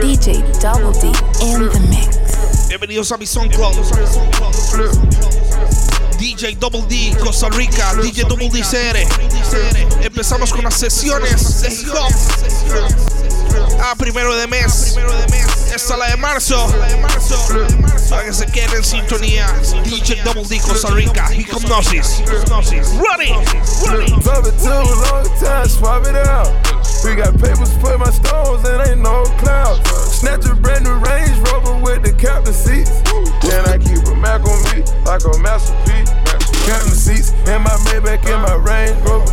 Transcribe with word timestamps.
DJ 0.00 0.42
Double 0.60 0.92
D 0.98 1.08
in 1.42 1.68
the 1.68 1.80
mix. 1.90 2.68
Bienvenidos 2.68 3.12
a 3.12 3.18
mi 3.18 3.26
SoundCloud. 3.26 3.76
DJ 6.18 6.56
Double 6.58 6.82
D, 6.88 7.14
Costa 7.18 7.50
Rica, 7.50 7.94
DJ 8.00 8.24
Double 8.24 8.48
D 8.48 8.62
CR. 8.62 8.96
Empezamos 10.02 10.52
con 10.54 10.64
las 10.64 10.74
sesiones 10.74 11.60
de 11.60 11.68
hip 11.68 11.90
hop. 11.92 12.10
A 13.84 13.94
primero 13.94 14.34
de 14.36 14.46
mes. 14.46 14.96
Esta 15.74 15.92
es 15.92 15.98
la 15.98 16.06
de 16.08 16.16
marzo. 16.16 16.66
Para 18.08 18.24
que 18.24 18.32
se 18.32 18.46
queden 18.46 18.76
en 18.76 18.84
sintonía. 18.84 19.52
DJ 19.84 20.22
Double 20.24 20.44
D, 20.48 20.60
Costa 20.60 20.88
Rica, 20.94 21.28
Hipnosis. 21.34 22.22
Ready. 22.96 23.34
Drop 24.22 24.46
it 27.04 27.08
too 27.08 27.08
long 27.08 27.08
time, 27.08 27.08
swap 27.08 27.08
it 27.08 27.08
out. 27.08 27.08
We 27.08 27.16
got 27.16 27.32
papers 27.40 27.72
for 27.78 27.98
my 27.98 28.10
stones 28.10 28.68
and 28.68 28.88
ain't 28.88 29.00
no 29.00 29.24
clouds. 29.38 29.80
Snatch 30.12 30.46
a 30.46 30.54
brand 30.54 30.84
new 30.84 30.98
Range 30.98 31.38
Rover 31.48 31.82
with 31.82 32.02
the 32.02 32.12
captain 32.12 32.52
seats. 32.52 33.02
Then 33.42 33.64
I 33.66 33.78
keep 33.78 34.04
a 34.06 34.14
Mac 34.14 34.44
on 34.44 34.60
me 34.72 34.84
like 35.04 35.24
a 35.24 35.38
masterpiece. 35.38 36.10
Captain 36.66 36.92
seats 36.92 37.32
and 37.48 37.64
my 37.64 37.74
Maybach 37.88 38.24
in 38.28 38.40
my 38.40 38.54
Range 38.54 38.96
Rover. 39.04 39.32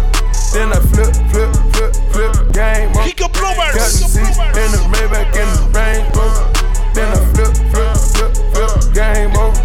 Then 0.53 0.71
I 0.71 0.79
flip, 0.79 1.13
flip, 1.31 1.51
flip, 1.75 1.93
flip, 2.11 2.53
game 2.53 2.89
over. 2.95 3.03
Kick 3.03 3.21
up 3.21 3.33
blowers. 3.33 3.75
Captain 3.75 4.07
seats 4.07 4.39
and 4.39 4.69
the 4.73 4.81
Maybach 4.95 5.35
in 5.35 5.47
the 5.51 5.63
Range 5.75 6.07
Rover. 6.15 6.47
Then 6.95 7.11
I 7.11 7.19
flip, 7.35 7.53
flip, 7.71 7.97
flip, 8.15 8.31
flip, 8.55 8.93
game 8.95 9.35
over. 9.35 9.59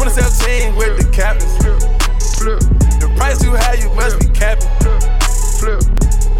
2017 0.00 0.74
with 0.76 0.98
the 0.98 1.08
captains. 1.12 1.56
Flip, 1.58 1.78
flip. 2.40 2.60
The 2.98 3.12
price 3.16 3.38
too 3.38 3.54
high, 3.54 3.74
you 3.74 3.92
must 3.94 4.18
be 4.18 4.26
capping. 4.28 4.68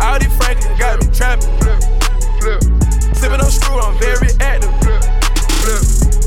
Audi 0.02 0.26
Franklin 0.34 0.76
got 0.78 0.98
me 0.98 1.06
trapping. 1.14 1.46
Sipping 3.14 3.40
on 3.40 3.50
screw, 3.50 3.78
I'm 3.78 3.96
very 3.98 4.34
active. 4.40 4.74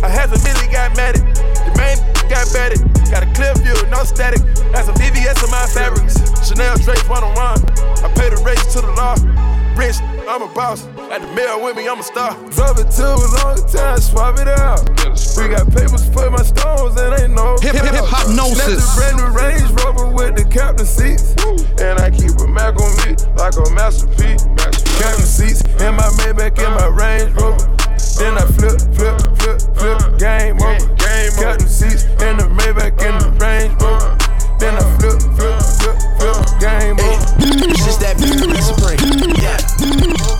I 0.01 0.07
had 0.07 0.31
some 0.31 0.39
Millie 0.47 0.71
got 0.71 0.95
mad 0.95 1.19
at. 1.19 1.35
The 1.67 1.75
main 1.75 1.99
got 2.31 2.47
batted. 2.55 2.79
Got 3.11 3.23
a 3.23 3.29
clear 3.35 3.53
view, 3.55 3.75
no 3.91 4.03
static. 4.03 4.39
Got 4.71 4.85
some 4.85 4.95
VVS 4.95 5.43
in 5.43 5.51
my 5.51 5.67
fabrics. 5.67 6.15
Chanel 6.47 6.77
Drake 6.77 7.03
one 7.09 7.23
on 7.23 7.35
one. 7.35 7.59
I 7.99 8.07
pay 8.15 8.29
the 8.29 8.41
race 8.47 8.63
to 8.73 8.81
the 8.81 8.91
law. 8.95 9.19
Rich, 9.75 9.97
I'm 10.27 10.41
a 10.41 10.47
boss. 10.53 10.85
At 11.11 11.21
the 11.21 11.27
mail 11.35 11.61
with 11.63 11.75
me, 11.75 11.87
I'm 11.87 11.99
a 11.99 12.03
star. 12.03 12.31
Drove 12.51 12.79
it 12.79 12.89
too 12.91 13.03
long 13.43 13.59
time, 13.67 13.99
swap 13.99 14.39
it 14.39 14.47
out. 14.47 14.87
We 15.37 15.49
got 15.51 15.67
papers 15.71 16.07
for 16.09 16.29
my 16.31 16.41
stones 16.43 16.95
and 16.99 17.11
ain't 17.19 17.33
no 17.33 17.57
Hip- 17.61 17.75
hip- 17.75 17.83
hip 17.93 18.05
hop 18.05 18.27
gnosis. 18.33 18.95
brand 18.95 19.17
new 19.17 19.27
Range 19.35 19.69
Rover 19.83 20.07
with 20.07 20.35
the 20.35 20.45
captain 20.45 20.85
seats. 20.85 21.35
And 21.79 21.99
I 21.99 22.09
keep 22.09 22.31
a 22.39 22.47
Mac 22.47 22.79
on 22.79 22.91
me 23.03 23.15
like 23.35 23.55
a 23.57 23.69
masterpiece. 23.71 24.43
Captain 24.97 25.25
seats 25.27 25.61
and 25.83 25.95
my 25.97 26.07
Maybach 26.23 26.57
in 26.57 26.71
my 26.73 26.87
Range 26.87 27.33
Rover. 27.35 27.67
Then 28.17 28.37
I 28.37 28.45
flip, 28.55 28.79
flip, 28.95 29.19
flip, 29.37 29.59
flip, 29.75 30.19
game 30.19 30.55
over. 30.61 30.87
Captain 31.35 31.67
seats 31.67 32.05
and 32.23 32.39
the 32.39 32.47
Maybach 32.47 32.95
in 33.03 33.13
the 33.19 33.29
Range 33.43 33.75
Rover. 33.81 34.15
Then 34.57 34.75
I 34.75 34.83
flip, 34.99 35.19
flip, 35.35 35.59
flip, 35.79 35.97
flip, 36.17 36.59
game 36.59 36.95
over. 36.95 37.19
It's 37.67 37.83
just 37.83 37.99
that 37.99 38.15
beauty 38.17 38.61
supreme. 38.63 38.99
Yeah. 39.35 39.59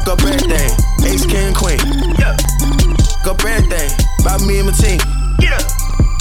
Go 0.06 0.16
birthday, 0.16 0.72
ace, 1.04 1.26
king, 1.26 1.54
queen. 1.54 1.80
Yeah. 2.16 2.38
Go 3.26 3.34
birthday, 3.36 3.88
by 4.24 4.38
me 4.48 4.60
and 4.60 4.68
my 4.68 4.74
team. 4.74 5.00
Yeah. 5.40 5.60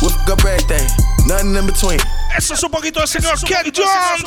With 0.03 0.17
go 0.27 0.34
birthday, 0.36 0.83
nothing 1.27 1.55
in 1.55 1.67
between. 1.67 2.01
Eso 2.36 2.55
es 2.55 2.62
un 2.64 2.70
poquito 2.70 2.98
del 2.98 3.09
señor 3.09 3.39
Kenny 3.47 3.70
Jones. 3.70 4.25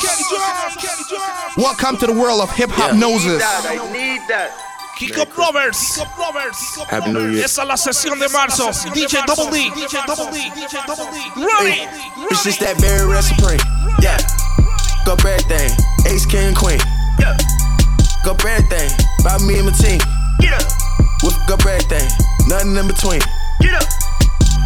Welcome 1.57 1.97
to 1.97 2.07
the 2.07 2.13
world 2.13 2.41
of 2.41 2.49
hip 2.55 2.69
hop 2.71 2.95
noses. 2.95 3.43
Kick 4.97 5.17
up 5.19 5.37
lovers. 5.37 5.77
Happy 6.89 7.11
New 7.11 7.29
Year. 7.29 7.45
Esa 7.45 7.61
es 7.61 7.67
la 7.67 7.77
sesión 7.77 8.19
de 8.19 8.27
marzo. 8.29 8.71
DJ 8.95 9.21
Double 9.27 9.51
D. 9.51 9.69
DJ 9.75 10.01
Double 10.07 10.31
D. 10.31 10.49
DJ 10.57 10.81
Double 10.87 11.05
D. 11.13 11.19
Ready. 11.37 11.85
It's 12.31 12.43
just 12.43 12.59
that 12.61 12.77
very 12.81 13.05
supreme. 13.21 13.61
Yeah. 14.01 14.17
Go 15.05 15.15
birthday, 15.17 15.69
ace, 16.09 16.25
king, 16.25 16.55
queen. 16.55 16.79
Yeah. 17.19 17.37
Go 18.25 18.33
birthday, 18.33 18.89
by 19.23 19.37
me 19.45 19.61
and 19.61 19.69
my 19.69 19.73
team. 19.77 20.01
Get 20.41 20.57
up. 20.57 20.65
With 21.21 21.37
go 21.47 21.57
birthday, 21.57 22.01
nothing 22.49 22.75
in 22.75 22.87
between. 22.87 23.21
Get 23.61 23.77
up. 23.77 23.85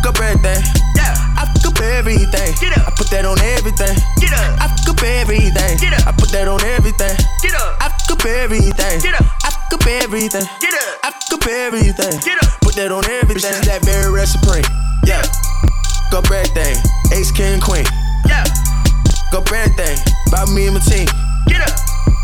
Go 0.02 0.12
birthday. 0.14 0.58
Yeah. 0.96 1.14
I 1.38 1.46
fuck 1.60 1.76
up 1.76 1.82
everything. 1.82 2.56
Get 2.58 2.78
up. 2.78 2.88
I 2.88 2.92
put 2.96 3.12
that 3.12 3.26
on 3.26 3.38
everything. 3.40 3.96
Get 4.18 4.34
up. 4.34 4.64
I 4.64 4.68
fuck 4.80 4.96
up 4.96 5.04
everything. 5.04 5.78
Get 5.78 5.94
up. 5.94 6.08
I 6.08 6.12
put 6.16 6.32
that 6.32 6.48
on 6.48 6.64
everything. 6.64 7.16
Get 7.44 7.54
up. 7.54 7.78
I 7.84 7.90
fuck 7.90 8.18
up 8.18 8.26
everything. 8.26 9.00
Get 9.02 9.14
up. 9.14 9.28
I 9.44 9.51
fuck 9.72 9.82
up 9.82 9.88
everything. 9.88 10.44
Get 10.60 10.74
up. 10.74 11.00
I 11.04 11.12
fuck 11.12 11.40
up 11.40 11.48
everything. 11.48 12.20
Get 12.20 12.44
up. 12.44 12.62
Put 12.62 12.76
that 12.76 12.92
on 12.92 13.04
everything. 13.08 13.40
It's 13.40 13.48
just 13.48 13.66
that 13.66 13.84
very 13.86 14.12
rare 14.12 14.26
supreme. 14.26 14.68
Yeah. 15.08 15.24
Go 16.12 16.22
birthday, 16.28 16.76
ace, 17.16 17.32
king, 17.32 17.62
queen. 17.62 17.88
Yeah. 18.28 18.44
Go 19.32 19.40
birthday, 19.48 19.96
by 20.28 20.44
me 20.52 20.68
and 20.68 20.76
my 20.76 20.84
team. 20.84 21.08
Get 21.48 21.64
up. 21.64 21.72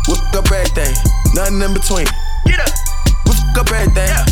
With 0.08 0.20
go 0.32 0.42
birthday, 0.44 0.92
nothing 1.32 1.60
in 1.64 1.72
between. 1.72 2.04
Get 2.44 2.60
up. 2.60 2.72
With 3.24 3.40
go 3.56 3.64
birthday. 3.64 4.08
Yeah. 4.12 4.28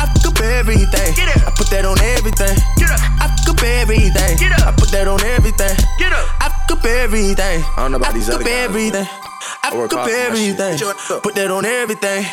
I 0.00 0.08
fuck 0.16 0.32
up 0.32 0.40
everything. 0.40 1.12
Get 1.12 1.28
up. 1.36 1.44
I 1.44 1.50
put 1.52 1.68
that 1.68 1.84
on 1.84 2.00
everything. 2.00 2.56
Get 2.80 2.88
up. 2.88 3.00
I 3.20 3.28
fuck 3.44 3.52
up 3.52 3.62
everything. 3.64 4.32
Get 4.40 4.52
up. 4.56 4.64
I 4.64 4.72
put 4.72 4.90
that 4.96 5.08
on 5.08 5.20
everything. 5.24 5.76
Get 6.00 6.12
up. 6.12 6.24
I 6.40 6.48
fuck 6.48 6.80
up 6.80 6.84
everything. 6.84 7.60
I 7.60 7.84
don't 7.84 7.92
know 7.92 8.00
about 8.00 8.14
these 8.14 8.28
other 8.28 8.44
guys. 8.44 8.64
everything. 8.64 9.04
I 9.62 9.76
work 9.76 9.90
fuck 9.90 10.00
up 10.00 10.10
hard 10.10 10.12
for 10.12 10.30
my 10.30 10.36
shit. 10.36 10.60
everything. 10.60 11.20
Put 11.22 11.34
that 11.34 11.50
on 11.50 11.64
everything. 11.64 12.26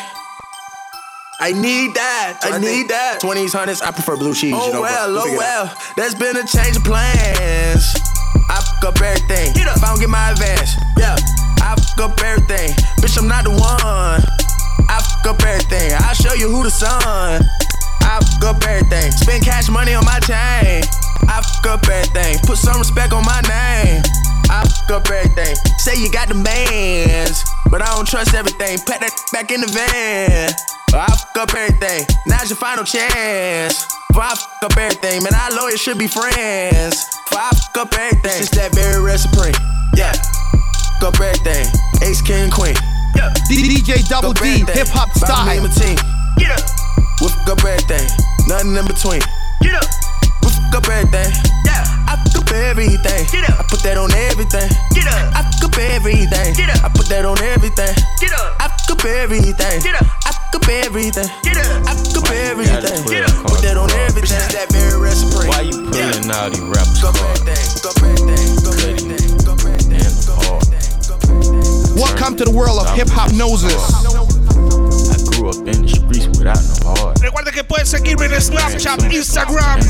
I 1.40 1.50
need 1.52 1.94
that. 1.94 2.40
I 2.42 2.58
need 2.58 2.88
that. 2.88 3.18
20s, 3.20 3.52
hundreds, 3.52 3.82
I 3.82 3.90
prefer 3.90 4.16
blue 4.16 4.34
cheese. 4.34 4.54
Oh 4.56 4.68
you 4.68 4.72
know, 4.74 4.80
well, 4.82 5.12
but 5.12 5.20
oh 5.20 5.24
figure 5.24 5.36
it 5.36 5.44
out. 5.44 5.66
well. 5.66 5.92
There's 5.96 6.14
been 6.14 6.36
a 6.36 6.46
change 6.46 6.76
of 6.78 6.84
plans. 6.84 7.84
I 8.48 8.62
fuck 8.62 8.94
up 8.94 9.00
everything. 9.02 9.52
Get 9.52 9.66
up. 9.66 9.76
If 9.76 9.82
I 9.82 9.88
don't 9.90 10.00
get 10.00 10.08
my 10.10 10.30
advance, 10.30 10.78
yeah. 10.96 11.16
I 11.58 11.74
fuck 11.74 12.10
up 12.10 12.20
everything. 12.22 12.70
Bitch, 13.02 13.18
I'm 13.18 13.26
not 13.26 13.44
the 13.44 13.50
one. 13.50 14.22
I 14.88 14.96
fuck 15.02 15.34
up 15.34 15.42
everything. 15.42 15.90
I'll 16.06 16.14
show 16.14 16.34
you 16.34 16.48
who 16.48 16.62
the 16.62 16.70
son. 16.70 17.42
I 18.06 18.22
fuck 18.22 18.54
up 18.54 18.62
everything. 18.62 19.10
Spend 19.10 19.42
cash 19.44 19.68
money 19.68 19.94
on 19.94 20.04
my 20.04 20.20
chain. 20.22 20.86
I 21.26 21.42
fuck 21.42 21.66
up 21.66 21.88
everything. 21.88 22.38
Put 22.46 22.58
some 22.58 22.78
respect 22.78 23.12
on 23.12 23.24
my 23.26 23.42
name. 23.50 24.02
I 24.50 24.64
fuck 24.64 25.02
up 25.02 25.10
everything. 25.10 25.54
Say 25.78 25.96
you 25.96 26.10
got 26.10 26.28
the 26.28 26.34
bands, 26.42 27.44
but 27.70 27.82
I 27.82 27.86
don't 27.94 28.06
trust 28.06 28.34
everything. 28.34 28.78
Pack 28.86 29.00
that 29.00 29.12
back 29.32 29.50
in 29.50 29.60
the 29.60 29.68
van. 29.68 30.52
I 30.94 31.06
fuck 31.10 31.48
up 31.48 31.54
everything. 31.54 32.06
Now's 32.26 32.50
your 32.50 32.56
final 32.56 32.84
chance. 32.84 33.86
If 34.10 34.16
I 34.16 34.34
fuck 34.34 34.70
up 34.70 34.76
everything, 34.76 35.22
man, 35.22 35.34
our 35.34 35.50
lawyers 35.56 35.80
should 35.80 35.98
be 35.98 36.06
friends. 36.06 36.94
If 37.26 37.34
I 37.34 37.50
fuck 37.50 37.88
up 37.88 37.94
everything, 37.94 38.38
it's 38.38 38.50
just 38.50 38.54
that 38.54 38.74
very 38.74 39.18
supreme. 39.18 39.54
Yeah. 39.96 40.12
Fuck 41.00 41.14
up 41.14 41.20
everything. 41.20 41.66
Ace, 42.02 42.22
king, 42.22 42.50
queen. 42.50 42.76
Yeah. 43.16 43.32
DJ 43.50 44.06
Double 44.08 44.32
D, 44.32 44.64
hip 44.70 44.88
hop 44.90 45.08
By 45.20 45.46
me 45.46 45.58
and 45.58 45.66
my 45.66 45.72
team. 45.74 45.98
Get 46.38 46.50
up. 46.50 46.62
With 47.20 47.34
fuck 47.42 47.58
up 47.58 47.64
everything. 47.64 48.06
Nothing 48.46 48.74
in 48.76 48.86
between. 48.86 49.22
Get 49.62 49.74
up. 49.74 49.88
With 50.42 50.54
fuck 50.70 50.82
up 50.82 50.88
everything. 50.88 51.32
Yeah. 51.66 52.03
I 52.54 52.56
fuck 52.56 52.70
up 52.70 52.70
everything. 52.70 53.26
Get 53.32 53.50
up. 53.50 53.58
I 53.58 53.64
put 53.66 53.82
that 53.82 53.98
on 53.98 54.12
everything. 54.14 54.70
Get 54.94 55.06
up. 55.10 55.34
I 55.34 55.42
fuck 55.42 55.74
up 55.74 55.78
everything. 55.78 56.54
Get 56.54 56.70
up. 56.70 56.84
I 56.84 56.88
put 56.94 57.08
that 57.10 57.24
on 57.26 57.38
everything. 57.42 57.94
Get 58.20 58.30
up. 58.30 58.54
I 58.62 58.68
fuck 58.70 58.94
up 58.94 59.04
everything. 59.04 59.82
Get 59.82 59.94
up. 59.98 60.06
I 60.22 60.30
fuck 60.30 60.62
up 60.62 60.68
everything. 60.70 61.26
Get 61.42 61.58
up. 61.58 61.82
I 61.82 61.94
fuck 61.98 62.22
up 62.22 62.30
everything. 62.30 63.02
Get 63.10 63.26
up. 63.26 63.34
Put 63.50 63.58
that 63.66 63.76
on 63.76 63.90
everything. 64.06 64.38
It's 64.38 64.54
that 64.54 64.70
very 64.70 64.94
rare 65.02 65.18
supreme. 65.18 65.50
Why 65.50 65.66
you 65.66 65.82
pulling 65.90 66.30
all 66.30 66.50
these 66.50 66.62
rappers 66.70 67.02
Go 67.02 67.10
card? 67.10 67.42
everything. 67.42 67.74
Go 67.82 67.90
everything. 68.06 68.46
Go 68.62 68.70
everything. 68.86 70.14
Go 70.22 70.38
everything. 70.38 70.94
Go 71.10 71.14
everything. 71.26 71.98
Welcome 71.98 72.38
to 72.38 72.44
the 72.46 72.54
world 72.54 72.78
of 72.78 72.86
hip 72.94 73.10
hop 73.10 73.34
noses. 73.34 73.74
I 75.10 75.18
grew 75.34 75.50
up 75.50 75.58
in 75.66 75.82
the 75.82 76.03
streets 76.44 76.68
without 76.68 76.84
no 76.84 76.94
heart. 76.94 77.20
Recuerda 77.20 77.50
que 77.50 77.64
puedes 77.64 77.88
seguirme 77.88 78.26
en 78.26 78.40
Snapchat, 78.40 79.02
Instagram, 79.10 79.80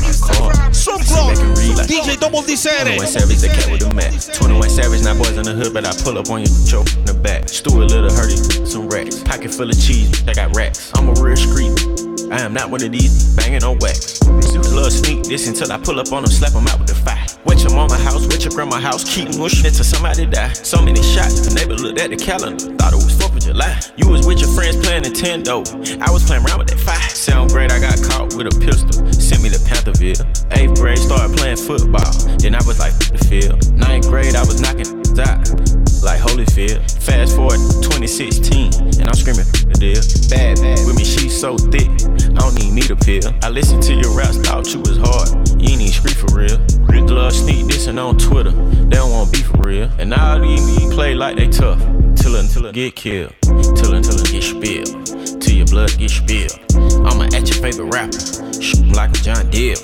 SoundCloud, 0.71 1.87
DJ 1.87 2.17
Double 2.19 2.41
D 2.41 2.55
CR. 2.55 2.83
21 2.83 3.07
Savage, 3.07 3.41
the 3.41 3.47
cat 3.47 3.71
with 3.71 3.81
the 3.81 3.93
mat. 3.93 4.29
21 4.33 4.69
Savage, 4.69 5.03
not 5.03 5.17
boys 5.17 5.37
in 5.37 5.43
the 5.43 5.53
hood, 5.53 5.73
but 5.73 5.85
I 5.85 5.91
pull 6.03 6.17
up 6.17 6.29
on 6.29 6.41
you, 6.41 6.47
choke 6.67 6.91
in 6.93 7.05
the 7.05 7.13
back. 7.13 7.49
Stuart 7.49 7.91
Little, 7.91 8.11
hurdy, 8.11 8.37
some 8.65 8.87
racks. 8.89 9.21
Pocket 9.23 9.53
full 9.53 9.69
of 9.69 9.79
cheese, 9.79 10.23
I 10.27 10.33
got 10.33 10.55
racks. 10.55 10.91
I'm 10.95 11.09
a 11.09 11.13
real 11.13 11.35
street. 11.35 12.14
I 12.31 12.41
am 12.41 12.53
not 12.53 12.71
one 12.71 12.83
of 12.83 12.91
these 12.91 13.35
banging 13.35 13.63
on 13.63 13.77
wax. 13.79 14.21
Little 14.25 14.89
sneak 14.89 15.23
this 15.23 15.47
until 15.47 15.71
I 15.71 15.77
pull 15.77 15.99
up 15.99 16.11
on 16.11 16.23
them, 16.23 16.31
slap 16.31 16.53
them 16.53 16.67
out 16.67 16.79
with 16.79 16.87
the 16.87 16.95
fire. 16.95 17.23
Wet 17.45 17.61
your 17.61 17.73
mama 17.75 17.97
house, 17.97 18.27
wet 18.27 18.43
your 18.43 18.51
grandma 18.51 18.79
house, 18.79 19.03
keep 19.03 19.37
mushing 19.37 19.65
until 19.65 19.83
somebody 19.83 20.25
die. 20.25 20.53
So 20.53 20.81
many 20.81 21.01
shots, 21.03 21.47
the 21.47 21.53
neighbor 21.53 21.75
looked 21.75 21.99
at 21.99 22.09
the 22.09 22.17
calendar, 22.17 22.65
thought 22.75 22.93
it 22.93 22.97
was 22.97 23.13
4th 23.13 23.37
of 23.37 23.43
July. 23.43 23.79
You 23.97 24.09
was 24.09 24.25
with 24.25 24.39
your 24.39 24.49
friends 24.49 24.77
playing 24.77 25.03
Nintendo, 25.03 25.61
I 26.01 26.11
was 26.11 26.25
playing 26.25 26.45
around 26.45 26.59
with 26.59 26.69
that 26.69 26.79
fire. 26.79 27.09
Sound 27.09 27.51
great, 27.51 27.71
I 27.71 27.79
got 27.79 28.01
caught 28.01 28.35
with 28.35 28.47
a 28.47 28.55
pistol, 28.59 29.05
sent 29.13 29.43
me 29.43 29.49
to 29.49 29.59
Panthersville. 29.59 30.25
Eighth 30.57 30.75
grade, 30.79 30.97
started 30.97 31.37
playing 31.37 31.57
football, 31.57 32.11
then 32.39 32.55
I 32.55 32.63
was 32.65 32.79
like, 32.79 32.93
"F 32.93 33.11
the 33.11 33.21
field. 33.29 33.59
Ninth 33.73 34.09
grade, 34.09 34.35
I 34.35 34.41
was 34.41 34.59
knocking 34.61 34.89
out 35.19 35.84
like 36.05 36.21
Holyfield. 36.21 36.79
Fast 37.01 37.35
forward 37.35 37.57
2016, 37.81 39.01
and 39.01 39.09
I'm 39.09 39.17
screaming 39.17 39.49
the 39.65 39.73
deal. 39.73 40.01
Bad, 40.29 40.61
bad 40.61 40.85
with 40.85 40.95
me, 40.95 41.03
she's 41.03 41.33
so 41.33 41.57
thick. 41.57 41.89
I 42.37 42.45
don't 42.45 42.55
even 42.61 42.75
need 42.75 42.91
a 42.91 42.95
pill. 42.95 43.33
I 43.41 43.49
listened 43.49 43.81
to 43.89 43.93
your 43.93 44.15
raps, 44.15 44.37
thought 44.37 44.71
you 44.71 44.79
was 44.79 44.97
hard. 45.01 45.33
You 45.59 45.73
ain't 45.73 45.81
even 45.81 45.91
street 45.91 46.15
for 46.15 46.29
real. 46.37 46.61
Rick 46.85 47.09
Love 47.09 47.33
sneak 47.33 47.65
dissing 47.65 47.97
on 47.97 48.17
Twitter. 48.17 48.51
They 48.51 48.97
don't 48.97 49.11
want 49.11 49.33
beef 49.33 49.47
for 49.47 49.57
real. 49.61 49.89
And 49.97 50.13
all 50.13 50.39
these 50.39 50.93
play 50.93 51.15
like 51.15 51.37
they 51.37 51.47
tough. 51.47 51.79
Till 52.15 52.35
until 52.37 52.67
it 52.67 52.73
get 52.73 52.95
killed. 52.95 53.33
Till 53.75 53.93
until 53.93 54.17
it 54.19 54.31
get 54.31 54.43
spilled. 54.43 55.41
Till 55.41 55.55
your 55.55 55.67
blood 55.67 55.95
get 55.97 56.09
spilled. 56.09 56.57
I'ma 57.05 57.25
at 57.35 57.47
your 57.47 57.61
favorite 57.61 57.93
rapper. 57.93 58.17
Shoot 58.61 58.95
like 58.95 59.11
a 59.11 59.19
John 59.21 59.49
Deere. 59.49 59.77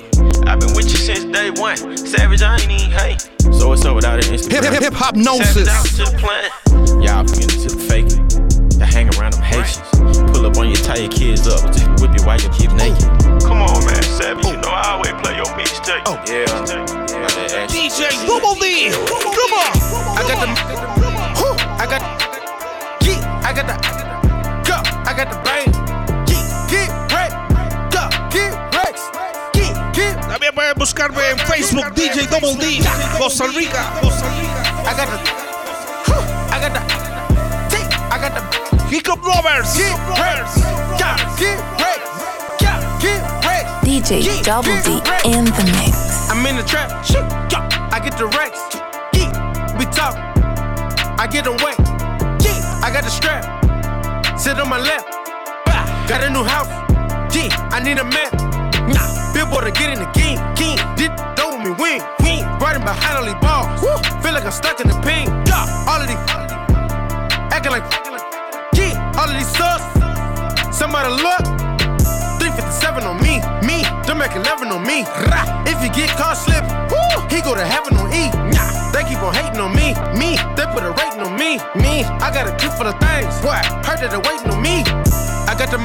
I've 0.46 0.60
been 0.60 0.74
with 0.74 0.90
you 0.90 0.98
since 0.98 1.24
day 1.24 1.50
one. 1.50 1.76
Savage, 1.96 2.42
I 2.42 2.54
ain't 2.58 2.70
even 2.70 2.90
hate. 2.90 3.20
So 3.54 3.68
what's 3.68 3.84
up 3.84 3.94
without 3.94 4.24
an 4.24 4.34
Instagram? 4.34 4.72
Hip 4.72 4.82
hip 4.82 4.94
hop 4.94 5.16
gnosis. 5.16 5.68
Y'all 7.02 7.24
to. 7.24 7.52
To 8.82 8.86
hang 8.86 9.06
around 9.14 9.34
them 9.34 9.42
Haitians. 9.42 9.78
Pull 10.32 10.46
up 10.46 10.56
on 10.56 10.74
tie 10.74 10.96
your 10.96 11.08
kids 11.08 11.46
up. 11.46 11.70
Just 11.70 11.86
whip 12.02 12.18
you 12.18 12.26
while 12.26 12.40
your 12.40 12.52
kids 12.52 12.74
naked. 12.74 12.98
Come 13.46 13.62
on, 13.62 13.86
man, 13.86 14.02
Savage. 14.02 14.44
You 14.44 14.56
know 14.56 14.74
I 14.74 14.98
always 14.98 15.12
play 15.22 15.36
your 15.36 15.46
mixtape. 15.54 16.02
Oh, 16.06 16.18
yeah. 16.26 16.50
yeah. 16.50 17.66
DJ 17.68 18.10
D. 18.58 18.90
Come 18.90 19.52
on. 19.54 20.18
I 20.18 20.24
got 20.26 20.66
the. 20.66 20.71
DJ 32.22 32.30
Double 32.30 32.54
D 32.54 32.80
Costa 33.18 33.48
Rica. 33.48 33.82
I 34.86 34.94
got 34.96 35.08
the. 35.10 35.18
I 36.52 36.58
got 36.60 36.72
the. 36.72 36.80
I 38.12 38.18
got 38.20 38.32
the. 38.34 38.84
Hiccup 38.84 39.24
Lovers. 39.24 39.76
Get 39.76 39.98
wrecked. 40.06 40.56
Yeah, 41.00 41.16
get 41.36 41.58
wrecked. 41.80 42.62
Yeah, 42.62 42.78
get 43.02 43.22
wrecked. 43.44 43.84
DJ 43.84 44.42
Double 44.44 44.70
D 44.82 45.02
in 45.28 45.46
the 45.46 45.64
mix. 45.74 46.30
I'm 46.30 46.46
in 46.46 46.56
the 46.56 46.62
trap. 46.62 46.90
I 47.92 47.98
get 47.98 48.16
the 48.16 48.26
racks. 48.26 48.60
We 49.76 49.84
talk. 49.86 50.14
I 51.18 51.26
get 51.26 51.44
them 51.44 51.56
wet. 51.56 51.80
I 52.84 52.90
got 52.92 53.02
the 53.02 53.10
strap. 53.10 53.42
Sit 54.38 54.60
on 54.60 54.68
my 54.68 54.78
lap. 54.78 55.04
Got 56.06 56.22
a 56.22 56.30
new 56.30 56.44
house. 56.44 56.68
Yeah. 57.34 57.48
I 57.72 57.82
need 57.82 57.98
a 57.98 58.04
map. 58.04 58.32
Nah. 58.88 59.32
Billboard 59.32 59.64
to 59.64 59.72
get 59.72 59.90
in 59.90 59.98
the 59.98 60.10
game. 60.12 60.38
King. 60.54 60.78
Me 61.62 61.70
win. 61.70 62.02
Win. 62.22 62.42
Riding 62.58 62.84
behind 62.84 63.18
all 63.18 63.24
these 63.24 63.38
balls. 63.40 63.82
Woo. 63.82 63.96
Feel 64.22 64.34
like 64.34 64.44
I'm 64.44 64.52
stuck 64.52 64.80
in 64.80 64.88
the 64.88 64.98
pain. 65.00 65.28
Yeah. 65.46 65.88
All 65.88 66.00
of 66.00 66.08
these. 66.08 66.18
Acting 67.54 67.72
like. 67.72 67.86
Yeah. 68.74 69.18
All 69.18 69.30
of 69.30 69.36
these 69.36 69.50
sus. 69.56 69.82
Somebody 70.76 71.10
look. 71.22 71.62
357 72.42 73.06
on 73.06 73.22
me, 73.22 73.38
me, 73.62 73.86
them 74.02 74.18
make 74.18 74.34
11 74.34 74.66
on 74.74 74.82
me. 74.82 75.06
Rah. 75.30 75.62
If 75.62 75.78
you 75.78 75.94
get 75.94 76.10
caught 76.18 76.34
slipping, 76.34 76.74
woo, 76.90 77.22
he 77.30 77.40
go 77.40 77.54
to 77.54 77.62
heaven 77.64 77.94
on 77.96 78.10
E. 78.10 78.34
Nah, 78.50 78.90
they 78.90 79.06
keep 79.06 79.22
on 79.22 79.32
hating 79.32 79.62
on 79.62 79.70
me, 79.70 79.94
me, 80.18 80.34
they 80.58 80.66
put 80.74 80.82
a 80.82 80.90
rating 80.90 81.22
on 81.22 81.38
me, 81.38 81.62
me. 81.78 82.02
I 82.18 82.34
got 82.34 82.50
a 82.50 82.56
clip 82.58 82.74
full 82.74 82.90
of 82.90 82.98
things, 82.98 83.30
what? 83.46 83.62
Heard 83.86 84.02
that 84.02 84.10
they 84.10 84.18
waiting 84.18 84.50
on 84.50 84.60
me. 84.60 84.82
I 85.46 85.54
got 85.54 85.70
the, 85.70 85.78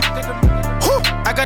whoo, 0.81 0.97
I 1.29 1.31
got, 1.37 1.45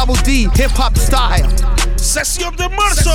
Double 0.00 0.14
D, 0.24 0.48
hip 0.54 0.70
hop 0.72 0.96
style. 0.96 1.44
Sesión 2.00 2.56
de 2.56 2.70
marzo. 2.70 3.12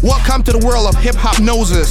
Welcome 0.00 0.44
to 0.44 0.52
the 0.52 0.62
world 0.64 0.86
of 0.86 0.94
hip 1.02 1.16
hop 1.16 1.42
noses. 1.42 1.90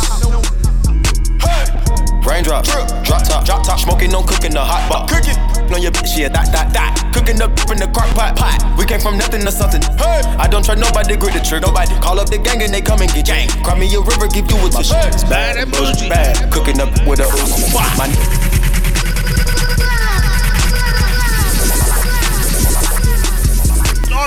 Raindrop, 2.24 2.64
drop 2.64 2.88
top, 3.28 3.44
drop 3.44 3.62
top, 3.66 3.80
smoking, 3.82 4.10
no 4.10 4.24
cooking, 4.24 4.52
the 4.56 4.64
hot 4.64 4.88
pot. 4.88 5.10
Cooking 5.10 5.36
on 5.76 5.82
your 5.82 5.92
bitch, 5.92 6.16
yeah, 6.16 6.30
that, 6.30 6.48
that, 6.54 6.72
that. 6.72 6.96
Cooking 7.12 7.42
up 7.42 7.52
in 7.68 7.84
the 7.84 7.92
crock 7.92 8.08
pot, 8.16 8.38
pot. 8.38 8.64
We 8.80 8.86
came 8.86 9.02
from 9.02 9.18
nothing 9.18 9.44
to 9.44 9.52
something. 9.52 9.82
Hey, 10.00 10.24
I 10.40 10.48
don't 10.48 10.64
try 10.64 10.76
nobody, 10.76 11.18
grip 11.18 11.34
the 11.34 11.42
trigger. 11.44 11.68
Nobody 11.68 11.92
call 12.00 12.22
up 12.22 12.30
the 12.30 12.38
gang 12.38 12.64
and 12.64 12.74
they 12.74 12.80
come 12.80 13.02
and 13.02 13.12
get 13.12 13.26
gang. 13.28 13.50
Cry 13.68 13.76
me 13.78 13.92
a 13.94 14.00
river, 14.00 14.32
give 14.32 14.50
you 14.50 14.56
a 14.64 14.70
tissue. 14.72 14.96
It's 15.12 15.28
bad 15.28 15.60
and 15.60 15.68
bullshit, 15.76 16.08
bad. 16.08 16.40
Cooking 16.54 16.80
up 16.80 16.88
with 17.04 17.20
a 17.20 17.28
ooze. 17.28 17.76
My 17.76 18.08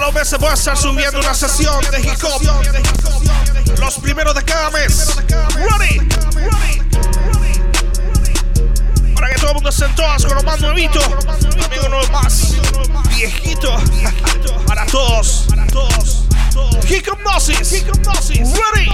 los 0.05 0.15
meses 0.15 0.39
voy 0.39 0.51
a 0.51 0.55
estar 0.55 0.77
subiendo 0.77 1.19
una 1.19 1.35
sesión 1.35 1.83
de 1.91 2.01
hip 2.01 2.23
hop. 2.25 2.43
Los 3.79 3.99
primeros 3.99 4.35
de 4.35 4.43
cada 4.43 4.71
mes. 4.71 5.15
Ready. 5.55 5.99
Para 9.15 9.31
que 9.31 9.35
todo 9.37 9.49
el 9.49 9.55
mundo 9.55 9.71
estén 9.71 9.95
todas 9.95 10.27
con 10.27 10.37
lo 10.37 10.43
más. 10.43 10.63
Amigo, 10.63 11.89
no 11.89 12.07
más 12.13 12.55
viejito. 13.17 13.75
Para 14.67 14.85
todos. 14.87 15.47
Hypnosis. 16.87 17.85
Ready. 18.31 18.91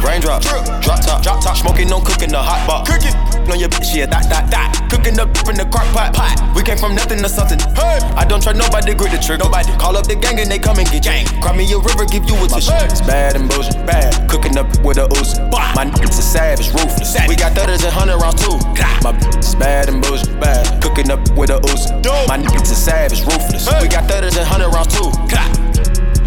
Raindrop, 0.00 0.42
drop 0.42 1.00
top, 1.00 1.22
drop 1.22 1.40
top, 1.40 1.56
smoking, 1.56 1.88
no 1.88 2.00
cooking, 2.00 2.30
the 2.30 2.38
hot 2.38 2.66
pot. 2.66 2.86
Cooking 2.86 3.29
on 3.50 3.58
your 3.58 3.68
bitch, 3.68 3.94
yeah, 3.94 4.06
that, 4.06 4.28
that, 4.30 4.50
that. 4.50 4.70
Cooking 4.90 5.18
up 5.18 5.30
in 5.48 5.56
the 5.58 5.66
crock 5.70 5.86
pot, 5.94 6.14
pot. 6.14 6.34
We 6.54 6.62
came 6.62 6.78
from 6.78 6.94
nothing 6.94 7.18
to 7.22 7.28
something. 7.28 7.58
Hey, 7.74 7.98
I 8.14 8.24
don't 8.24 8.42
try 8.42 8.52
nobody, 8.52 8.94
grip 8.94 9.10
the 9.10 9.18
trigger. 9.18 9.44
Nobody 9.44 9.72
call 9.78 9.96
up 9.96 10.06
the 10.06 10.14
gang 10.14 10.38
and 10.38 10.50
they 10.50 10.58
come 10.58 10.78
and 10.78 10.88
get 10.90 11.04
gang. 11.04 11.26
Cry 11.42 11.56
me 11.56 11.66
a 11.72 11.78
river, 11.78 12.06
give 12.06 12.24
you 12.28 12.36
a 12.38 12.46
tissue. 12.46 12.74
It's 12.86 13.02
bad 13.02 13.36
and 13.36 13.48
bullshit, 13.50 13.82
bad. 13.86 14.14
Cooking 14.30 14.58
up 14.58 14.68
with 14.82 14.98
a 14.98 15.06
ooze. 15.18 15.38
My 15.74 15.86
niggas 15.86 16.18
is 16.18 16.26
savage, 16.26 16.70
ruthless. 16.74 17.16
We 17.26 17.34
got 17.34 17.52
thudders 17.54 17.82
and 17.82 17.92
hundred 17.92 18.18
rounds 18.18 18.42
too. 18.42 18.58
My 19.02 19.14
bitch 19.14 19.38
is 19.38 19.54
bad 19.54 19.88
and 19.88 20.02
bullshit, 20.02 20.38
bad. 20.40 20.66
Cooking 20.82 21.10
up 21.10 21.20
with 21.36 21.50
a 21.50 21.58
ooze. 21.70 21.90
My 22.28 22.38
niggas 22.38 22.70
is 22.70 22.78
savage, 22.78 23.22
ruthless. 23.26 23.66
We 23.80 23.88
got 23.88 24.06
thudders 24.10 24.36
and 24.36 24.46
hundred 24.46 24.70
rounds 24.70 24.94
too. 24.94 25.10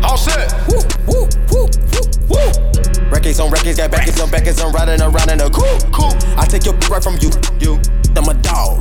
All 0.04 0.18
set. 0.18 0.52
Woo, 0.68 0.82
woo, 1.08 1.28
woo, 1.52 1.68
woo, 1.92 2.08
woo. 2.30 2.73
Records 3.14 3.40
on 3.40 3.52
records, 3.52 3.78
got 3.78 3.92
backers 3.92 4.20
on 4.20 4.32
backers, 4.32 4.60
I'm 4.60 4.72
riding 4.72 5.00
around 5.00 5.30
in 5.30 5.40
a 5.40 5.48
cool. 5.48 6.12
I 6.36 6.48
take 6.48 6.66
your 6.66 6.74
right 6.90 7.04
from 7.04 7.16
you, 7.22 7.30
you. 7.60 8.03
I'm 8.18 8.30
a 8.30 8.34
dog. 8.36 8.80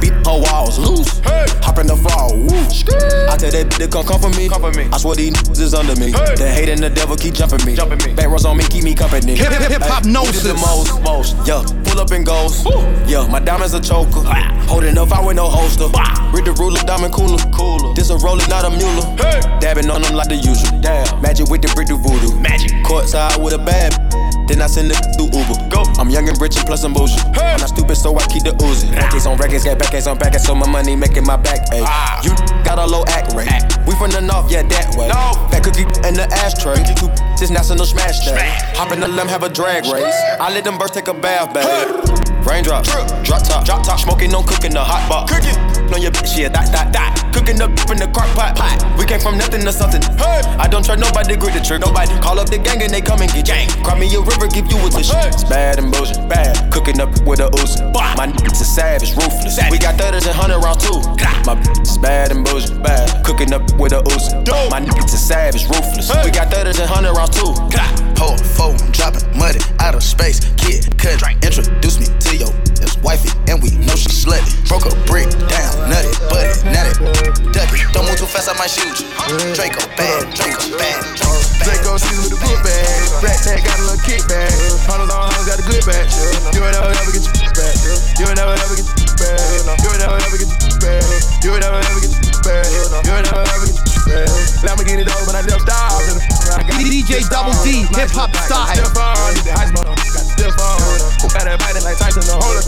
Beat 0.00 0.12
her 0.26 0.38
walls 0.42 0.78
loose. 0.78 1.18
Hey. 1.20 1.46
Hop 1.62 1.78
in 1.78 1.86
the 1.86 1.96
fall. 1.96 2.34
I 3.30 3.36
tell 3.36 3.50
that 3.50 3.66
bitch 3.70 3.78
to 3.78 3.88
come 3.88 4.06
come 4.06 4.20
for 4.20 4.30
me. 4.36 4.48
Come 4.48 4.62
for 4.62 4.72
me. 4.72 4.88
I 4.92 4.98
swear 4.98 5.14
these 5.14 5.32
niggas 5.32 5.60
is 5.60 5.74
under 5.74 5.94
me. 5.96 6.12
Hey. 6.12 6.34
The 6.34 6.48
hate 6.48 6.68
and 6.68 6.82
the 6.82 6.90
devil 6.90 7.16
keep 7.16 7.34
jumping 7.34 7.64
me. 7.64 7.76
Jumping 7.76 7.98
me. 8.04 8.14
Back 8.14 8.28
rows 8.28 8.44
on 8.44 8.56
me, 8.56 8.64
keep 8.64 8.84
me 8.84 8.94
company. 8.94 9.36
Hip 9.36 9.52
hip 9.52 9.70
hip 9.70 9.82
hop 9.82 10.04
Hey, 10.04 10.32
did 10.32 10.42
the 10.42 10.54
most, 10.54 11.00
most. 11.02 11.36
Yeah, 11.46 11.62
pull 11.84 12.00
up 12.00 12.10
and 12.10 12.24
goes. 12.26 12.64
Yeah, 13.08 13.26
my 13.28 13.40
diamonds 13.40 13.74
a 13.74 13.80
choker. 13.80 14.22
Holding 14.66 14.98
up, 14.98 15.12
I 15.12 15.24
with 15.24 15.36
no 15.36 15.48
holster. 15.48 15.86
Read 16.32 16.44
the 16.44 16.54
ruler, 16.58 16.80
diamond 16.82 17.12
cooler. 17.12 17.38
Cooler. 17.52 17.94
This 17.94 18.10
a 18.10 18.16
roller, 18.18 18.46
not 18.48 18.64
a 18.64 18.70
mule. 18.70 19.02
Hey. 19.16 19.40
Dabbing 19.60 19.90
on 19.90 20.02
them 20.02 20.14
like 20.14 20.28
the 20.28 20.36
usual. 20.36 20.80
Damn. 20.80 21.20
Magic 21.20 21.48
with 21.48 21.62
the 21.62 21.68
brick 21.74 21.88
do 21.88 21.98
voodoo. 21.98 22.38
Magic. 22.40 22.70
Courtside 22.84 23.42
with 23.42 23.54
a 23.54 23.58
bad. 23.58 23.94
Then 24.50 24.62
I 24.62 24.66
send 24.66 24.90
it 24.90 24.98
through 25.14 25.30
Uber. 25.30 25.70
Go. 25.70 25.86
I'm 26.02 26.10
young 26.10 26.28
and 26.28 26.34
rich 26.42 26.56
and 26.56 26.66
plus 26.66 26.82
I'm 26.82 26.92
bougie. 26.92 27.14
Hey. 27.38 27.54
I'm 27.54 27.60
not 27.60 27.68
stupid, 27.70 27.94
so 27.94 28.18
I 28.18 28.26
keep 28.26 28.42
the 28.42 28.50
Uzi. 28.66 28.90
Records 28.90 29.24
on 29.24 29.38
records, 29.38 29.62
got 29.62 29.78
backers 29.78 30.08
on 30.08 30.18
backers, 30.18 30.42
so 30.42 30.56
my 30.56 30.68
money 30.68 30.96
making 30.96 31.24
my 31.24 31.36
back. 31.36 31.70
Ay. 31.70 31.86
Ah. 31.86 32.20
You 32.24 32.34
got 32.64 32.80
a 32.80 32.84
low 32.84 33.04
act 33.06 33.32
rate. 33.32 33.46
We 33.86 33.94
from 33.94 34.10
the 34.10 34.20
north, 34.20 34.50
yeah, 34.50 34.66
that 34.66 34.96
way. 34.98 35.06
No. 35.06 35.38
That 35.54 35.62
cookie 35.62 35.86
in 36.02 36.18
the 36.18 36.26
ashtray. 36.42 36.82
Two 36.98 37.06
this 37.38 37.50
national 37.50 37.86
smash 37.86 38.26
day. 38.26 38.50
Hop 38.74 38.90
in 38.90 38.98
the 38.98 39.06
limb, 39.06 39.28
have 39.28 39.44
a 39.44 39.48
drag 39.48 39.86
race. 39.86 40.18
I 40.40 40.52
let 40.52 40.64
them 40.64 40.78
birds 40.78 40.90
take 40.90 41.06
a 41.06 41.14
bath, 41.14 41.54
babe. 41.54 42.44
Raindrop, 42.44 42.82
drop 43.22 43.46
top, 43.46 43.64
drop 43.64 43.84
top, 43.84 44.00
smoking, 44.00 44.32
no 44.32 44.42
cooking, 44.42 44.72
the 44.72 44.82
hot 44.82 45.08
box. 45.08 45.30
Cooking 45.30 45.79
on 45.94 46.02
your 46.02 46.12
bitch, 46.12 46.38
yeah, 46.38 46.48
that, 46.48 46.70
that, 46.72 46.92
that. 46.92 47.10
Cooking 47.32 47.60
up 47.62 47.70
in 47.90 47.98
the 47.98 48.10
crock 48.12 48.28
pot, 48.34 48.56
pot. 48.56 48.78
We 48.98 49.04
came 49.06 49.20
from 49.20 49.38
nothing 49.38 49.62
to 49.62 49.72
something. 49.72 50.02
Hey, 50.18 50.42
I 50.58 50.66
don't 50.68 50.84
try 50.84 50.96
nobody, 50.96 51.36
grip 51.36 51.54
the 51.54 51.60
trick, 51.60 51.80
Nobody 51.80 52.12
call 52.20 52.38
up 52.38 52.50
the 52.50 52.58
gang 52.58 52.82
and 52.82 52.92
they 52.92 53.00
come 53.00 53.22
and 53.22 53.30
get 53.32 53.46
gang. 53.46 53.68
Cry 53.82 53.98
me 53.98 54.10
a 54.14 54.20
river, 54.20 54.46
give 54.48 54.66
you 54.70 54.78
a 54.82 54.90
tissue. 54.90 55.16
It's 55.30 55.44
bad 55.44 55.78
and 55.78 55.90
bullshit, 55.90 56.20
bad. 56.28 56.72
Cooking 56.72 57.00
up 57.00 57.10
with 57.24 57.40
a 57.40 57.48
ooze. 57.60 57.80
My 58.18 58.26
niggas 58.26 58.60
is 58.60 58.68
savage, 58.68 59.14
ruthless. 59.16 59.56
We 59.70 59.78
got 59.78 59.96
thudders 59.96 60.26
and 60.26 60.36
hundred 60.36 60.60
round 60.60 60.80
too. 60.80 61.00
My 61.46 61.56
bitch 61.56 61.82
is 61.82 61.98
bad 61.98 62.30
and 62.30 62.44
bullshit, 62.44 62.82
bad. 62.82 63.24
Cooking 63.24 63.52
up 63.52 63.62
with 63.78 63.92
a 63.92 64.02
ooze. 64.04 64.34
My 64.68 64.80
niggas 64.82 65.14
is 65.14 65.22
savage, 65.22 65.64
ruthless. 65.70 66.10
We 66.24 66.30
got 66.30 66.50
thudders 66.50 66.78
and 66.78 66.90
hundred 66.90 67.14
round 67.16 67.32
too. 67.32 67.54
Pull 68.18 68.36
four, 68.36 68.76
dropping 68.92 69.24
muddy 69.38 69.60
out 69.80 69.94
of 69.94 70.02
space. 70.02 70.40
Kid 70.60 70.84
cut, 70.98 71.22
introduce 71.40 71.96
me 71.96 72.06
to 72.06 72.36
your 72.36 72.52
wifey, 73.02 73.30
and 73.48 73.62
we 73.62 73.70
know 73.80 73.96
she 73.96 74.08
slutty. 74.08 74.52
Broke 74.68 74.86
a 74.86 74.94
brick 75.06 75.28
down, 75.48 75.72
nut 75.88 76.04
it, 76.04 76.16
butt 76.28 76.44
it. 76.44 76.60
Don't 77.92 78.06
move 78.06 78.18
too 78.18 78.26
fast, 78.26 78.48
I 78.50 78.54
might 78.58 78.70
shoot 78.70 79.00
you. 79.00 79.06
Draco, 79.54 79.82
bad, 79.96 80.28
Draco, 80.34 80.76
bad, 80.76 81.00
Draco, 81.64 81.92
with 81.96 82.32
the 82.32 82.40
book 82.40 82.58
bag. 82.64 83.24
Rat 83.24 83.38
tag 83.44 83.60
got 83.64 83.76
a 83.78 83.84
little 83.84 84.00
kickback. 84.04 84.52
Hunters 84.88 85.12
on 85.12 85.28
hunters 85.28 85.46
got 85.48 85.58
a 85.60 85.64
good 85.66 85.84
back. 85.84 86.06
You 86.56 86.60
ain't 86.64 86.72
never 86.72 86.92
ever 86.92 87.12
get 87.12 87.24
your 87.24 87.52
back. 87.52 87.76
You 88.16 88.24
ain't 88.28 88.38
never 88.40 88.54
ever 88.56 88.74
get 88.76 88.88
your 88.88 89.14
back. 89.20 89.40
You 89.80 89.88
ain't 89.92 90.00
never 90.00 90.16
ever 90.16 90.36
get 90.40 90.48
your 90.48 90.76
back. 90.80 91.04
You 91.44 91.50
ain't 91.52 91.62
never 91.64 91.78
ever 91.80 92.00
get 92.00 92.12
your 92.16 92.32
back. 92.40 92.64
You 93.04 93.12
ain't 93.12 93.28
never 93.28 93.44
ever 93.44 93.66
get 93.68 93.76
your 93.76 94.04
back. 94.08 94.50
Lamborghini 94.64 95.04
I 95.04 95.42
left 95.44 95.68
off. 95.68 96.04
DJ 96.70 97.28
Double 97.28 97.52
D, 97.64 97.84
hip 97.96 98.10
hop 98.12 98.34
style 98.36 99.89
still 100.40 100.52
fall. 100.56 100.80
Got 101.36 101.44
that 101.44 101.60
bite 101.60 101.76
like 101.84 101.98
Tyson, 102.00 102.24
the 102.24 102.32
whole 102.32 102.56
of. 102.56 102.64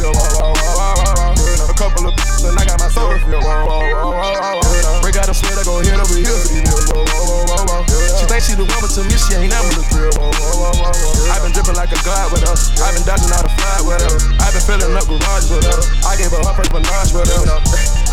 A 1.70 1.74
couple 1.74 2.06
of 2.06 2.14
and 2.44 2.58
I 2.58 2.64
got 2.68 2.78
my 2.78 2.88
soul 2.88 3.16
feel. 3.24 3.40
Break 5.00 5.16
out 5.16 5.28
sweat, 5.34 5.56
I 5.56 5.64
go 5.64 5.80
hit 5.80 5.96
over 5.96 6.16
here. 6.20 7.91
She 8.22 8.30
thinks 8.30 8.46
she 8.46 8.54
the 8.54 8.62
woman 8.62 8.86
to 8.86 9.02
me, 9.02 9.18
she 9.18 9.34
ain't 9.34 9.50
never 9.50 9.66
the 9.74 9.82
real. 9.98 10.14
I've 10.14 11.42
been 11.42 11.50
dripping 11.50 11.74
like 11.74 11.90
a 11.90 11.98
god 12.06 12.30
with 12.30 12.46
her. 12.46 12.54
I've 12.54 12.94
been 12.94 13.02
dodging 13.02 13.34
all 13.34 13.42
the 13.42 13.50
fly 13.50 13.82
with 13.82 13.98
her. 13.98 14.14
I've 14.38 14.54
been 14.54 14.62
filling 14.62 14.94
up 14.94 15.10
garage 15.10 15.50
with 15.50 15.66
her. 15.66 15.82
I 16.06 16.14
gave 16.14 16.30
her 16.30 16.38
her 16.38 16.54
first 16.54 16.70
menage 16.70 17.10
with 17.10 17.26
her. 17.26 17.58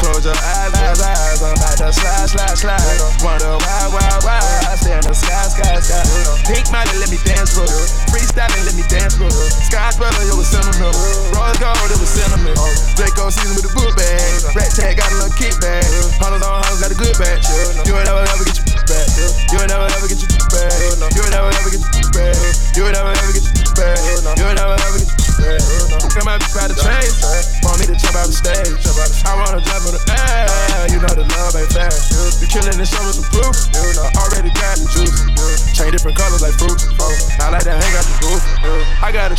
Close 0.01 0.25
your 0.25 0.33
eyes, 0.33 0.73
eyes, 0.73 0.97
eyes. 0.97 1.39
I'm 1.45 1.53
about 1.53 1.77
to 1.77 1.93
slide, 1.93 2.25
slide, 2.25 2.57
slide. 2.57 2.97
Wonder 3.21 3.53
why, 3.61 3.85
why, 3.93 4.09
why. 4.25 4.41
I 4.65 4.73
stay 4.81 4.97
in 4.97 5.05
the 5.05 5.13
sky, 5.13 5.45
sky, 5.45 5.77
sky. 5.77 6.01
Pink 6.49 6.65
money, 6.73 6.89
let 6.97 7.13
me 7.13 7.21
dance 7.27 7.53
with 7.53 7.69
her. 7.69 7.83
Freestyling, 8.09 8.65
let 8.65 8.73
me 8.73 8.87
dance 8.89 9.19
with 9.19 9.29
her. 9.29 9.47
Sky 9.69 9.93
brother, 9.99 10.25
it 10.25 10.33
was 10.33 10.47
sentimental. 10.47 10.95
Rose 11.37 11.59
gold, 11.59 11.85
it 11.85 11.99
was 11.99 12.09
cinnamon. 12.09 12.55
Draco 12.95 13.27
season 13.27 13.59
with 13.59 13.67
the 13.67 13.73
book 13.75 13.91
bag. 13.93 14.25
Rat 14.55 14.71
tag 14.71 14.97
got 14.97 15.11
a 15.11 15.19
little 15.19 15.35
kickback. 15.35 15.85
Hunters 16.17 16.41
on 16.41 16.63
hunters 16.63 16.79
got 16.79 16.89
a 16.89 16.97
good 16.97 17.13
batch. 17.19 17.43
You 17.83 17.99
ain't 17.99 18.07
never 18.07 18.23
ever 18.23 18.47
get 18.47 18.55
your 18.55 18.79
back. 18.87 19.07
You 19.51 19.59
ain't 19.59 19.67
never 19.67 19.83
ever 19.83 19.98
get 20.07 20.21
your 20.21 20.29
back. 20.53 21.15
You 21.15 21.28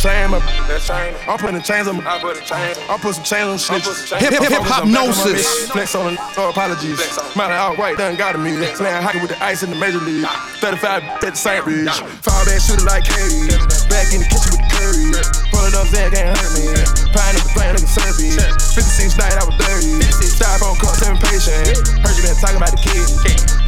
I 0.01 0.25
a 0.25 0.81
chain, 0.81 1.13
my 1.13 1.25
I'm 1.29 1.37
putting 1.37 1.61
chains 1.61 1.85
on 1.85 2.01
my. 2.01 2.01
I'm 2.09 2.97
putting 2.97 3.21
some 3.21 3.27
chains 3.27 3.45
on 3.45 3.57
snitches. 3.61 4.09
Hip 4.17 4.33
hip 4.33 4.49
hypnosis. 4.49 5.69
Flex 5.69 5.93
on 5.93 6.15
the 6.15 6.21
no 6.37 6.49
apologies. 6.49 6.97
Mine 7.37 7.53
outright 7.53 7.97
done 8.01 8.17
got 8.17 8.33
to 8.33 8.39
me. 8.41 8.57
Playing 8.73 8.97
hockey 8.97 9.21
with 9.21 9.29
the 9.29 9.37
ice 9.43 9.61
in 9.61 9.69
the 9.69 9.77
major 9.77 10.01
league. 10.01 10.25
35 10.57 11.03
at 11.03 11.21
the 11.21 11.35
St. 11.35 11.65
Ridge. 11.69 11.93
Fall 12.25 12.41
back 12.49 12.57
shooter 12.57 12.81
like 12.89 13.05
Katie. 13.05 13.53
Back 13.93 14.09
in 14.09 14.25
the 14.25 14.29
kitchen 14.31 14.57
with 14.57 14.65
the 14.65 14.69
curry. 14.73 15.05
Pull 15.53 15.69
it 15.69 15.77
up, 15.77 15.85
Zach 15.93 16.09
can't 16.09 16.33
hurt 16.33 16.49
me. 16.57 16.65
Pine 17.13 17.37
up 17.37 17.45
the 17.45 17.51
plane 17.53 17.77
like 17.77 17.85
a 17.85 17.91
survey. 17.93 18.33
56 18.73 19.21
night, 19.21 19.37
I 19.37 19.45
was 19.45 19.53
dirty. 19.61 20.01
Styrofoam 20.25 20.81
cup, 20.81 20.97
seven 20.97 21.21
patient. 21.21 21.77
Heard 22.01 22.17
you 22.17 22.25
been 22.25 22.33
talking 22.41 22.57
about 22.57 22.73
the 22.73 22.81
kid. 22.81 23.05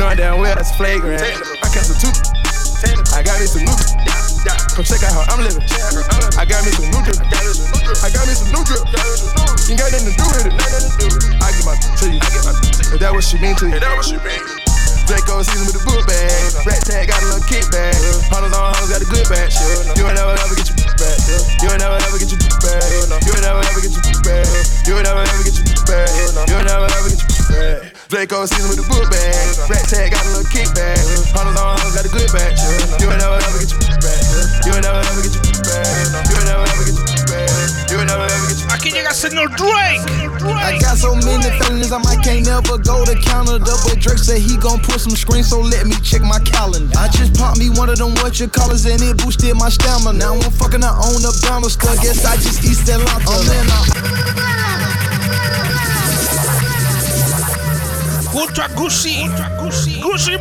Knowing 0.02 0.18
damn 0.18 0.42
well 0.42 0.58
that's 0.58 0.74
flagrant. 0.74 1.22
I 1.22 1.68
kept 1.70 1.94
some 1.94 2.00
two. 2.02 2.10
I 3.14 3.22
got 3.22 3.38
me 3.38 3.46
some 3.46 3.70
new. 3.70 4.13
Come 4.44 4.84
check 4.84 5.00
out 5.08 5.16
how 5.16 5.24
I'm 5.32 5.40
living. 5.40 5.64
I 6.36 6.44
got 6.44 6.68
me 6.68 6.72
some 6.76 6.92
new 6.92 7.00
drip. 7.08 7.16
I 8.04 8.12
got 8.12 8.28
me 8.28 8.36
some 8.36 8.52
new 8.52 8.60
drip. 8.68 8.84
You 8.84 9.72
ain't 9.72 9.80
got 9.80 9.88
nothing 9.96 10.12
to 10.12 10.16
do 10.20 10.26
with 10.36 10.52
it. 10.52 10.56
I 11.40 11.48
give 11.56 11.64
my 11.64 11.80
to 11.80 12.06
you. 12.12 12.20
If 12.92 13.00
that 13.00 13.16
what 13.16 13.24
she 13.24 13.40
mean 13.40 13.56
to 13.64 13.72
you. 13.72 13.80
Draco 15.08 15.44
season 15.44 15.68
with 15.68 15.80
the 15.80 15.84
book 15.88 16.04
bag. 16.08 16.68
Rat 16.68 16.84
tag 16.84 17.08
got 17.08 17.24
a 17.24 17.28
little 17.32 17.44
kickback. 17.48 17.96
Hunters 18.28 18.52
on 18.52 18.72
hunters 18.76 18.92
got 18.92 19.00
a 19.00 19.08
good 19.08 19.28
batch. 19.32 19.56
You 19.96 20.04
ain't 20.12 20.20
never 20.20 20.36
ever 20.36 20.56
get 20.60 20.68
your 20.68 20.92
back. 21.00 21.20
You 21.64 21.68
ain't 21.72 21.80
never 21.80 21.96
ever 22.04 22.18
get 22.20 22.32
your 22.32 22.40
back. 22.60 22.84
You 23.24 23.32
ain't 23.32 23.48
never 23.48 23.64
ever 23.64 23.80
get 23.80 23.96
your 23.96 24.20
back. 24.28 24.44
You 24.84 24.96
ain't 25.00 25.08
never 25.08 25.24
ever 25.24 25.44
get 25.44 25.56
your 25.56 25.84
back. 25.88 26.12
You 26.52 26.56
ain't 26.60 26.68
never 26.68 26.88
ever 26.92 27.08
get 27.08 27.20
your 27.20 27.33
back. 27.50 27.94
Draco 28.10 28.46
season 28.46 28.70
with 28.70 28.80
the 28.80 28.88
book 28.88 29.10
bag. 29.10 29.36
Rat 29.70 29.84
tag 29.90 30.12
got 30.12 30.24
a 30.26 30.30
little 30.36 30.50
kickback. 30.52 31.00
Hunters 31.34 31.58
on 31.58 31.78
hunters 31.78 31.96
got 31.96 32.06
a 32.06 32.12
good 32.14 32.30
batch. 32.30 32.60
You 33.02 33.10
ain't 33.10 33.20
never 33.20 33.40
ever 33.40 33.60
get 33.60 33.72
your 33.74 33.98
back. 34.00 34.22
You 34.66 34.72
ain't 34.76 34.86
never 34.86 35.02
ever 35.02 35.22
get 35.24 35.34
your 35.34 35.62
back. 35.66 35.88
You 36.30 36.36
ain't 36.38 36.48
never 36.48 36.66
ever 36.68 36.84
get 36.86 36.98
your 37.00 37.26
back. 37.26 37.50
You 37.90 37.96
ain't 37.98 38.10
never 38.10 38.26
ever 38.28 38.48
get 38.48 38.60
your 38.60 38.70
Aquí 38.74 38.90
llega 38.92 39.14
señor 39.14 39.50
Drake. 39.56 40.02
I 40.44 40.78
got 40.80 40.98
so 40.98 41.16
many 41.16 41.50
felonies, 41.58 41.92
I 41.92 42.00
might 42.00 42.22
can't 42.24 42.46
never 42.46 42.78
go 42.78 43.06
to 43.06 43.16
Canada. 43.22 43.72
But 43.86 44.00
Drake 44.00 44.18
said 44.18 44.40
he 44.40 44.58
gon' 44.58 44.80
put 44.82 45.00
some 45.00 45.16
screens, 45.16 45.50
so 45.50 45.60
let 45.60 45.86
me 45.86 45.96
check 46.04 46.22
my 46.22 46.40
calendar. 46.40 46.92
I 46.98 47.08
just 47.10 47.34
popped 47.36 47.60
me 47.60 47.70
one 47.70 47.90
of 47.90 47.98
them 47.98 48.14
what 48.22 48.40
you 48.40 48.48
callers 48.48 48.86
and 48.86 49.02
it 49.02 49.18
boosted 49.18 49.56
my 49.56 49.70
stamina. 49.70 50.18
Now 50.18 50.34
I'm 50.34 50.52
fucking 50.52 50.84
I 50.84 50.90
own 50.90 51.26
up 51.26 51.38
down 51.42 51.62
the. 51.62 51.70
Guess 52.02 52.26
I 52.26 52.36
just 52.38 52.64
East 52.64 52.90
Atlanta. 52.90 53.30
I'm 53.30 53.48
in 53.52 53.68
Junto 55.54 55.73
a 58.34 58.68
Gucci. 58.70 60.00
Gucci 60.02 60.38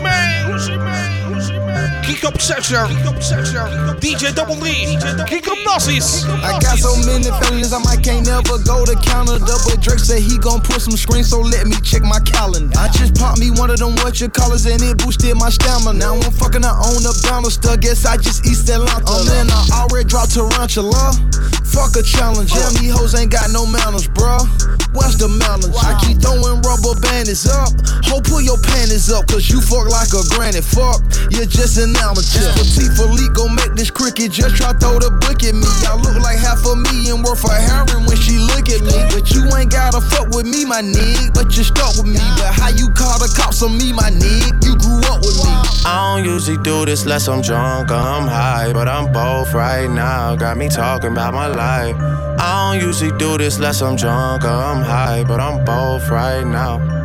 Man. 2.02 2.14
Kick 2.14 2.24
Obsession. 2.24 2.86
DJ 4.00 4.34
Double 4.34 4.56
D. 4.56 4.98
Kick 5.26 5.46
Hypnosis. 5.46 6.24
I 6.24 6.58
got 6.60 6.78
so 6.78 6.94
many 7.06 7.30
feelings, 7.42 7.72
I 7.72 7.78
might 7.78 8.02
can't 8.02 8.26
never 8.26 8.58
go 8.64 8.84
to 8.84 8.94
Canada. 9.02 9.54
But 9.66 9.80
Drake 9.80 9.98
said 9.98 10.20
he 10.20 10.38
gon' 10.38 10.60
put 10.60 10.82
some 10.82 10.96
screens, 10.96 11.30
so 11.30 11.40
let 11.40 11.66
me 11.66 11.76
check 11.82 12.02
my 12.02 12.20
calendar. 12.20 12.76
I 12.78 12.88
just 12.88 13.14
popped 13.14 13.38
me 13.38 13.50
one 13.50 13.70
of 13.70 13.78
them 13.78 13.94
what 14.02 14.20
you 14.20 14.28
callers 14.28 14.66
and 14.66 14.82
it 14.82 14.98
boosted 14.98 15.36
my 15.36 15.50
stamina. 15.50 15.98
Now 15.98 16.14
I'm 16.14 16.32
fucking 16.32 16.64
I 16.64 16.74
own 16.74 17.06
up 17.06 17.18
down 17.22 17.42
the 17.44 17.50
stuff. 17.50 17.80
Guess 17.80 18.04
I 18.04 18.16
just 18.16 18.46
East 18.46 18.68
Atlanta. 18.68 19.04
Oh, 19.06 19.22
I'm 19.22 19.46
in, 19.46 19.50
I 19.50 19.86
already 19.86 20.08
dropped 20.08 20.34
Tarantula. 20.34 21.14
Fuck 21.64 21.96
a 21.96 22.02
challenge. 22.02 22.52
Damn, 22.52 22.68
oh. 22.68 22.78
these 22.78 22.92
hoes 22.92 23.14
ain't 23.14 23.30
got 23.30 23.50
no 23.50 23.64
manners, 23.64 24.08
bruh. 24.08 24.44
What's 24.92 25.16
the 25.16 25.28
manners? 25.28 25.72
I 25.78 25.96
keep 26.04 26.20
throwing 26.20 26.60
rubber 26.62 26.98
bandits 27.00 27.48
up. 27.48 27.72
Ho, 28.12 28.20
pull 28.20 28.42
your 28.42 28.58
panties 28.58 29.10
up, 29.10 29.26
cause 29.26 29.48
you 29.48 29.60
fuck 29.60 29.88
like 29.88 30.12
a 30.12 30.20
granny. 30.34 30.60
Fuck, 30.60 31.00
you're 31.30 31.48
just 31.48 31.78
an 31.78 31.91
amateur. 31.96 32.52
Patek 32.56 32.96
Philippe 32.96 33.32
gon' 33.34 33.54
make 33.54 33.74
this 33.74 33.90
cricket. 33.90 34.32
Just 34.32 34.56
try 34.56 34.72
throw 34.72 34.98
the 34.98 35.10
book 35.10 35.42
at 35.42 35.54
me. 35.54 35.68
I 35.88 35.96
look 35.96 36.16
like 36.22 36.38
half 36.38 36.64
a 36.66 36.76
million 36.76 37.22
worth 37.22 37.44
of 37.44 37.52
heroin 37.52 38.06
when 38.06 38.16
she 38.16 38.38
look 38.38 38.68
at 38.68 38.82
me. 38.82 38.96
But 39.12 39.30
you 39.30 39.44
ain't 39.56 39.70
gotta 39.70 40.00
fuck 40.00 40.28
with 40.30 40.46
me, 40.46 40.64
my 40.64 40.82
nigga. 40.82 41.34
But 41.34 41.56
you 41.56 41.64
stuck 41.64 41.96
with 41.96 42.06
me. 42.06 42.22
But 42.38 42.54
how 42.54 42.70
you 42.70 42.88
call 42.92 43.18
the 43.18 43.28
cops 43.36 43.62
on 43.62 43.76
me, 43.76 43.92
my 43.92 44.10
nigga? 44.10 44.64
You 44.64 44.76
grew 44.76 45.00
up 45.10 45.20
with 45.20 45.36
me. 45.42 45.50
I 45.84 46.14
don't 46.14 46.24
usually 46.24 46.58
do 46.62 46.84
this 46.84 47.02
unless 47.02 47.28
I'm 47.28 47.42
drunk 47.42 47.90
or 47.90 47.94
I'm 47.94 48.28
high, 48.28 48.72
but 48.72 48.88
I'm 48.88 49.12
both 49.12 49.52
right 49.52 49.90
now. 49.90 50.36
Got 50.36 50.56
me 50.56 50.68
talking 50.68 51.12
about 51.12 51.34
my 51.34 51.48
life. 51.48 51.96
I 52.38 52.72
don't 52.78 52.86
usually 52.86 53.16
do 53.18 53.38
this 53.38 53.56
unless 53.56 53.82
I'm 53.82 53.96
drunk 53.96 54.44
or 54.44 54.48
I'm 54.48 54.82
high, 54.82 55.24
but 55.24 55.40
I'm 55.40 55.64
both 55.64 56.08
right 56.08 56.44
now. 56.44 57.01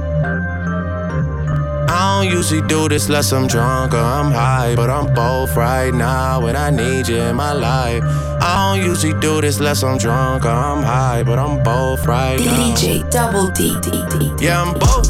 I 1.89 2.21
don't 2.21 2.31
usually 2.31 2.61
do 2.67 2.89
this 2.89 3.07
unless 3.07 3.31
I'm 3.31 3.47
drunk 3.47 3.93
or 3.93 3.97
I'm 3.97 4.31
high, 4.31 4.75
but 4.75 4.89
I'm 4.89 5.13
both 5.13 5.55
right 5.55 5.93
now, 5.93 6.45
and 6.45 6.57
I 6.57 6.69
need 6.69 7.07
you 7.07 7.17
in 7.17 7.35
my 7.35 7.53
life. 7.53 8.03
I 8.41 8.75
don't 8.75 8.85
usually 8.85 9.17
do 9.19 9.41
this 9.41 9.59
unless 9.59 9.83
I'm 9.83 9.97
drunk 9.97 10.45
or 10.45 10.49
I'm 10.49 10.83
high, 10.83 11.23
but 11.23 11.39
I'm 11.39 11.63
both 11.63 12.05
right 12.05 12.39
now. 12.39 12.75
DJ 12.75 13.09
Double 13.09 13.49
D 13.51 13.79
D 13.81 13.91
D. 14.11 14.33
Yeah, 14.43 14.61
I'm 14.61 14.73
both. 14.73 15.09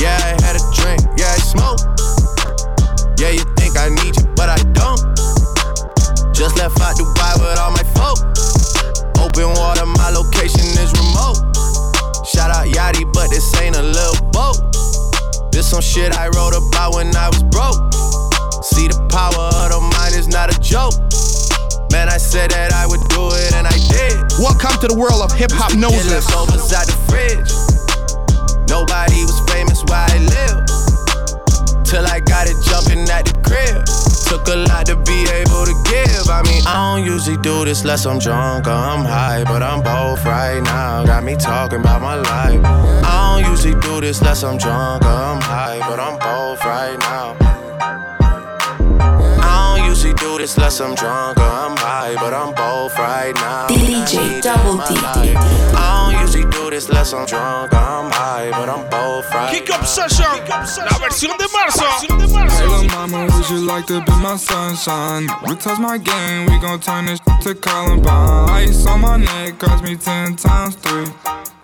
Yeah, 0.00 0.14
I 0.14 0.38
had 0.42 0.56
a 0.56 0.62
drink. 0.78 1.02
Yeah, 1.18 1.34
I 1.34 1.38
smoke. 1.38 1.80
Yeah, 3.18 3.30
you 3.30 3.44
think 3.56 3.76
I 3.76 3.88
need 3.88 4.16
you, 4.16 4.26
but 4.34 4.48
I 4.48 4.58
don't. 4.72 5.00
Just 6.34 6.56
left 6.56 6.80
out 6.80 6.96
Dubai 6.96 7.34
with 7.38 7.58
all 7.58 7.70
my 7.70 7.84
folk. 7.94 8.18
Open 9.18 9.50
water, 9.58 9.86
my 9.86 10.10
location 10.10 10.66
is 10.78 10.90
remote. 10.94 11.38
Shout 12.26 12.50
out 12.50 12.66
Yachty, 12.66 13.12
but 13.12 13.30
this 13.30 13.54
ain't 13.60 13.76
a 13.76 13.82
little 13.82 14.30
boat. 14.30 14.71
This 15.62 15.70
some 15.70 15.80
shit 15.80 16.12
I 16.18 16.26
wrote 16.34 16.58
about 16.58 16.94
when 16.98 17.14
I 17.14 17.30
was 17.30 17.46
broke. 17.54 17.78
See 18.66 18.90
the 18.90 18.98
power 19.06 19.46
of 19.62 19.70
the 19.70 19.78
mind 19.94 20.18
is 20.18 20.26
not 20.26 20.50
a 20.50 20.58
joke. 20.58 20.90
Man, 21.94 22.10
I 22.10 22.18
said 22.18 22.50
that 22.50 22.74
I 22.74 22.82
would 22.82 22.98
do 23.14 23.30
it 23.30 23.54
and 23.54 23.70
I 23.70 23.78
did. 23.86 24.18
Welcome 24.42 24.74
to 24.82 24.90
the 24.90 24.98
world 24.98 25.22
of 25.22 25.30
hip 25.30 25.54
hop 25.54 25.70
noses. 25.78 26.10
leftovers 26.10 26.66
out 26.74 26.90
the 26.90 26.98
fridge. 27.06 27.46
Nobody 28.66 29.22
was 29.22 29.38
famous 29.54 29.86
where 29.86 30.02
I 30.02 30.18
lived. 30.34 30.66
Till 31.86 32.10
I 32.10 32.18
got 32.18 32.50
it 32.50 32.58
jumping 32.66 33.06
at 33.06 33.30
the 33.30 33.34
crib. 33.46 33.86
Took 34.26 34.50
a 34.50 34.66
lot 34.66 34.90
to 34.90 34.98
be 34.98 35.30
able 35.30 35.62
to 35.62 35.76
give. 35.86 36.26
I 36.26 36.42
mean, 36.42 36.66
I 36.66 36.98
don't 36.98 37.06
usually 37.06 37.38
do 37.38 37.62
this 37.62 37.86
unless 37.86 38.02
I'm 38.02 38.18
drunk 38.18 38.66
or 38.66 38.74
I'm 38.74 39.06
high, 39.06 39.46
but 39.46 39.62
I'm 39.62 39.78
both 39.78 40.26
right 40.26 40.58
now. 40.58 41.06
Got 41.06 41.22
me 41.22 41.38
talking 41.38 41.78
about 41.78 42.02
my 42.02 42.18
life. 42.18 43.01
Don't 43.42 43.50
usually 43.50 43.74
do 43.80 44.00
this 44.00 44.20
unless 44.20 44.44
I'm 44.44 44.56
drunk 44.56 45.04
or 45.04 45.08
I'm 45.08 45.40
high, 45.40 45.80
but 45.80 45.98
I'm 45.98 46.16
both 46.18 46.64
right 46.64 46.96
now. 47.00 47.36
I 49.42 49.76
don't 49.76 49.84
usually 49.88 50.14
do 50.14 50.38
this 50.38 50.56
unless 50.56 50.80
I'm 50.80 50.94
drunk 50.94 51.38
or 51.38 51.42
I'm 51.42 51.76
high, 51.76 52.14
but 52.14 52.32
I'm 52.32 52.54
both 52.54 52.96
right 52.98 53.34
now. 53.34 53.66
DJ 53.66 54.40
Double 54.42 54.76
D 54.86 54.94
D. 54.94 55.34
I 55.74 56.12
don't 56.12 56.20
usually 56.22 56.48
do 56.52 56.70
this 56.70 56.88
unless 56.88 57.12
I'm 57.12 57.26
drunk 57.26 57.72
or 57.72 57.78
I'm 57.78 58.10
high, 58.12 58.50
but 58.52 58.68
I'm 58.68 58.88
both 58.88 59.28
right 59.34 59.51
Kick 59.52 59.68
Obsession. 59.70 60.26
La 60.90 60.98
versión 60.98 61.36
de 61.36 61.46
marzo. 61.48 61.84
Hey, 62.00 62.66
little 62.66 62.88
mama, 62.88 63.26
would 63.26 63.50
you 63.50 63.58
like 63.66 63.86
to 63.88 64.00
be 64.00 64.12
my 64.22 64.36
sunshine? 64.36 65.28
We 65.46 65.54
touch 65.56 65.78
my 65.78 65.98
game, 65.98 66.46
we 66.46 66.58
gon' 66.58 66.80
turn 66.80 67.04
this 67.04 67.20
to 67.42 67.54
Columbine. 67.54 68.48
Ice 68.48 68.86
on 68.86 69.02
my 69.02 69.18
neck, 69.18 69.58
cost 69.58 69.84
me 69.84 69.96
ten 69.96 70.36
times 70.36 70.76
three. 70.76 71.04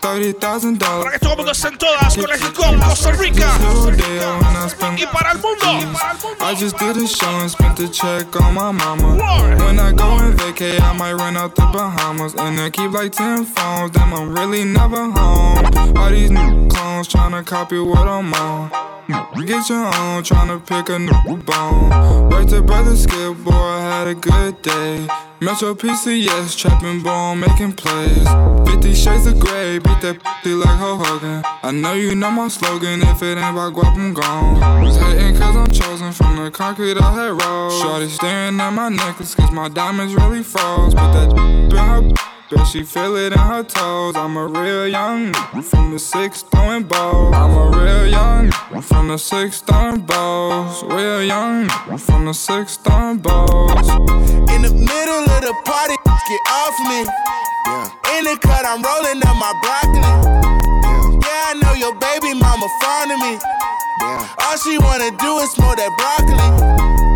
$30,000. 0.01 0.79
Para 0.79 1.11
que 1.11 1.19
todo 1.19 1.31
el 1.31 1.37
mundo 1.37 1.51
esté 1.51 1.67
en 1.67 1.77
todas 1.77 2.15
con 2.15 2.31
el 2.31 2.39
hip 2.39 2.57
hop 2.57 2.89
Costa 2.89 3.11
Rica. 3.11 3.47
Y 4.97 5.05
para 5.07 5.31
el 5.31 5.39
mundo. 5.39 5.99
I 6.39 6.55
just 6.55 6.77
did 6.77 6.95
a 6.95 7.07
show 7.07 7.27
and 7.41 7.49
spent 7.51 7.75
the 7.77 7.87
check 7.89 8.33
on 8.39 8.53
my 8.53 8.71
mama. 8.71 9.17
When 9.65 9.79
I 9.79 9.91
go 9.91 10.05
on 10.05 10.37
vacay, 10.37 10.79
I 10.79 10.93
might 10.93 11.13
run 11.13 11.35
out 11.35 11.55
the 11.55 11.63
Bahamas. 11.63 12.33
And 12.35 12.59
I 12.59 12.69
keep 12.69 12.91
like 12.91 13.11
10 13.11 13.45
phones, 13.45 13.91
damn, 13.91 14.13
I'm 14.13 14.33
really 14.33 14.63
never 14.63 15.11
home. 15.11 15.65
All 15.97 16.09
these 16.09 16.31
new 16.31 16.67
clones 16.69 17.07
tryna 17.09 17.45
copy 17.45 17.78
what 17.85 18.07
I'm 18.07 18.33
on. 18.33 18.69
Get 19.45 19.69
your 19.69 19.85
own, 19.85 20.23
tryna 20.23 20.65
pick 20.65 20.89
a 20.89 20.99
new 20.99 21.37
bone. 21.43 22.29
Right 22.29 22.47
to 22.49 22.61
brother 22.61 22.95
Skip, 22.95 23.37
boy, 23.37 23.51
I 23.51 23.81
had 23.81 24.07
a 24.07 24.15
good 24.15 24.61
day. 24.61 25.07
Metro 25.41 25.73
PCS, 25.73 26.57
trapping 26.57 27.01
bone, 27.01 27.39
making 27.39 27.73
plays. 27.73 28.27
50 28.67 28.93
shades 28.93 29.25
of 29.25 29.39
gray, 29.39 29.79
beat 29.79 30.01
that 30.01 30.19
pussy 30.21 30.53
like 30.53 30.77
Hulk 30.77 31.05
Hogan. 31.05 31.41
I 31.63 31.71
know 31.71 31.93
you 31.93 32.13
know 32.13 32.29
my 32.29 32.49
slogan, 32.49 33.01
if 33.01 33.23
it 33.23 33.37
ain't 33.37 33.39
about 33.39 33.73
guap, 33.73 33.95
I'm 33.95 34.13
gone. 34.13 34.85
Hating 34.85 35.37
cause 35.37 35.55
I'm 35.55 35.71
chosen 35.71 36.11
from 36.11 36.43
the 36.43 36.51
concrete 36.51 36.97
I 36.97 37.11
had 37.11 37.41
rolled. 37.41 37.81
Shorty 37.81 38.09
staring 38.09 38.59
at 38.59 38.69
my 38.71 38.89
necklace 38.89 39.33
cause 39.33 39.51
my 39.51 39.69
diamonds 39.69 40.13
really 40.13 40.43
froze. 40.43 40.93
But 40.93 41.13
that 41.13 41.31
in 41.71 41.71
her 41.71 42.01
Bet 42.49 42.65
she 42.65 42.81
feel 42.81 43.15
it 43.15 43.31
in 43.31 43.37
her 43.37 43.63
toes. 43.63 44.15
I'm 44.15 44.35
a 44.35 44.47
real 44.47 44.87
young 44.87 45.33
from 45.61 45.91
the 45.91 45.99
six 45.99 46.41
throwing 46.41 46.83
balls. 46.83 47.35
I'm 47.35 47.55
a 47.55 47.77
real 47.77 48.07
young 48.07 48.49
from 48.81 49.07
the 49.09 49.17
six 49.17 49.61
throwing 49.61 50.01
balls. 50.01 50.83
Real 50.83 51.21
young 51.21 51.69
from 51.99 52.25
the 52.25 52.33
six 52.33 52.77
throwing 52.77 53.19
balls. 53.19 53.87
In 54.49 54.63
the 54.65 54.73
middle 54.73 55.23
of 55.29 55.41
the 55.45 55.53
party, 55.63 55.93
get 56.01 56.41
off 56.49 56.73
me. 56.89 57.05
Yeah. 57.05 58.17
In 58.17 58.23
the 58.25 58.35
cut, 58.41 58.65
I'm 58.65 58.81
rolling 58.81 59.21
up 59.29 59.37
my 59.37 59.53
broccoli. 59.61 60.01
Yeah, 60.01 61.19
yeah 61.21 61.49
I 61.49 61.59
know 61.61 61.73
your 61.77 61.93
baby 62.01 62.33
mama 62.33 62.65
fond 62.81 63.11
of 63.11 63.19
me. 63.19 63.37
Yeah. 64.01 64.25
All 64.41 64.57
she 64.57 64.79
wanna 64.79 65.13
do 65.21 65.37
is 65.45 65.51
smoke 65.51 65.77
that 65.77 65.93
broccoli. 66.01 66.49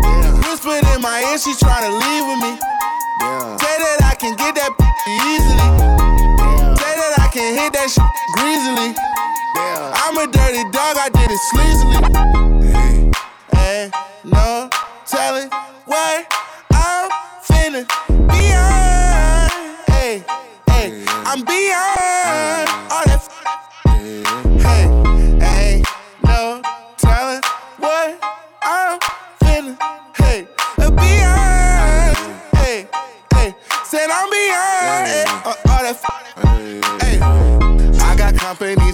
Yeah. 0.06 0.46
Whispered 0.46 0.86
in 0.94 1.02
my 1.02 1.26
ear, 1.26 1.38
she 1.38 1.54
tryna 1.58 1.90
leave 1.90 2.22
with 2.22 2.38
me. 2.38 2.83
Yeah. 3.20 3.56
Say 3.56 3.76
that 3.78 3.98
I 4.10 4.14
can 4.18 4.34
get 4.36 4.54
that 4.56 4.70
easily. 5.06 5.56
Yeah. 5.56 6.74
Say 6.74 6.92
that 6.98 7.14
I 7.20 7.28
can 7.32 7.54
hit 7.54 7.72
that 7.72 7.88
shit 7.90 8.04
greasily. 8.34 8.90
Yeah. 9.54 10.02
I'm 10.02 10.18
a 10.18 10.26
dirty 10.30 10.64
dog, 10.70 10.96
I 10.98 11.08
did 11.08 11.30
it 11.30 11.40
sleazily. 11.52 12.00
Hey. 12.72 13.10
Ain't 13.56 13.94
no 14.24 14.68
telling 15.06 15.48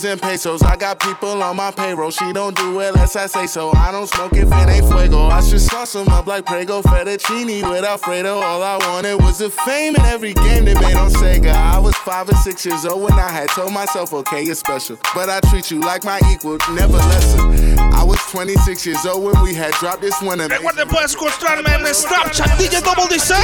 companies 0.01 0.05
and 0.05 0.21
pesos. 0.23 0.63
I 0.63 0.77
got 0.77 0.99
people 1.01 1.43
on 1.43 1.57
my 1.57 1.71
payroll. 1.71 2.11
She 2.11 2.33
don't 2.33 2.57
do 2.57 2.81
it 2.81 2.89
unless 2.95 3.17
I 3.17 3.27
say 3.27 3.47
so. 3.47 3.71
I 3.73 3.93
don't 3.93 4.07
smoke 4.07 4.33
if 4.35 4.49
it 4.49 4.69
ain't 4.69 4.87
fuego. 4.87 5.29
I 5.29 5.41
should 5.41 5.61
sauce 5.61 5.93
them 5.93 6.09
up 6.09 6.27
like 6.27 6.47
Prego 6.47 6.83
fettuccine 6.83 7.69
with 7.69 7.85
Alfredo. 7.85 8.35
All 8.41 8.63
I 8.63 8.77
wanted 8.79 9.17
was 9.17 9.39
the 9.39 9.51
fame 9.51 9.95
in 9.95 10.03
every 10.03 10.35
game 10.35 10.65
they 10.65 10.75
made 10.75 10.97
on 10.97 11.11
Sega. 11.11 11.53
I 11.53 11.79
was 11.79 11.95
five 11.97 12.29
or 12.29 12.35
six 12.37 12.65
years 12.65 12.85
old 12.85 13.03
when 13.03 13.13
I 13.15 13.31
had 13.31 13.49
told 13.51 13.73
myself, 13.73 14.13
okay, 14.13 14.43
you're 14.43 14.55
special. 14.55 14.97
But 15.15 15.29
I 15.29 15.41
treat 15.51 15.71
you 15.71 15.81
like 15.81 16.05
my 16.05 16.21
equal, 16.33 16.59
never 16.73 16.99
lesser. 16.99 17.41
I 17.79 18.03
was 18.03 18.19
26 18.31 18.87
years 18.87 19.05
old 19.07 19.25
when 19.25 19.43
we 19.43 19.55
had 19.55 19.73
dropped 19.75 20.03
this 20.03 20.21
one. 20.23 20.39
Recuerden, 20.39 20.89
puedes 20.89 21.15
encontrarme 21.15 21.67
en 21.67 21.95
Snapchat, 21.95 22.57
DJ 22.59 22.81
Double 22.83 23.09
Design. 23.09 23.41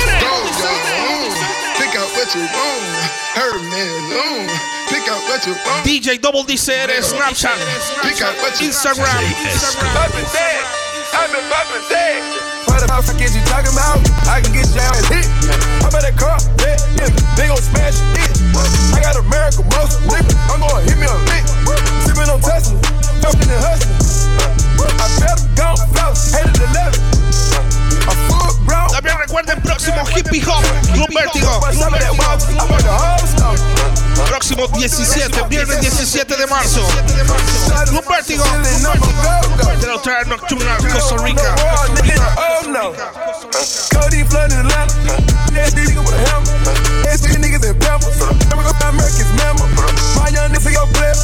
Pick 1.77 1.95
out 1.97 2.09
what 2.16 2.35
you 2.35 2.40
want. 2.40 2.83
Her 3.35 3.53
man. 3.71 4.76
Pick 4.88 5.09
out 5.11 5.22
what 5.27 5.46
you 5.46 5.55
want. 5.66 5.87
DJ 5.87 6.20
Double 6.20 6.44
DCR, 6.44 6.87
Snapchat, 7.03 7.59
Instagram. 8.07 9.11
I've 9.96 10.12
been 10.14 10.25
dead. 10.31 10.62
I've 11.12 11.33
been 11.33 11.42
poppin' 11.51 11.83
What 12.66 12.81
the 12.81 12.88
fuck 13.03 13.20
is 13.20 13.35
you 13.35 13.42
talking 13.49 13.72
about? 13.72 13.99
I 14.29 14.40
can 14.40 14.53
get 14.53 14.68
you 14.70 14.81
out 14.81 14.96
and 14.96 15.07
hit. 15.11 15.27
I'm 15.83 15.90
at 15.90 16.05
that 16.05 16.14
car, 16.18 16.38
yeah, 16.61 16.77
yeah. 16.99 17.09
They 17.35 17.49
gon' 17.49 17.59
smash 17.59 17.99
it. 17.99 18.31
I 18.94 19.01
got 19.01 19.16
American 19.16 19.64
muscle, 19.72 20.03
nigga. 20.07 20.35
I'm 20.53 20.61
gon' 20.61 20.85
hit 20.85 20.99
me 21.01 21.07
a 21.09 21.16
lick. 21.27 21.44
Sippin' 22.05 22.29
on 22.29 22.40
Tesla, 22.44 22.77
jumpin' 23.25 23.49
and 23.49 23.62
hustlin'. 23.64 23.96
I 25.03 25.07
better 25.18 25.49
go, 25.57 25.75
fellas, 25.96 26.31
headed 26.31 26.55
to 26.55 26.64
11. 26.68 27.86
A 28.67 28.69
full 28.69 28.73
brown. 28.73 28.89
También 28.91 29.19
recuerden 29.19 29.61
próximo 29.63 30.05
Hippie 30.07 30.43
Hop 30.47 30.65
Club 30.93 31.09
Vértigo. 31.15 31.61
Próximo 34.29 34.67
17, 34.69 35.43
viernes 35.49 35.81
17 35.81 36.37
de 36.37 36.47
marzo. 36.47 36.81
Club 37.89 38.05
Vértigo. 38.09 38.45
De 39.81 39.87
la 39.87 39.95
otra 39.95 40.25
nocturna 40.25 40.77
Costa 40.93 41.17
Rica. 41.23 41.55
Oh 42.37 42.69
no. 42.69 42.93
Cody 43.93 44.25
flooding 44.25 44.59
Atlanta. 44.59 44.95
Yeah, 45.53 45.71
these 45.71 45.89
niggas 45.89 46.05
with 46.05 46.15
a 46.15 46.19
hammer. 46.29 46.47
Yeah, 47.05 47.17
these 47.17 47.39
niggas 47.39 47.65
in 47.65 47.79
Pampers. 47.79 48.19
We 48.21 48.63
gon' 48.63 48.75
find 48.77 48.95
Americans 48.97 49.33
member. 49.37 49.67
My 50.17 50.29
young 50.29 50.51
niggas 50.53 50.75
go 50.75 50.87
blip. 50.93 51.17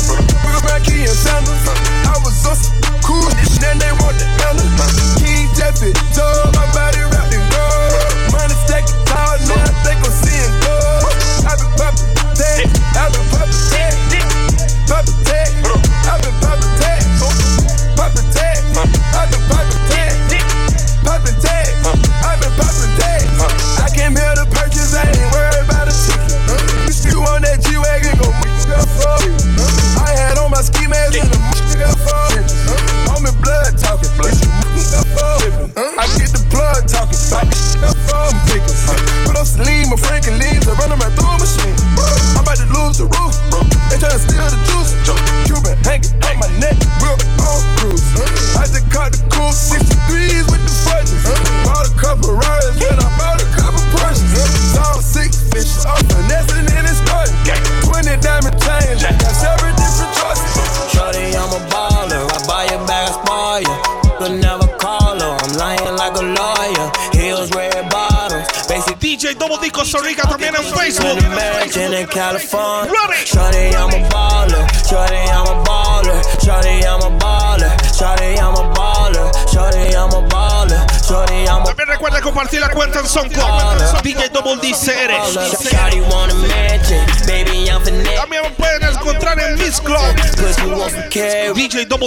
We 0.44 0.52
gon' 0.52 0.64
find 0.64 0.84
Key 0.84 1.04
and 1.04 1.16
Sanders. 1.16 1.62
I 2.08 2.16
was 2.24 2.34
so 2.36 2.52
cool, 3.04 3.28
this 3.36 3.58
then 3.58 3.78
they 3.78 3.92
want 4.00 4.16
the 4.16 4.26
Ella. 4.48 4.64
King 5.20 5.48
Jeffy, 5.56 5.81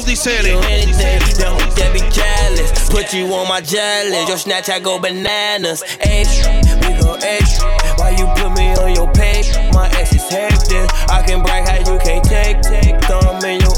DJ 0.05 0.37
Double 0.37 0.43
D 0.43 0.45
Do 0.45 0.59
anything, 0.69 1.19
don't 1.41 1.75
that 1.75 1.89
be 1.93 1.99
jealous. 2.13 2.89
Put 2.89 3.13
you 3.13 3.25
on 3.33 3.47
my 3.47 3.61
jealous. 3.61 4.29
Your 4.29 4.37
Snapchat 4.37 4.83
go 4.83 4.99
bananas. 4.99 5.83
Extra, 5.99 6.53
we 6.85 6.93
go 7.01 7.17
extra. 7.21 7.65
Why 7.97 8.11
you 8.13 8.29
put 8.37 8.53
me 8.53 8.73
on 8.77 8.93
your 8.93 9.11
page? 9.13 9.49
My 9.73 9.89
ex 9.97 10.13
is 10.13 10.29
hectic. 10.29 10.85
I 11.09 11.23
can 11.25 11.41
brag 11.41 11.67
how 11.67 11.81
you 11.91 11.97
can't 11.99 12.23
take, 12.23 12.61
take. 12.61 13.01
Thumb 13.09 13.43
in 13.45 13.61
your 13.61 13.75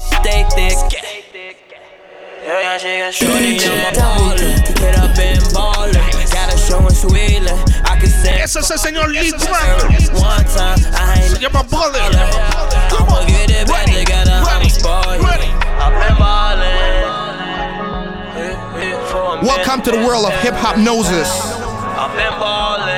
stay 0.00 0.48
thick. 0.56 0.76
Yeah, 2.40 2.60
yeah, 2.60 2.78
she 2.78 2.98
got 2.98 3.12
shorty, 3.12 3.60
I'm 3.60 3.84
a 3.84 4.00
baller. 4.00 4.74
Get 4.80 4.96
up 4.96 5.18
and 5.18 5.44
baller. 5.52 6.32
Got 6.32 6.54
a 6.54 6.58
show 6.58 6.80
in 6.80 6.94
Sweden. 6.94 7.44
I 7.84 8.00
can 8.00 8.08
send. 8.08 8.40
Ese 8.40 8.56
es 8.56 8.70
el 8.70 8.78
señor 8.78 9.08
Lee. 9.12 9.32
One 10.16 10.44
time, 10.56 10.80
I 10.96 11.20
ain't 11.20 11.36
Se 11.36 11.38
llama 11.38 11.62
Bullet. 11.64 12.16
I'ma 12.96 13.24
get 13.26 13.50
it 13.50 13.68
back 13.68 13.84
together, 13.86 14.29
I'ma 14.29 14.29
for 19.70 19.76
a 19.76 19.78
Welcome 19.78 19.84
to 19.84 19.90
the 20.00 20.06
world 20.06 20.26
of 20.26 20.34
hip 20.42 20.54
hop 20.54 20.78
noses. 20.78 21.30
I've 21.94 22.10
been 22.18 22.34
ballin'. 22.42 22.90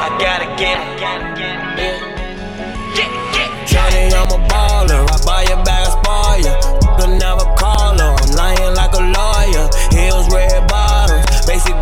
I 0.00 0.08
gotta 0.16 0.48
get 0.56 0.80
it. 0.80 2.00
Johnny, 3.68 4.08
I'm 4.14 4.30
a 4.32 4.40
baller. 4.48 5.04
I 5.04 5.16
buy 5.26 5.42
your 5.52 5.60
bag, 5.64 5.84
I 5.84 5.92
spoil 5.92 6.40
ya. 6.40 6.52
But 6.96 7.08
never 7.18 7.44
call 7.60 7.98
her. 7.98 8.16
I'm 8.16 8.30
lying 8.36 8.74
like 8.74 8.94
a 8.94 9.04
lawyer. 9.04 9.68
Heels, 9.92 10.32
red 10.32 10.66
bottoms, 10.66 11.44
basic 11.44 11.74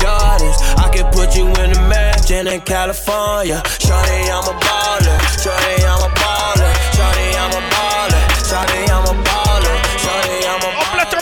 Jordans. 0.00 0.56
I 0.80 0.88
can 0.94 1.12
put 1.12 1.36
you 1.36 1.44
in 1.44 1.76
a 1.76 1.80
mansion 1.88 2.46
in 2.48 2.60
California. 2.62 3.60
Shorty, 3.84 4.32
I'm 4.32 4.48
a 4.48 4.56
baller. 4.56 5.16
Shorty, 5.36 5.84
I'm 5.84 6.00
a 6.00 6.08
baller. 6.16 6.72
Shorty, 6.96 7.36
I'm 7.36 7.52
a 7.52 7.60
baller. 7.68 8.22
Shorty, 8.48 8.89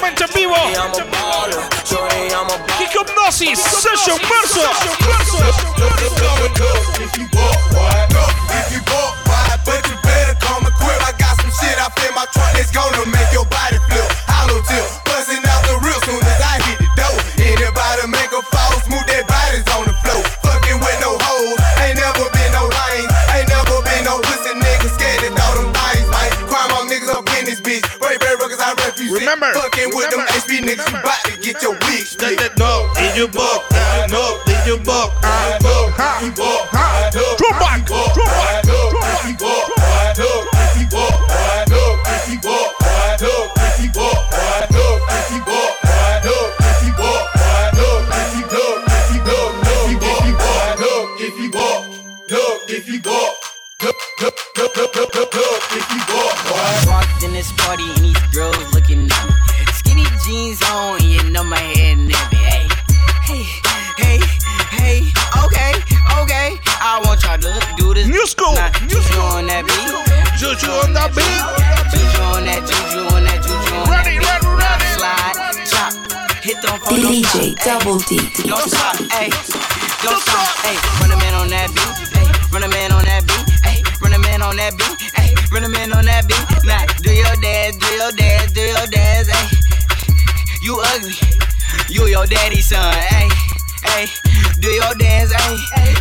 Completamente 0.09 0.25
en 0.25 0.35
vivo. 0.35 0.55
I'm 0.55 0.91
a 0.91 1.05
baller. 1.11 1.61
Shorty, 1.85 2.33
I'm 2.33 2.47
a 2.47 2.57
baller. 2.67 2.89
Hipnosis 2.89 3.59
Session 3.59 4.19
Verso. 4.27 4.63
If 6.99 7.17
you 7.19 7.27
walk, 7.35 7.61
boy, 7.73 8.09
if 8.49 8.73
No, 33.19 33.27
did 34.47 34.65
you 34.65 34.79
buck? 34.79 35.13
No, 35.61 35.91
did 36.21 36.29
you 36.29 36.33
buck? 36.37 36.78
Do 67.79 67.95
this. 67.95 68.07
New 68.07 68.27
school. 68.27 68.53
Nah, 68.55 68.71
juju 68.91 69.19
on 69.33 69.47
that 69.47 69.63
beat. 69.65 69.89
Juju 70.39 70.71
on 70.83 70.93
that 70.95 71.15
beat. 71.15 71.43
Juju 71.95 72.23
on 72.35 72.45
that, 72.45 72.63
juju 72.67 73.01
on 73.15 73.23
that, 73.25 73.39
juju 73.43 73.75
on 73.79 73.87
Ready, 73.89 74.19
that 74.19 74.43
ready, 74.43 74.47
beat. 74.47 74.59
ready. 74.59 74.89
Slide, 74.99 75.35
chop, 75.71 75.93
hit 76.43 76.59
them 76.61 76.77
for 76.83 76.95
don't 76.99 77.15
DJ. 77.15 77.55
Double 77.63 77.99
D. 78.05 78.19
Don't 78.45 78.67
stop, 78.69 78.99
hey. 79.15 79.31
Don't 80.03 80.21
stop, 80.21 80.51
hey. 80.67 80.77
Run 81.01 81.11
a 81.15 81.19
man 81.19 81.35
on 81.39 81.49
that 81.55 81.71
beat, 81.73 81.95
hey. 82.15 82.27
Run 82.53 82.63
a 82.67 82.69
man 82.69 82.91
on 82.93 83.05
that 83.07 83.23
beat, 83.27 83.47
hey. 83.65 83.79
Run 84.03 84.13
a 84.15 84.19
man 84.19 84.43
on 84.43 84.55
that 84.59 84.75
beat, 84.79 84.99
hey. 85.15 85.31
Run 85.51 85.65
a 85.65 85.71
man 85.71 85.93
on 85.95 86.05
that 86.05 86.27
beat. 86.29 86.45
Now, 86.67 86.85
do 87.03 87.11
your 87.15 87.35
dance, 87.41 87.77
do 87.79 87.89
your 87.95 88.13
dance, 88.13 88.53
do 88.53 88.63
your 88.63 88.87
dance, 88.91 89.29
hey. 89.31 89.47
You 90.63 90.79
ugly, 90.95 91.15
you 91.89 92.07
your 92.07 92.27
daddy's 92.27 92.67
son, 92.69 92.93
hey. 92.95 93.29
Hey, 93.83 94.07
do 94.61 94.69
your 94.69 94.95
dance, 94.95 95.33
hey. 95.33 95.57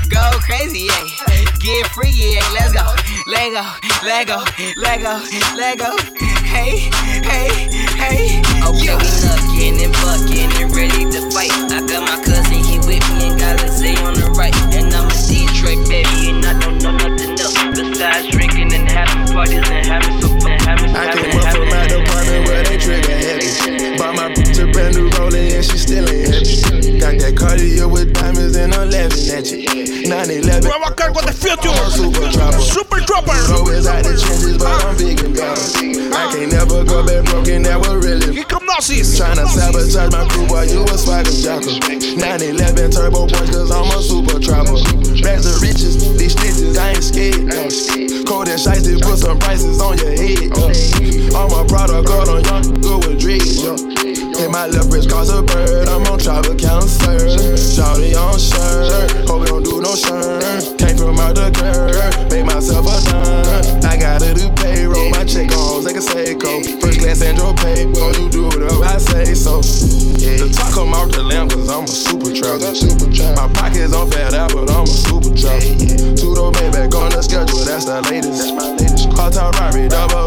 Go 0.10 0.22
crazy, 0.42 0.88
hey. 0.88 1.46
Get 1.60 1.88
freaky, 1.92 2.36
hey. 2.36 2.54
Let's 2.54 2.74
go, 2.74 2.86
let 3.28 3.54
go, 3.54 3.64
let 4.04 4.28
go, 4.28 4.44
let 4.78 5.02
go, 5.02 5.22
let 5.56 5.78
go. 5.78 5.96
Hey, 6.46 6.90
hey, 7.22 7.70
hey. 7.96 8.42
Oh, 8.64 8.74
okay, 8.74 8.96
we 8.98 9.10
looking 9.26 9.84
and 9.84 9.94
bucking 10.02 10.52
and 10.62 10.76
ready 10.76 11.06
to 11.12 11.22
fight. 11.32 11.52
I 11.72 11.86
got 11.86 12.02
my 12.08 12.24
cousin, 12.24 12.64
he 12.64 12.78
with 12.80 13.04
me 13.14 13.30
and 13.30 13.40
got 13.40 13.60
say 13.70 13.96
on 14.04 14.14
the 14.14 14.32
right. 14.36 14.56
And 14.74 14.94
I'm 14.94 15.06
a 15.06 15.18
Detroit 15.28 15.88
baby, 15.88 16.32
and 16.32 16.46
I 16.46 16.60
don't 16.60 16.82
know 16.82 16.92
nothing 16.92 17.38
else 17.40 17.58
besides 17.78 18.28
drinking 18.30 18.74
and 18.74 18.90
having 18.90 19.34
parties 19.34 19.70
and 19.70 19.86
having 19.86 20.22
some 20.22 20.40
fun, 20.40 20.58
having, 20.66 20.96
I 20.96 21.06
having, 21.06 21.24
came 21.24 21.40
up 21.40 21.56
from 21.56 21.68
having, 21.68 22.04
my 22.04 22.27
where 22.48 22.64
they 22.64 22.78
trigger 22.78 23.12
heavy. 23.12 23.98
Bought 23.98 24.16
my 24.16 24.32
bitch 24.34 24.58
a 24.64 24.72
brand 24.72 24.96
new 24.96 25.10
rolling 25.20 25.52
and 25.52 25.64
she 25.64 25.78
still 25.78 26.08
ain't 26.10 26.34
heavy. 26.34 27.00
Got 27.00 27.20
that 27.20 27.36
Cartier 27.38 27.88
with 27.88 28.14
diamonds 28.14 28.56
and 28.56 28.74
I'm 28.74 28.90
laughing 28.90 29.30
at 29.30 29.52
you. 29.52 30.08
911. 30.08 30.64
Nuevo 30.64 30.90
cargo 30.96 31.22
de 31.22 31.34
Future. 31.34 31.76
Super 31.92 32.32
dropper. 32.32 32.62
Super 32.62 33.00
Dropper. 33.08 33.40
Always 33.54 33.88
out 33.88 34.04
the 34.04 34.16
trenches, 34.20 34.58
but 34.58 34.68
I'm 34.68 34.92
ah. 34.92 34.98
big 34.98 35.20
and 35.24 35.36
better. 35.36 35.62
I 36.12 36.28
ah. 36.28 36.32
can't 36.34 36.52
never 36.52 36.84
go 36.84 37.06
back 37.06 37.24
broken, 37.26 37.64
that 37.64 37.80
was 37.80 38.06
really. 38.06 38.36
Hipnosis. 38.36 39.16
Tryna 39.20 39.48
sabotage 39.48 40.12
my 40.12 40.28
crew, 40.28 40.48
boy, 40.48 40.64
you 40.64 40.84
a 40.84 40.98
swagger 40.98 41.32
jocker. 41.32 41.80
911 42.18 42.92
turbo 42.92 43.28
boys, 43.28 43.50
cause 43.50 43.72
I'm 43.72 43.88
a 43.88 44.02
super 44.02 44.40
trapper. 44.40 45.07
Bags 45.28 45.46
of 45.46 45.62
riches, 45.62 46.18
these 46.18 46.32
stitches, 46.32 46.78
I 46.78 46.92
ain't 46.92 47.04
scared. 47.04 47.44
No. 47.44 47.68
Cold 48.24 48.48
and 48.48 48.58
shiesty, 48.58 49.02
put 49.02 49.20
some 49.20 49.38
prices 49.38 49.82
on 49.82 49.98
your 49.98 50.12
head. 50.12 50.54
Uh. 50.56 51.38
All 51.38 51.50
my 51.50 51.68
product 51.68 52.08
got 52.08 52.30
on 52.30 52.46
young, 52.46 52.80
good 52.80 53.06
with 53.06 53.20
dreads. 53.20 53.62
Uh. 53.62 54.07
In 54.40 54.52
my 54.52 54.68
left 54.68 54.94
wrist 54.94 55.10
cause 55.10 55.30
a 55.30 55.42
bird, 55.42 55.88
I'm 55.90 56.06
on 56.06 56.20
travel 56.20 56.56
counselor. 56.56 57.18
Shawty 57.58 58.14
on 58.14 58.38
shirt, 58.38 59.28
hope 59.28 59.42
we 59.42 59.48
don't 59.48 59.64
do 59.64 59.82
no 59.82 59.96
shirt. 59.96 60.78
Came 60.78 60.96
from 60.96 61.20
out 61.20 61.36
the 61.36 61.50
curb, 61.50 62.32
made 62.32 62.46
myself 62.46 62.86
a 62.86 63.02
dime. 63.10 63.82
I 63.84 63.98
gotta 63.98 64.34
do 64.34 64.50
payroll, 64.62 65.10
my 65.10 65.24
check 65.26 65.52
on 65.58 65.84
like 65.84 65.96
a 65.96 66.06
Seiko. 66.06 66.62
First 66.82 67.00
class 67.00 67.22
Android 67.22 67.58
pay, 67.58 67.86
gon' 67.92 68.14
you 68.22 68.30
do 68.30 68.46
whatever 68.46 68.86
I 68.86 68.98
say 68.98 69.34
so. 69.34 69.62
The 69.62 70.54
talk 70.54 70.74
come 70.74 70.94
off 70.94 71.12
the 71.12 71.24
lamp 71.24 71.52
cause 71.52 71.70
I'm 71.70 71.86
a 71.86 71.88
super. 71.88 72.18
Super 72.76 73.10
My 73.36 73.48
pockets 73.54 73.94
on 73.94 74.12
fat 74.12 74.34
out, 74.34 74.54
but 74.54 74.70
I'm 74.70 74.84
a 74.84 74.88
super 74.88 75.34
traveler. 75.36 76.16
Two 76.16 76.36
door 76.36 76.52
Maybach 76.52 76.94
on 76.94 77.10
the 77.10 77.22
schedule, 77.22 77.66
that's 77.66 77.86
the 77.86 78.02
latest. 78.12 78.54
My 79.18 79.30
top 79.30 79.56
double 79.90 80.27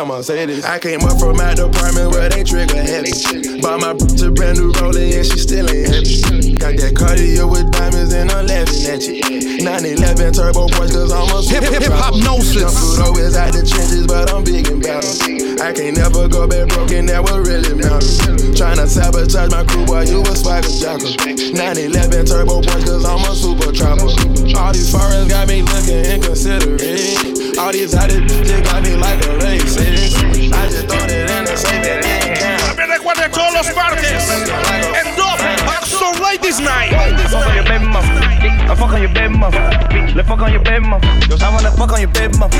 that 0.00 0.06
Mercedes. 0.06 0.64
I 0.64 0.78
came 0.78 1.00
up 1.04 1.18
from 1.20 1.36
my 1.36 1.54
department 1.54 2.12
where 2.12 2.28
they 2.28 2.44
trigger 2.44 2.80
heavy. 2.80 3.12
Bought 3.60 3.80
my 3.80 3.92
bitch 3.92 4.24
a 4.24 4.30
brand 4.30 4.56
new 4.58 4.72
rolling 4.80 5.12
and 5.12 5.26
she 5.26 5.36
still 5.38 5.68
ain't 5.68 5.88
heavy. 5.92 6.56
Got 6.56 6.80
that 6.80 6.96
Cartier 6.96 7.46
with 7.46 7.70
diamonds 7.72 8.12
and 8.12 8.30
I'm 8.32 8.46
laughing 8.46 8.84
at 8.88 9.04
you. 9.04 9.20
911 9.60 10.32
turbo 10.32 10.68
boys 10.72 10.92
cause 10.92 11.12
I'm 11.12 11.28
a 11.28 11.42
super 11.42 11.64
Hip- 11.68 11.72
hip- 11.72 11.92
hip-hopnosis. 11.92 12.64
Jump 12.64 13.08
always 13.08 13.36
out 13.36 13.52
the 13.52 13.60
trenches, 13.60 14.06
but 14.06 14.32
I'm 14.32 14.44
big 14.44 14.68
and 14.68 14.80
better. 14.80 15.10
I 15.60 15.72
can't 15.72 15.96
never 15.96 16.28
go 16.28 16.48
back 16.48 16.68
broken, 16.72 17.04
that 17.06 17.20
what 17.20 17.44
really 17.44 17.74
matters. 17.76 18.20
Tryna 18.56 18.88
sabotage 18.88 19.50
my 19.52 19.64
crew, 19.68 19.84
boy, 19.84 20.08
you 20.08 20.22
a 20.24 20.32
swagger 20.36 20.72
jacker. 20.80 21.12
911 21.52 22.24
turbo 22.24 22.64
boys 22.64 22.84
cause 22.88 23.04
I'm 23.04 23.20
a 23.20 23.32
super 23.36 23.72
trapper. 23.72 24.08
All 24.56 24.72
these 24.72 24.88
foreigns 24.88 25.28
got 25.28 25.48
me 25.48 25.60
looking 25.60 26.04
inconsiderate. 26.08 27.29
All 27.60 27.72
these 27.72 27.92
hot 27.92 28.08
bitches 28.08 28.64
got 28.64 28.82
me 28.82 28.96
like 28.96 29.20
a 29.26 29.36
race. 29.44 29.76
I 29.76 29.84
just 30.72 30.88
throw 30.88 30.96
it 31.04 31.28
in 31.28 31.44
the 31.44 31.54
safe 31.54 31.84
and 31.84 32.00
it 32.00 32.38
count. 32.40 32.62
También 32.64 32.88
recuerden 32.88 33.30
todos 33.30 33.52
los 33.52 33.76
martes 33.76 34.30
en 34.96 35.14
Dub 35.14 35.38
Axel 35.68 36.22
Ladies 36.22 36.58
Night. 36.58 36.94
I 36.94 37.28
fuck 37.28 37.46
on 37.46 37.54
your 37.54 37.64
baby 37.64 37.84
mama. 37.84 38.08
I 38.64 38.74
fuck 38.74 38.92
on 38.92 39.02
your 39.02 39.12
baby 39.12 39.36
mama. 39.36 39.60
Let's 40.16 40.26
fuck 40.26 40.40
on 40.40 40.52
your 40.52 40.62
baby 40.62 40.80
mama. 40.80 41.04
I 41.04 41.50
wanna 41.52 41.70
fuck 41.72 41.92
on 41.92 42.00
your 42.00 42.08
baby 42.08 42.38
mama. 42.38 42.56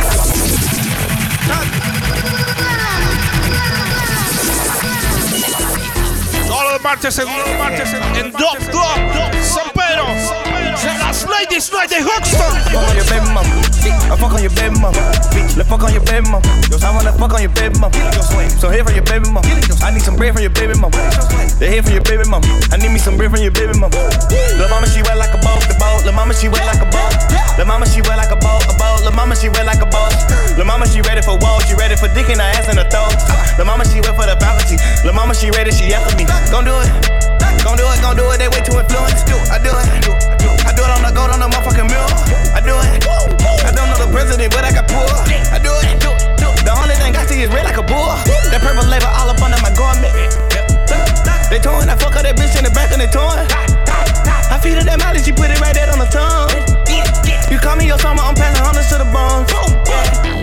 Todos 6.47 6.73
los 6.73 6.83
martes 6.83 7.19
en, 7.19 7.25
todos 7.25 7.49
los 7.49 7.59
martes 7.59 7.95
en, 7.95 8.27
en 8.27 8.33
Dub 8.33 8.59
Club 8.71 9.33
San 9.43 9.71
Pedro. 9.73 10.50
Las 10.81 11.27
Ladies 11.29 11.71
Night 11.73 11.90
de 11.90 12.01
Hoxton. 12.01 12.57
Fuck 12.73 12.88
on 12.88 12.97
your 12.97 13.05
baby 13.05 13.29
mama. 13.37 13.53
I 14.09 14.16
fuck 14.16 14.33
on 14.33 14.40
your 14.40 14.55
baby 14.57 14.73
mama. 14.81 14.97
Let's 15.53 15.69
fuck 15.69 15.85
on 15.85 15.93
your 15.93 16.01
baby 16.09 16.25
mama. 16.25 16.49
I 16.81 16.88
wanna 16.88 17.12
fuck 17.12 17.37
on 17.37 17.43
your 17.45 17.53
baby 17.53 17.77
mama. 17.77 17.93
So 18.57 18.73
here 18.73 18.81
from 18.81 18.97
your 18.97 19.05
baby 19.05 19.29
mama. 19.29 19.45
I 19.85 19.93
need 19.93 20.01
some 20.01 20.16
bread 20.16 20.33
from 20.33 20.40
your 20.40 20.57
baby 20.57 20.73
mama. 20.81 20.97
They 21.61 21.69
here 21.69 21.85
from 21.85 21.93
your 21.93 22.07
baby 22.09 22.25
mama. 22.25 22.49
I 22.73 22.81
need 22.81 22.97
me 22.97 22.99
some 22.99 23.21
bread 23.21 23.29
from 23.29 23.45
your 23.45 23.53
baby 23.53 23.77
mama. 23.77 23.93
Lil' 24.57 24.73
mama 24.73 24.88
she 24.88 25.05
wet 25.05 25.21
like 25.21 25.37
a 25.37 25.40
boat, 25.45 25.61
the 25.69 25.77
boat. 25.77 26.01
Lil' 26.09 26.16
mama 26.16 26.33
she 26.33 26.49
wet 26.49 26.64
like 26.64 26.81
a 26.81 26.88
boat. 26.88 27.12
Lil' 27.61 27.69
mama 27.69 27.85
she 27.85 28.01
wet 28.01 28.16
like 28.16 28.33
a 28.33 28.40
boat, 28.40 28.64
a 28.64 28.73
boat. 28.81 29.05
Lil' 29.05 29.12
mama 29.12 29.37
she 29.37 29.53
wet 29.53 29.69
like 29.69 29.85
a 29.85 29.88
boat. 29.93 30.16
Lil' 30.57 30.64
mama 30.64 30.88
she 30.88 31.05
ready 31.05 31.21
for 31.21 31.37
walls, 31.45 31.69
she 31.69 31.77
ready 31.77 31.93
for 31.93 32.09
dick 32.16 32.33
in 32.33 32.40
her 32.40 32.51
ass 32.57 32.73
in 32.73 32.81
her 32.81 32.88
throat. 32.88 33.12
Lil' 33.61 33.69
mama 33.69 33.85
she 33.85 34.01
wet 34.01 34.16
for 34.16 34.25
the 34.25 34.37
faculty. 34.40 34.81
Lil' 35.05 35.12
mama 35.12 35.37
she 35.37 35.53
ready, 35.53 35.77
she 35.77 35.93
after 35.93 36.16
me. 36.16 36.25
Gon' 36.49 36.64
do 36.64 36.73
it. 36.81 36.88
Gon' 37.61 37.77
do 37.77 37.85
it, 37.85 38.01
gon' 38.01 38.16
do 38.16 38.25
it, 38.33 38.38
they 38.40 38.49
way 38.49 38.64
too 38.64 38.81
influenced. 38.81 39.29
I 39.53 39.61
do 39.61 39.69
it. 39.69 40.39
It 40.90 40.98
on 40.98 41.07
the 41.07 41.14
gold 41.14 41.31
on 41.31 41.38
the 41.38 41.46
motherfucking 41.46 41.87
mirror. 41.87 42.11
I 42.50 42.59
do 42.59 42.74
it. 42.74 43.07
I 43.62 43.70
don't 43.70 43.87
know 43.94 43.98
the 44.03 44.11
president, 44.11 44.50
but 44.50 44.66
I 44.66 44.74
got 44.74 44.90
poor. 44.90 45.07
I 45.07 45.62
do 45.62 45.70
it. 45.87 46.03
The 46.03 46.74
only 46.74 46.98
thing 46.98 47.14
I 47.14 47.22
see 47.31 47.46
is 47.46 47.50
red 47.55 47.62
like 47.62 47.79
a 47.79 47.87
bull. 47.87 48.18
That 48.50 48.59
purple 48.59 48.83
label 48.90 49.07
all 49.07 49.31
up 49.31 49.38
under 49.38 49.61
my 49.62 49.70
garment. 49.70 50.11
They 51.46 51.62
torn, 51.62 51.87
I 51.87 51.94
fuck 51.94 52.18
up 52.18 52.26
that 52.26 52.35
bitch 52.35 52.59
in 52.59 52.66
the 52.66 52.74
back 52.74 52.90
and 52.90 52.98
they 52.98 53.07
torn. 53.07 53.46
I 54.50 54.59
feed 54.59 54.83
her 54.83 54.85
that 54.87 54.98
mileage, 54.98 55.31
she 55.31 55.31
put 55.31 55.55
it 55.55 55.62
right 55.62 55.70
there 55.70 55.87
on 55.94 56.03
the 56.03 56.11
tongue. 56.11 56.50
You 57.46 57.62
call 57.62 57.79
me 57.79 57.87
your 57.87 57.98
summer, 58.03 58.26
I'm 58.26 58.35
passing 58.35 58.59
hundreds 58.59 58.90
to 58.90 58.98
the 58.98 59.07
bone. 59.14 59.46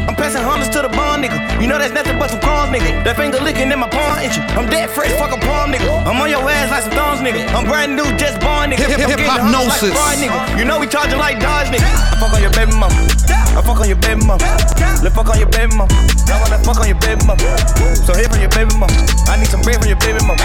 I'm 0.07 0.15
passing 0.15 0.47
hundreds 0.47 0.71
to 0.79 0.83
the 0.83 0.91
bone, 0.91 1.27
nigga. 1.27 1.59
You 1.59 1.67
know 1.67 1.75
that's 1.75 1.91
nothing 1.91 2.15
but 2.15 2.31
some 2.31 2.39
crumbs, 2.39 2.71
nigga. 2.71 3.03
That 3.03 3.19
finger 3.19 3.43
licking 3.43 3.67
in 3.67 3.79
my 3.79 3.91
palm 3.91 4.23
itching. 4.23 4.47
I'm 4.55 4.71
dead 4.71 4.87
fresh, 4.95 5.11
fuck 5.19 5.35
a 5.35 5.39
palm, 5.43 5.75
nigga. 5.75 5.91
I'm 6.07 6.15
on 6.23 6.31
your 6.31 6.43
ass 6.47 6.71
like 6.71 6.87
some 6.87 6.95
nigga. 7.27 7.43
I'm 7.53 7.65
brand 7.65 7.95
new, 7.95 8.07
just 8.17 8.39
born, 8.39 8.71
nigga. 8.71 8.87
Hip- 8.87 8.99
hip- 8.99 9.09
I'm 9.09 9.15
getting 9.15 9.25
hypnosis. 9.27 9.91
Like 9.91 10.17
a 10.17 10.21
nigga. 10.23 10.59
You 10.59 10.65
know 10.65 10.79
we 10.79 10.87
charging 10.87 11.19
like 11.19 11.39
Dodge, 11.39 11.67
nigga. 11.67 11.83
I 11.83 12.15
fuck 12.19 12.33
on 12.33 12.41
your 12.41 12.51
baby 12.51 12.71
mama. 12.71 12.95
I 13.57 13.61
fuck 13.61 13.79
on 13.79 13.87
your 13.87 13.99
baby 13.99 14.23
mama. 14.25 14.43
Let's 15.03 15.15
fuck 15.15 15.29
on 15.29 15.37
your 15.39 15.49
baby 15.49 15.75
mama. 15.75 15.91
I 16.31 16.39
wanna 16.41 16.59
fuck 16.63 16.79
on 16.79 16.87
your 16.87 16.99
baby 16.99 17.19
mama. 17.25 17.43
So 18.05 18.13
hit 18.15 18.31
from 18.31 18.39
your 18.41 18.49
baby 18.51 18.71
mama. 18.79 18.95
I 19.27 19.35
need 19.37 19.49
some 19.49 19.61
bread 19.61 19.79
from 19.79 19.89
your 19.91 19.99
baby 19.99 20.19
mama. 20.23 20.39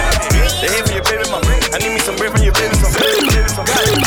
They 0.61 0.69
hit 0.69 0.83
from 0.87 0.95
your 0.97 1.05
baby 1.07 1.25
mama. 1.31 1.47
I 1.73 1.79
need 1.79 1.93
me 1.95 2.01
some 2.01 2.17
bread 2.17 2.33
from 2.33 2.43
your 2.43 2.53
baby 2.55 2.75
mama. 2.83 4.03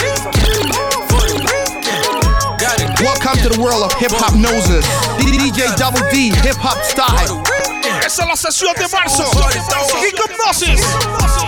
Welcome 3.01 3.37
to 3.43 3.49
the 3.49 3.59
world 3.61 3.83
of 3.83 3.93
hip 3.99 4.11
hop 4.13 4.33
noses. 4.35 4.85
DJ 5.19 5.67
Double 5.77 6.01
D, 6.11 6.29
hip 6.43 6.57
hop 6.59 6.77
style. 6.85 7.41
Esa 8.05 8.23
es 8.23 8.27
la 8.27 8.35
sesión 8.35 8.73
de 8.75 8.87
marzo. 8.89 9.25
Kick 9.99 10.17
Hypnosis. 10.17 10.81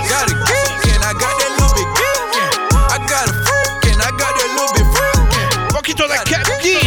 Got 0.09 0.31
a 0.31 0.35
geek 0.47 0.93
and 0.93 0.96
I 1.07 1.15
got 1.15 1.31
that 1.39 1.51
little 1.55 1.71
bit 1.71 1.87
geek. 1.95 2.35
I 2.91 2.99
got 3.07 3.31
a 3.31 3.35
freak 3.47 3.95
and 3.95 4.03
I 4.03 4.11
got 4.19 4.27
that 4.27 4.49
little 4.59 4.75
bit 4.75 4.87
freak. 4.91 5.71
Poquito 5.71 6.03
de 6.03 6.19
Kap 6.27 6.43
G. 6.59 6.83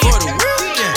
For 0.00 0.16
the 0.24 0.32
weekend. 0.32 0.96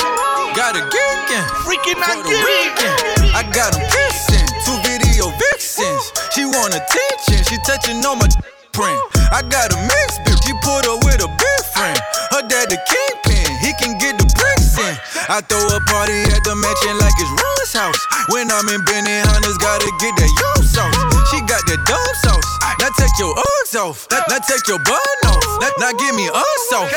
Got 0.56 0.80
a 0.80 0.88
geek 0.88 1.28
and 1.36 1.44
freaking 1.68 2.00
for 2.00 2.24
the 2.24 2.32
weekend. 2.32 2.96
I 3.36 3.44
got 3.52 3.76
them 3.76 3.84
kissing, 3.92 4.48
two 4.64 4.80
video 4.88 5.36
vixens. 5.36 6.16
She 6.32 6.48
want 6.48 6.72
attention, 6.72 7.44
she 7.44 7.60
touching 7.68 8.00
on 8.08 8.24
my 8.24 8.32
print. 8.72 9.04
I 9.36 9.44
got 9.44 9.76
a 9.76 9.78
mix 9.84 10.16
bitch, 10.24 10.40
she 10.48 10.56
put 10.64 10.88
her 10.88 10.96
with 11.04 11.20
a 11.20 11.28
big 11.28 11.62
friend. 11.76 12.00
Her 12.32 12.40
dad 12.48 12.72
the 12.72 12.80
kingpin, 12.88 13.52
he 13.60 13.76
can 13.84 14.00
get 14.00 14.16
the 14.16 14.24
bricks 14.32 14.80
in. 14.80 14.96
I 15.28 15.44
throw 15.44 15.60
a 15.60 15.84
party 15.92 16.24
at 16.32 16.40
the 16.48 16.56
mansion 16.56 16.96
like 17.04 17.20
it's 17.20 17.36
Ron's 17.36 17.74
house. 17.76 18.02
When 18.32 18.48
I'm 18.48 18.72
in 18.72 18.80
Benihana's, 18.88 19.60
gotta 19.60 19.92
get 20.00 20.16
that 20.16 20.32
yo 20.40 20.64
sauce. 20.64 20.96
She 21.32 21.42
got 21.52 21.60
that 21.68 21.84
dumb 21.84 22.16
sauce. 22.24 22.45
Now 22.86 22.92
take 22.92 23.18
your 23.18 23.34
Uggs 23.34 23.76
off. 23.80 24.08
Now, 24.12 24.38
take 24.38 24.68
your 24.68 24.78
bun 24.78 25.00
off. 25.26 25.80
Now, 25.80 25.92
give 25.94 26.16
me 26.16 26.30
us 26.30 26.74
off. 26.74 26.92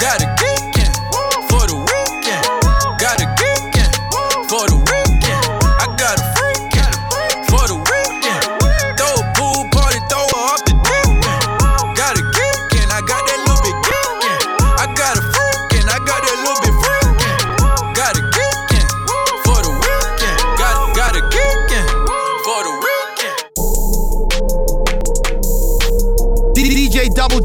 Got 0.00 0.20
a 0.20 0.77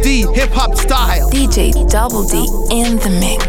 D, 0.04 0.28
hip 0.34 0.52
hop 0.52 0.76
style. 0.76 1.30
DJ 1.32 1.72
Double 1.90 2.24
D 2.28 2.38
in 2.70 3.00
the 3.00 3.10
mix. 3.10 3.44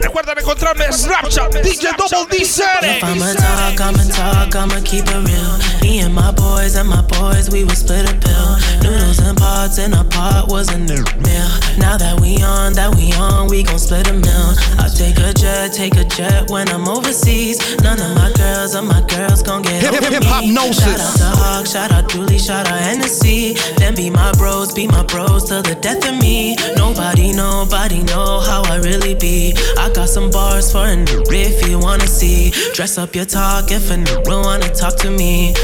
Recuerden 0.00 0.36
encontrarme 0.36 0.84
en 0.84 0.92
Snapchat, 0.92 1.52
DJ 1.52 1.96
Double 1.96 2.26
D 2.30 2.44
CR. 2.44 2.84
If 2.84 3.02
I'ma 3.02 3.34
talk, 3.34 3.80
I'ma 3.80 4.04
talk, 4.14 4.54
I'ma 4.54 4.80
keep 4.84 5.04
it 5.08 5.22
real. 5.26 5.58
Me 5.82 6.00
and 6.00 6.14
my 6.14 6.30
boys 6.30 6.76
and 6.76 6.88
my 6.88 7.02
boys, 7.02 7.50
we 7.50 7.64
would 7.64 7.76
split 7.76 8.08
a 8.08 8.14
pill. 8.14 8.58
Noodles 8.82 9.18
and 9.64 9.70
pots 9.70 9.78
in 9.78 9.92
a 9.94 10.04
pot 10.04 10.48
was 10.50 10.68
a 10.72 10.78
new 10.78 11.02
meal. 11.24 11.50
Now 11.78 11.96
that 11.96 12.18
we 12.20 12.36
on, 12.42 12.72
that 12.74 12.94
we 12.94 13.12
on, 13.14 13.48
we 13.48 13.62
gon' 13.62 13.78
split 13.78 14.08
a 14.08 14.12
meal. 14.12 14.50
I 14.78 14.88
take 14.94 15.18
a 15.18 15.32
jet, 15.32 15.72
take 15.72 15.96
a 15.96 16.04
jet 16.04 16.50
when 16.50 16.68
I'm 16.68 16.86
overseas. 16.88 17.58
None 17.82 17.98
of 18.00 18.14
my 18.14 18.30
girls 18.36 18.74
or 18.76 18.82
my 18.82 19.00
girls 19.08 19.42
gon' 19.42 19.62
get 19.62 19.80
Hip- 19.82 19.94
over 19.94 20.10
hip- 20.10 20.20
me. 20.22 20.26
hip-hopnosis. 20.26 20.80
Shout 20.84 21.00
out 21.00 21.16
to 21.16 21.24
Hawk, 21.40 21.66
shout 21.66 21.92
out 21.92 22.08
Dooley, 22.10 22.38
shout 22.38 22.66
out 22.68 22.78
Hennessy. 22.80 23.54
Then 23.78 23.94
be 23.94 24.10
my 24.10 24.32
bros, 24.32 24.72
be 24.74 24.86
my 24.86 25.02
bros 25.04 25.48
till 25.48 25.62
the 25.62 25.74
death 25.76 26.06
of 26.08 26.16
me. 26.20 26.56
Nobody, 26.76 27.32
nobody 27.32 28.02
know 28.02 28.40
how 28.40 28.62
I 28.64 28.76
really 28.78 29.14
be. 29.14 29.54
I 29.78 29.90
got 29.94 30.08
some 30.08 30.30
bars 30.30 30.70
for 30.72 30.84
a 30.86 30.96
new 30.96 31.22
if 31.30 31.66
you 31.68 31.78
wanna 31.78 32.06
see. 32.06 32.50
Dress 32.74 32.98
up 32.98 33.14
your 33.14 33.24
talk 33.24 33.70
if 33.70 33.90
a 33.90 33.96
new 33.96 34.22
wanna 34.26 34.68
talk 34.74 34.96
to 34.98 35.10
me. 35.10 35.54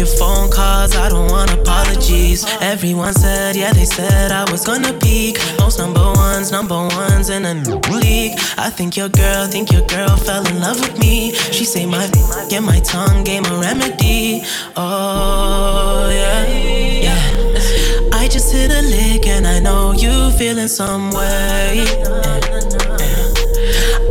Your 0.00 0.06
phone 0.06 0.50
calls, 0.50 0.96
I 0.96 1.10
don't 1.10 1.30
want 1.30 1.52
apologies. 1.52 2.46
Everyone 2.62 3.12
said, 3.12 3.54
yeah, 3.54 3.70
they 3.74 3.84
said 3.84 4.32
I 4.32 4.50
was 4.50 4.64
gonna 4.64 4.94
peak. 4.94 5.36
Most 5.58 5.78
number 5.78 6.00
ones, 6.00 6.50
number 6.50 6.74
ones 6.74 7.28
in 7.28 7.44
a 7.44 7.52
league. 7.90 8.32
I 8.56 8.70
think 8.70 8.96
your 8.96 9.10
girl, 9.10 9.46
think 9.46 9.70
your 9.70 9.86
girl 9.88 10.16
fell 10.16 10.46
in 10.46 10.58
love 10.58 10.80
with 10.80 10.98
me. 10.98 11.34
She 11.34 11.66
say 11.66 11.84
my 11.84 12.10
get 12.48 12.62
my 12.62 12.80
tongue 12.80 13.24
gave 13.24 13.44
a 13.44 13.54
remedy. 13.60 14.40
Oh 14.74 16.08
yeah, 16.10 16.46
yeah. 16.48 18.10
I 18.14 18.26
just 18.26 18.54
hit 18.54 18.70
a 18.70 18.80
lick 18.80 19.26
and 19.26 19.46
I 19.46 19.60
know 19.60 19.92
you 19.92 20.30
feeling 20.38 20.68
some 20.68 21.10
way. 21.10 21.84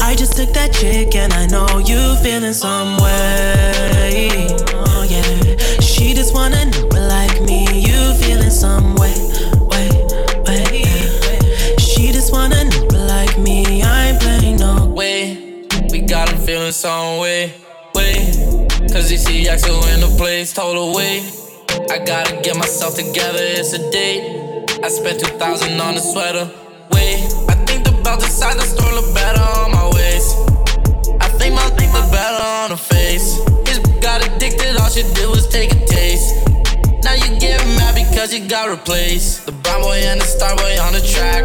I 0.04 0.13
just 0.15 0.38
took 0.38 0.54
that 0.54 0.71
chick 0.71 1.15
and 1.15 1.34
I 1.34 1.47
know 1.47 1.80
you 1.80 2.15
feeling 2.21 2.54
some 2.54 2.95
way. 2.97 4.69
She 6.00 6.14
just 6.14 6.34
wanna 6.34 6.64
know 6.64 6.88
like 7.10 7.42
me. 7.42 7.66
You 7.82 8.14
feeling 8.14 8.50
some 8.50 8.96
way, 8.96 9.14
way, 9.68 9.90
way. 10.48 11.76
She 11.78 12.14
just 12.14 12.32
wanna 12.32 12.64
know 12.64 12.88
like 13.06 13.38
me. 13.38 13.84
I 13.84 14.08
ain't 14.08 14.22
playing 14.22 14.56
no 14.56 14.86
way. 14.86 15.66
We 15.92 16.00
got 16.00 16.30
him 16.30 16.40
feeling 16.40 16.72
some 16.72 17.18
way, 17.20 17.54
way. 17.94 18.32
Cause 18.94 19.10
he 19.10 19.18
see 19.18 19.50
Axel 19.50 19.86
in 19.88 20.00
the 20.00 20.16
place, 20.18 20.54
told 20.54 20.78
her 20.78 20.98
way. 20.98 21.22
I 21.92 22.00
gotta 22.00 22.42
get 22.44 22.56
myself 22.56 22.96
together, 22.96 23.44
it's 23.60 23.74
a 23.74 23.92
date. 23.92 24.70
I 24.82 24.88
spent 24.88 25.20
2000 25.20 25.82
on 25.82 25.96
a 25.96 26.00
sweater, 26.00 26.50
way. 26.94 27.28
I 27.50 27.56
think 27.68 27.86
about 27.90 28.22
the 28.22 28.28
side 28.28 28.56
the 28.56 28.64
store 28.64 28.94
look 28.94 29.14
better 29.14 29.42
on 29.42 29.72
my 29.72 29.90
waist. 29.94 30.38
I 31.20 31.28
think 31.28 31.56
my 31.56 31.70
thing 31.76 31.92
look 31.92 32.10
better 32.10 32.42
on 32.42 32.70
her 32.70 32.78
face. 32.78 33.36
His 33.68 33.80
got 34.02 34.26
addicted, 34.26 34.59
all 34.89 34.95
she 34.95 35.04
did 35.13 35.30
was 35.30 35.47
take 35.47 35.71
a 35.71 35.86
taste. 35.86 36.36
Now 37.04 37.13
you 37.13 37.39
get 37.39 37.60
mad 37.78 37.95
because 37.95 38.34
you 38.34 38.47
got 38.47 38.69
replaced. 38.69 39.45
The 39.45 39.52
brown 39.52 39.82
boy 39.82 40.02
and 40.04 40.19
the 40.19 40.25
star 40.25 40.56
boy 40.56 40.80
on 40.82 40.93
the 40.93 41.02
track. 41.02 41.43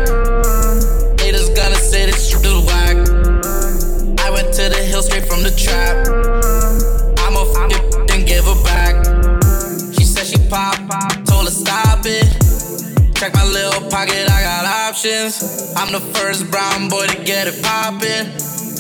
Haters 1.21 1.51
gonna 1.51 1.77
say 1.77 2.07
this 2.07 2.31
shit 2.31 2.45
is 2.45 2.65
whack. 2.65 2.97
I 4.25 4.31
went 4.31 4.53
to 4.55 4.69
the 4.69 4.81
hill 4.91 5.03
straight 5.03 5.27
from 5.27 5.43
the 5.43 5.53
trap. 5.53 6.07
I'm 7.21 7.37
a 7.37 7.45
f 7.45 7.73
it 7.77 8.11
and 8.13 8.27
give 8.27 8.45
her 8.45 8.61
back. 8.65 8.95
She 9.95 10.05
said 10.05 10.27
she 10.27 10.39
pop, 10.49 10.77
told 11.27 11.45
her 11.45 11.51
stop 11.51 12.01
it. 12.05 12.29
Check 13.17 13.35
my 13.35 13.45
little 13.45 13.89
pocket, 13.91 14.25
I 14.31 14.41
got 14.43 14.65
options. 14.89 15.75
I'm 15.77 15.93
the 15.93 16.01
first 16.17 16.51
brown 16.51 16.89
boy 16.89 17.07
to 17.09 17.25
get 17.25 17.49
it 17.49 17.63
poppin'. 17.63 18.27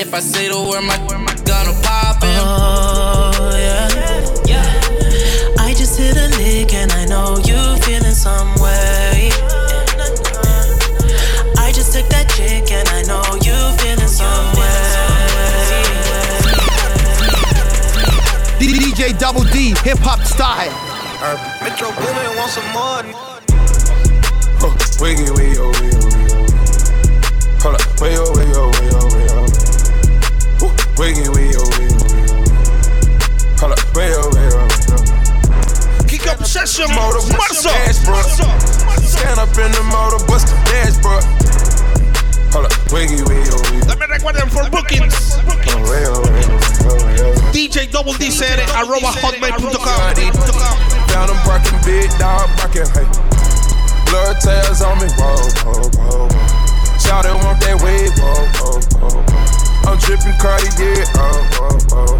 If 0.00 0.12
I 0.14 0.20
say 0.20 0.48
the 0.48 0.58
word, 0.58 0.84
my 0.88 0.96
gonna 1.44 1.74
pop 1.82 2.22
it. 2.22 2.38
Uh-huh. 2.40 2.83
Yeah. 5.98 6.06
I 6.06 6.16
just 6.16 6.16
hit 6.16 6.16
a 6.16 6.28
lick 6.38 6.74
and 6.74 6.92
I 6.92 7.04
know 7.06 7.38
you 7.38 7.76
feeling 7.82 8.14
some 8.14 8.54
way. 8.60 9.30
I 11.56 11.72
just 11.72 11.92
took 11.92 12.08
that 12.08 12.28
chick 12.36 12.70
and 12.72 12.88
I 12.88 13.02
know 13.02 13.22
you 13.42 13.54
feeling 13.78 14.08
some 14.08 14.54
way. 14.56 14.64
DJ 18.58 19.16
Double 19.18 19.42
D, 19.44 19.74
hip 19.82 19.98
hop 20.00 20.20
style. 20.20 20.70
Metro 21.62 21.90
Boomin 21.90 22.36
want 22.36 22.50
some 22.50 22.66
more. 22.72 23.02
Huh, 24.60 24.72
wiggy, 25.00 25.30
wiggy, 25.30 25.58
oh, 25.58 25.70
wiggy, 25.80 25.96
oh, 25.96 26.08
wiggy, 26.10 26.32
oh. 26.32 26.46
Hold 27.62 27.74
up, 27.74 28.00
way 28.00 28.16
oh, 28.16 28.32
way 28.34 28.46
oh, 28.54 28.70
way 28.70 28.88
oh, 28.92 29.06
way 29.14 29.26
oh. 29.30 29.46
Ooh, 30.64 30.72
Wiggy, 30.98 31.28
wiggy, 31.28 31.56
oh, 31.56 31.64
wiggy, 31.74 31.94
oh, 31.94 32.08
wiggy, 32.12 32.30
oh. 32.30 33.58
Hold 33.60 33.72
up, 33.72 33.80
way 33.96 34.10
oh, 34.14 34.28
way 34.34 34.48
oh, 34.52 34.73
up 36.40 36.46
session, 36.46 36.88
Motor, 36.94 37.22
marzo. 37.36 37.70
Dashboard. 37.70 38.26
Stand 39.02 39.38
up 39.38 39.52
in 39.58 39.70
the 39.70 39.84
motor, 39.90 40.18
bust 40.26 40.48
the 40.48 40.56
dashboard. 40.66 41.24
Hold 42.50 42.66
up, 42.66 42.74
wiggy, 42.90 43.22
wiggy, 43.22 43.50
wiggy. 43.50 43.86
También 43.86 44.10
recuerden 44.10 44.48
for 44.50 44.68
bookings. 44.70 45.14
Oh, 45.42 45.78
way 45.90 46.06
oh, 46.06 46.22
way 46.22 46.42
oh, 46.46 46.62
oh, 46.86 47.34
oh. 47.34 47.52
DJ 47.52 47.90
Double 47.90 48.14
D 48.14 48.30
CR, 48.30 48.58
arroba 48.78 49.10
hotmail.com. 49.22 50.14
Found 51.10 51.28
them 51.30 51.38
barking 51.46 51.78
big. 51.84 52.10
dog 52.18 52.48
barking, 52.58 52.88
hey. 52.94 53.06
Blood 54.10 54.40
tails 54.40 54.82
on 54.82 54.98
me, 54.98 55.08
whoa, 55.18 55.34
whoa, 55.62 55.86
whoa, 55.98 56.28
whoa. 56.28 56.98
Shout 56.98 57.26
it, 57.26 57.34
want 57.44 57.60
that 57.62 57.78
way, 57.82 58.08
whoa, 58.18 58.46
whoa, 58.58 58.78
whoa. 59.02 59.90
I'm 59.90 59.98
tripping 59.98 60.34
Cardi, 60.40 60.70
yeah, 60.80 61.04
oh, 61.20 61.60
oh, 61.60 61.78
oh. 61.92 62.14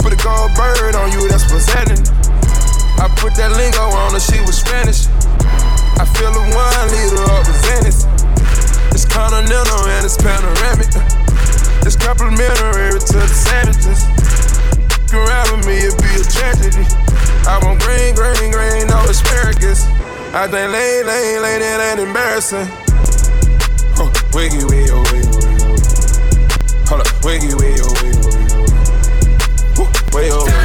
Put 0.00 0.12
a 0.12 0.16
gold 0.22 0.54
bird 0.54 0.94
on 0.94 1.12
you, 1.12 1.28
that's 1.28 1.44
presenting. 1.44 2.21
I 3.02 3.10
put 3.18 3.34
that 3.34 3.50
lingo 3.58 3.82
on 3.82 4.14
her, 4.14 4.22
she 4.22 4.38
was 4.46 4.62
Spanish. 4.62 5.10
I 5.98 6.06
feel 6.14 6.30
a 6.30 6.44
one 6.54 6.86
liter 6.86 7.26
up 7.34 7.42
with 7.50 7.58
Venice. 7.66 8.06
It's 8.94 9.02
continental 9.02 9.82
and 9.90 10.06
it's 10.06 10.14
panoramic. 10.14 10.86
It's 11.82 11.98
complimentary 11.98 12.94
to 12.94 13.18
the 13.18 13.26
sandwiches. 13.26 14.06
Around 15.10 15.50
with 15.50 15.66
me, 15.66 15.82
it'd 15.82 15.98
be 15.98 16.14
a 16.14 16.22
tragedy. 16.30 16.86
I 17.50 17.58
want 17.66 17.82
green, 17.82 18.14
green, 18.14 18.54
green, 18.54 18.86
no 18.86 19.02
asparagus. 19.10 19.82
I 20.30 20.46
think 20.46 20.70
lay, 20.70 21.02
lay, 21.02 21.42
lay, 21.42 21.58
that 21.58 21.82
ain't 21.82 22.06
embarrassing. 22.06 22.70
Huh, 23.98 24.14
wiggy, 24.30 24.62
wiggy, 24.62 24.94
wiggy, 25.10 25.26
wiggy. 25.26 25.90
Hold 26.86 27.02
up, 27.02 27.10
wiggy, 27.26 27.50
wiggy, 27.58 27.82
wiggy, 27.98 28.14
wiggy. 28.30 28.62
Way 30.14 30.30
over. 30.30 30.61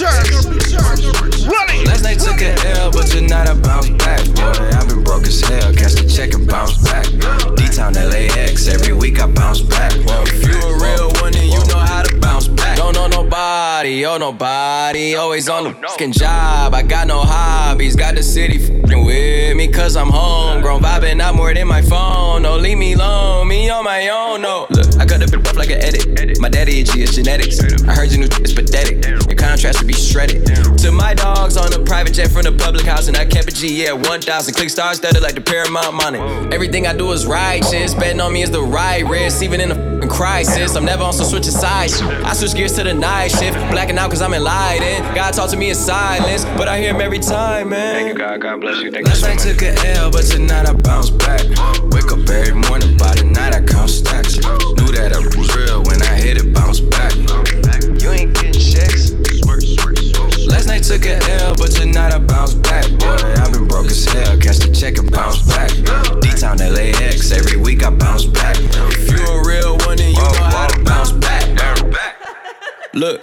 Big 0.00 0.08
Last 1.86 2.04
night 2.04 2.18
took 2.18 2.40
an 2.40 2.56
L, 2.78 2.90
but 2.90 3.06
tonight 3.06 3.48
I 3.48 3.52
bounce 3.52 3.90
back. 3.90 4.24
Boy, 4.32 4.70
I've 4.72 4.88
been 4.88 5.04
broke 5.04 5.26
as 5.26 5.42
hell, 5.42 5.74
catch 5.74 5.92
the 5.92 6.08
check 6.08 6.32
and 6.32 6.48
bounce 6.48 6.78
back. 6.82 7.04
D-Town 7.56 7.92
LAX, 7.92 8.66
every 8.68 8.94
week 8.94 9.20
I 9.20 9.26
bounce 9.26 9.60
back. 9.60 9.92
Whoa, 9.92 10.22
if 10.22 10.42
you 10.42 10.56
a 10.56 10.72
real 10.80 11.12
one, 11.20 11.32
then 11.32 11.48
you 11.48 11.60
know 11.68 11.76
how 11.76 12.02
to 12.02 12.16
bounce 12.18 12.48
back. 12.48 12.78
Don't 12.78 12.94
know 12.94 13.08
nobody, 13.08 14.06
oh 14.06 14.16
nobody, 14.16 15.16
always 15.16 15.50
on 15.50 15.64
the 15.64 15.70
oh, 15.70 15.88
fucking 15.88 16.12
job. 16.12 16.72
I 16.72 16.82
got 16.82 17.06
no 17.06 17.20
hobbies, 17.20 17.94
got 17.94 18.14
the 18.14 18.22
city 18.22 18.56
fucking 18.56 19.04
with 19.04 19.54
me, 19.54 19.68
cause 19.68 19.96
I'm 19.96 20.08
homegrown. 20.08 20.80
Vibing 20.80 21.20
out 21.20 21.34
more 21.34 21.52
than 21.52 21.68
my 21.68 21.82
phone, 21.82 22.40
no, 22.40 22.56
leave 22.56 22.78
me 22.78 22.94
alone, 22.94 23.48
me 23.48 23.68
on 23.68 23.84
my 23.84 24.08
own, 24.08 24.40
no. 24.40 24.66
Look, 24.70 24.96
I 24.96 25.04
cut 25.04 25.20
the 25.20 25.28
bit 25.30 25.46
rough 25.46 25.56
like 25.56 25.70
an 25.70 25.82
edit. 25.82 26.40
My 26.40 26.48
daddy 26.48 26.80
itchy, 26.80 27.02
it's 27.02 27.14
genetics. 27.14 27.60
I 27.84 27.94
heard 27.94 28.10
your 28.10 28.20
new 28.20 28.28
it's 28.40 28.54
pathetic. 28.54 29.04
Contrast 29.60 29.80
would 29.80 29.88
be 29.88 29.92
shredded. 29.92 30.46
To 30.78 30.90
my 30.90 31.12
dogs 31.12 31.58
on 31.58 31.70
a 31.74 31.84
private 31.84 32.14
jet 32.14 32.30
from 32.30 32.44
the 32.44 32.52
public 32.52 32.86
house, 32.86 33.08
and 33.08 33.16
I 33.18 33.26
kept 33.26 33.46
a 33.52 33.54
G, 33.54 33.84
yeah, 33.84 33.92
1,000. 33.92 34.54
Click 34.54 34.70
stars 34.70 34.96
studded 34.96 35.20
like 35.20 35.34
the 35.34 35.42
Paramount 35.42 35.92
money. 35.92 36.18
Everything 36.50 36.86
I 36.86 36.96
do 36.96 37.12
is 37.12 37.26
righteous. 37.26 37.92
Betting 37.92 38.22
on 38.22 38.32
me 38.32 38.40
is 38.40 38.50
the 38.50 38.62
right 38.62 39.04
risk, 39.06 39.42
even 39.42 39.60
in 39.60 39.70
a 39.70 39.74
f***ing 39.74 40.08
crisis. 40.08 40.76
I'm 40.76 40.86
never 40.86 41.02
on 41.02 41.12
some 41.12 41.26
switching 41.26 41.52
sides. 41.52 42.00
I 42.00 42.32
switch 42.32 42.54
gears 42.54 42.72
to 42.76 42.84
the 42.84 42.94
night 42.94 43.32
shift. 43.32 43.58
Blacking 43.70 43.98
out 43.98 44.08
cause 44.08 44.22
I'm 44.22 44.32
enlightened. 44.32 45.14
God 45.14 45.34
talk 45.34 45.50
to 45.50 45.58
me 45.58 45.68
in 45.68 45.74
silence, 45.74 46.46
but 46.56 46.66
I 46.66 46.78
hear 46.78 46.94
him 46.94 47.02
every 47.02 47.18
time, 47.18 47.68
man. 47.68 47.96
Thank 47.96 48.08
you, 48.08 48.14
God. 48.14 48.40
God 48.40 48.62
bless 48.62 48.80
you. 48.80 48.90
Thank 48.90 49.08
Last 49.08 49.20
night 49.20 49.40
took 49.40 49.60
an 49.60 49.76
L, 49.94 50.10
but 50.10 50.22
tonight 50.24 50.70
I 50.70 50.72
bounce 50.72 51.10
back. 51.10 51.42
Wake 51.92 52.10
up 52.10 52.26
every 52.30 52.54
morning, 52.54 52.96
by 52.96 53.14
the 53.14 53.24
night 53.24 53.54
I 53.54 53.60
count 53.60 53.90
stacks. 53.90 54.36
Knew 54.38 54.90
that 54.96 55.12
I 55.12 55.18
was 55.18 55.54
real 55.54 55.82
when 55.82 56.00
I 56.00 56.14
hit 56.16 56.38
it, 56.38 56.54
bounce 56.54 56.80
back. 56.80 56.89
Took 60.90 61.06
an 61.06 61.22
L, 61.30 61.54
but 61.54 61.70
tonight 61.70 62.12
I 62.12 62.18
bounce 62.18 62.54
back. 62.54 62.84
Boy, 62.98 63.06
I've 63.06 63.52
been 63.52 63.68
broke 63.68 63.86
as 63.86 64.04
hell. 64.06 64.36
Catch 64.38 64.58
the 64.58 64.74
check 64.74 64.98
and 64.98 65.08
bounce 65.08 65.40
back. 65.46 65.70
D-Town 66.20 66.58
LAX, 66.58 67.30
every 67.30 67.56
week 67.56 67.84
I 67.84 67.90
bounce 67.90 68.24
back. 68.24 68.56
If 68.58 69.08
you 69.08 69.24
a 69.24 69.46
real 69.46 69.78
one, 69.86 69.98
then 69.98 70.10
you 70.10 70.18
know 70.18 70.32
how 70.50 70.66
to 70.66 70.82
bounce 70.82 71.12
back. 71.12 71.46
Look. 72.92 73.22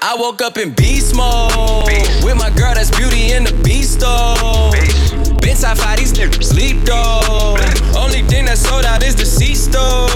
I 0.00 0.16
woke 0.18 0.40
up 0.40 0.56
in 0.56 0.72
beast 0.72 1.14
mode 1.14 1.84
with 2.24 2.36
my 2.38 2.50
girl 2.56 2.72
that's 2.72 2.90
beauty 2.96 3.32
in 3.32 3.44
the 3.44 3.52
beast 3.62 4.00
though. 4.00 5.37
Been 5.48 5.56
top 5.56 5.78
five, 5.78 5.96
these 5.96 6.12
niggas 6.12 6.44
sleep 6.44 6.84
though. 6.84 7.56
Only 7.96 8.20
thing 8.20 8.44
that 8.44 8.58
sold 8.58 8.84
out 8.84 9.02
is 9.02 9.16
the 9.16 9.24
C 9.24 9.54
stove. 9.54 10.10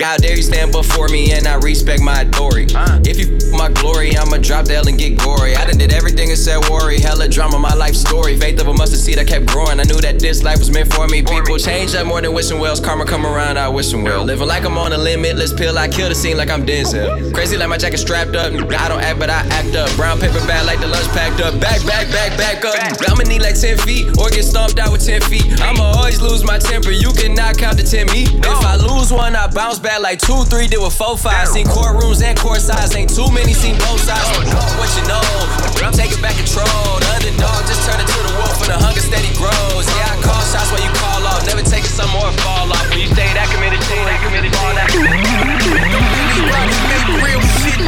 How 0.00 0.16
dare 0.16 0.36
you 0.36 0.42
stand 0.42 0.72
before 0.72 1.08
me 1.08 1.32
and 1.32 1.46
I 1.46 1.56
respect 1.56 2.02
my 2.02 2.22
authority? 2.22 2.74
If 3.08 3.18
you 3.18 3.36
f- 3.36 3.52
my 3.52 3.70
glory, 3.70 4.16
I'ma 4.16 4.38
drop 4.38 4.66
the 4.66 4.76
L 4.76 4.88
and 4.88 4.98
get 4.98 5.18
gory. 5.18 5.54
I 5.56 5.64
done 5.66 5.78
did 5.78 5.92
everything 5.92 6.30
except 6.30 6.70
worry. 6.70 7.00
Hella 7.00 7.28
drama, 7.28 7.58
my 7.58 7.74
life 7.74 7.94
story. 7.94 8.36
Faith 8.38 8.60
of 8.60 8.68
a 8.68 8.74
mustard 8.74 9.00
seed, 9.00 9.18
I 9.18 9.24
kept 9.24 9.46
growing. 9.46 9.80
I 9.80 9.84
knew 9.84 10.00
that 10.00 10.18
this 10.20 10.42
life 10.42 10.58
was 10.58 10.70
meant 10.70 10.92
for 10.92 11.06
me. 11.08 11.22
People 11.22 11.58
change 11.58 11.94
up 11.94 12.06
more 12.06 12.20
than 12.20 12.32
wishing 12.32 12.58
wells. 12.60 12.80
Karma 12.80 13.04
come 13.04 13.24
around, 13.26 13.58
I 13.58 13.68
wish 13.68 13.90
them 13.90 14.04
well. 14.04 14.24
Living 14.24 14.48
like 14.48 14.64
I'm 14.64 14.76
on 14.78 14.92
a 14.92 14.98
limitless 14.98 15.52
pill. 15.52 15.78
I 15.78 15.88
kill 15.88 16.08
the 16.08 16.14
scene 16.14 16.36
like 16.36 16.50
I'm 16.50 16.66
Denzel. 16.66 17.32
Crazy 17.32 17.56
like 17.56 17.68
my 17.68 17.78
jacket 17.78 17.98
strapped 17.98 18.36
up. 18.36 18.52
I 18.52 18.88
don't 18.88 19.02
act, 19.02 19.18
but 19.18 19.30
I 19.30 19.40
act 19.50 19.74
up. 19.74 19.94
Brown 19.96 20.18
paper 20.18 20.40
bag 20.46 20.66
like 20.66 20.80
the 20.80 20.88
lunch 20.88 21.08
packed 21.08 21.40
up. 21.40 21.60
Back, 21.60 21.84
back, 21.86 22.08
back, 22.10 22.36
back 22.36 22.64
up. 22.64 22.74
I'ma 23.08 23.22
need 23.34 23.42
like 23.42 23.58
10 23.58 23.78
feet 23.82 24.06
or 24.18 24.30
get 24.30 24.46
stomped 24.46 24.78
out 24.78 24.92
with 24.94 25.02
10 25.02 25.20
feet. 25.26 25.42
I'ma 25.58 25.98
always 25.98 26.22
lose 26.22 26.44
my 26.44 26.58
temper. 26.58 26.90
You 26.90 27.10
cannot 27.12 27.58
count 27.58 27.78
to 27.78 27.84
10 27.84 28.06
me. 28.14 28.30
If 28.30 28.62
I 28.62 28.76
lose 28.78 29.10
one, 29.10 29.34
I 29.34 29.50
bounce 29.50 29.78
back 29.78 30.00
like 30.00 30.20
2 30.20 30.46
3. 30.46 30.68
Did 30.68 30.78
with 30.78 30.94
4 30.94 31.18
5. 31.18 31.48
Seen 31.48 31.66
courtrooms 31.66 32.22
and 32.22 32.38
court 32.38 32.60
sides. 32.60 32.94
Ain't 32.94 33.10
too 33.10 33.26
many, 33.34 33.52
seen 33.52 33.74
both 33.82 34.00
sides. 34.06 34.30
What 34.78 34.90
you 34.94 35.04
know? 35.10 35.24
I'm 35.82 35.92
taking 35.92 36.22
back 36.22 36.36
control. 36.38 36.66
The 37.02 37.10
underdog 37.18 37.66
just 37.66 37.82
turned 37.82 38.00
into 38.00 38.20
the 38.22 38.34
wolf 38.38 38.56
and 38.62 38.70
the 38.70 38.78
hunger 38.78 39.02
steady 39.02 39.34
grows. 39.34 39.86
Yeah, 39.98 40.14
I 40.14 40.16
call 40.22 40.42
shots 40.46 40.70
while 40.70 40.82
you 40.82 40.92
call 40.94 41.26
off. 41.26 41.42
Never 41.46 41.66
taking 41.66 41.90
some 41.90 42.10
more 42.14 42.30
fall 42.46 42.70
off. 42.70 42.86
You 42.94 43.10
stay 43.10 43.28
that 43.34 43.50
committed, 43.50 43.82
stay 43.82 43.98
that 43.98 44.18
committed, 44.22 44.54
fall 44.54 44.74
that 44.78 44.88
committed 44.94 45.63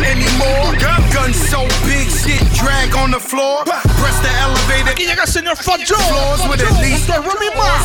anymore. 0.07 0.74
Gun 1.12 1.32
so 1.34 1.66
big, 1.86 2.07
shit 2.09 2.42
drag 2.54 2.94
on 2.94 3.11
the 3.11 3.20
floor. 3.20 3.64
Press 3.64 4.18
the 4.22 4.32
elevator. 4.44 4.90
Aquí 4.90 5.07
llega 5.07 5.22
el 5.22 5.28
señor 5.28 5.57
Fajón. 5.57 5.84
Floors 5.86 6.42
with 6.48 6.62
at 6.62 6.80
least 6.80 7.07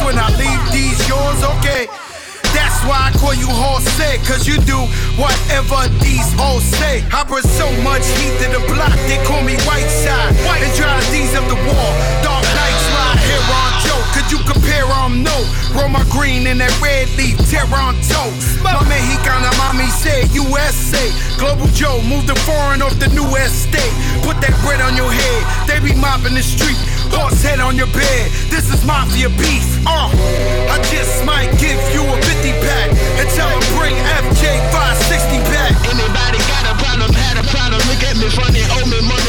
when 0.06 0.18
I 0.18 0.30
leave 0.38 0.64
these 0.72 1.00
yours, 1.08 1.44
okay. 1.56 1.88
That's 2.52 2.84
why 2.84 3.08
I 3.08 3.12
call 3.16 3.34
you 3.34 3.48
Jose, 3.48 4.20
cause 4.28 4.46
you 4.46 4.60
do 4.68 4.76
whatever 5.16 5.88
these 6.04 6.28
hoes 6.36 6.64
say. 6.64 7.00
I 7.14 7.24
bring 7.24 7.48
so 7.48 7.72
much 7.80 8.04
heat 8.20 8.36
to 8.44 8.48
the 8.52 8.60
block, 8.68 8.92
they 9.08 9.24
call 9.24 9.42
me 9.42 9.56
Whiteside. 9.64 10.36
White. 10.44 10.64
And 10.64 10.74
drive 10.76 11.06
these 11.16 11.32
up 11.34 11.48
the 11.48 11.56
wall. 11.56 11.92
Dark 12.24 12.44
nights 13.32 13.52
on 13.52 13.72
Joe. 13.84 14.02
Could 14.14 14.32
you 14.32 14.40
compare 14.44 14.86
on 14.86 15.24
no? 15.24 15.36
Roma 15.74 16.04
green 16.10 16.48
in 16.48 16.58
that 16.60 16.74
red 16.82 17.10
leaf, 17.16 17.38
Toronto. 17.48 18.22
My 18.64 18.76
Mexicana 18.88 19.52
mommy 19.58 19.88
said 19.88 20.32
USA. 20.36 21.12
Global 21.38 21.68
Joe, 21.74 22.02
move 22.04 22.28
the 22.28 22.36
foreign 22.48 22.82
off 22.82 22.98
the 23.00 23.08
new 23.10 23.28
estate. 23.36 23.94
Put 24.24 24.40
that 24.42 24.54
bread 24.62 24.82
on 24.82 24.96
your 24.96 25.12
head, 25.12 25.42
they 25.68 25.80
be 25.80 25.96
mopping 25.96 26.36
the 26.36 26.44
street. 26.44 26.78
Horse 27.12 27.44
head 27.44 27.60
on 27.60 27.76
your 27.76 27.92
bed, 27.92 28.32
this 28.48 28.72
is 28.72 28.86
mafia 28.86 29.28
beef. 29.36 29.68
Uh, 29.84 30.08
I 30.72 30.80
just 30.88 31.26
might 31.28 31.52
give 31.60 31.76
you 31.92 32.08
a 32.08 32.16
50 32.24 32.56
pack 32.64 32.88
and 33.20 33.28
tell 33.36 33.52
them 33.52 33.64
bring 33.76 33.96
FJ 34.24 34.48
560 34.72 35.44
back. 35.52 35.76
Anybody 35.92 36.40
got 36.48 36.72
a 36.72 36.76
problem, 36.80 37.12
had 37.12 37.36
a 37.36 37.46
problem, 37.52 37.84
look 37.92 38.00
at 38.06 38.16
me 38.16 38.32
funny, 38.32 38.64
owe 38.80 38.88
me 38.88 39.02
money, 39.04 39.21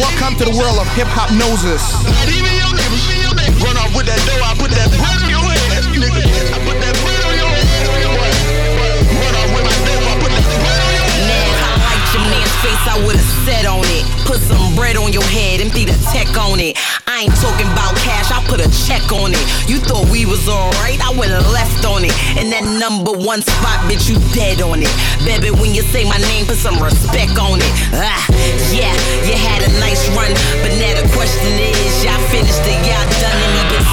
Welcome 0.00 0.40
to 0.40 0.48
the 0.48 0.56
world 0.56 0.80
of 0.80 0.88
Hip-Hopnosis. 0.96 1.84
Not 2.08 2.24
even 2.32 2.48
your 2.56 2.72
name, 2.72 2.88
even 3.04 3.20
your 3.20 3.36
name. 3.36 3.52
Run 3.60 3.76
off 3.76 3.92
with 3.92 4.08
that 4.08 4.16
dough, 4.24 4.40
I 4.40 4.56
put 4.56 4.72
that 4.72 4.88
bread 4.96 5.12
on 5.20 5.28
your 5.28 5.44
head, 5.44 5.84
nigga. 5.92 6.24
I 6.24 6.58
put 6.64 6.80
that 6.80 6.96
bread 7.04 7.20
on 7.20 7.36
your 7.36 7.52
head. 7.52 7.84
Run 9.12 9.34
off 9.36 9.52
with 9.52 9.60
my 9.60 9.76
dough, 9.84 10.00
I 10.00 10.16
put 10.24 10.32
that 10.32 10.48
bread 10.56 10.80
on 10.80 10.92
your 10.96 11.04
head. 11.04 11.28
Man, 11.28 11.52
highlight 11.52 12.00
your 12.16 12.24
man's 12.32 12.56
face, 12.64 12.80
I 12.88 12.96
would've 13.04 13.28
said 13.44 13.68
on 13.68 13.84
it. 13.92 14.08
Put 14.24 14.40
some 14.40 14.72
bread 14.72 14.96
on 14.96 15.12
your 15.12 15.28
head, 15.28 15.60
empty 15.60 15.84
the 15.84 15.92
tech 16.08 16.32
on 16.32 16.64
it. 16.64 16.80
I 17.20 17.24
ain't 17.24 17.36
talking 17.36 17.68
about 17.68 17.92
cash, 18.00 18.32
I 18.32 18.40
put 18.48 18.64
a 18.64 18.70
check 18.88 19.12
on 19.12 19.36
it. 19.36 19.44
You 19.68 19.76
thought 19.76 20.08
we 20.08 20.24
was 20.24 20.48
alright, 20.48 20.96
I 21.04 21.12
would've 21.12 21.52
left 21.52 21.84
on 21.84 22.00
it. 22.00 22.16
And 22.40 22.48
that 22.48 22.64
number 22.64 23.12
one 23.12 23.44
spot, 23.44 23.84
bitch, 23.92 24.08
you 24.08 24.16
dead 24.32 24.64
on 24.64 24.80
it. 24.80 24.88
Baby, 25.28 25.52
when 25.52 25.76
you 25.76 25.84
say 25.92 26.08
my 26.08 26.16
name, 26.16 26.48
put 26.48 26.56
some 26.56 26.80
respect 26.80 27.36
on 27.36 27.60
it. 27.60 27.72
Ah, 27.92 28.24
yeah, 28.72 28.96
you 29.28 29.36
had 29.36 29.60
a 29.68 29.70
nice 29.84 30.08
run, 30.16 30.32
but 30.64 30.72
now 30.80 30.96
the 30.96 31.04
question 31.12 31.60
is, 31.60 31.92
y'all 32.00 32.16
finished 32.32 32.64
it, 32.64 32.80
y'all 32.88 33.04
done 33.20 33.36
even 33.36 33.49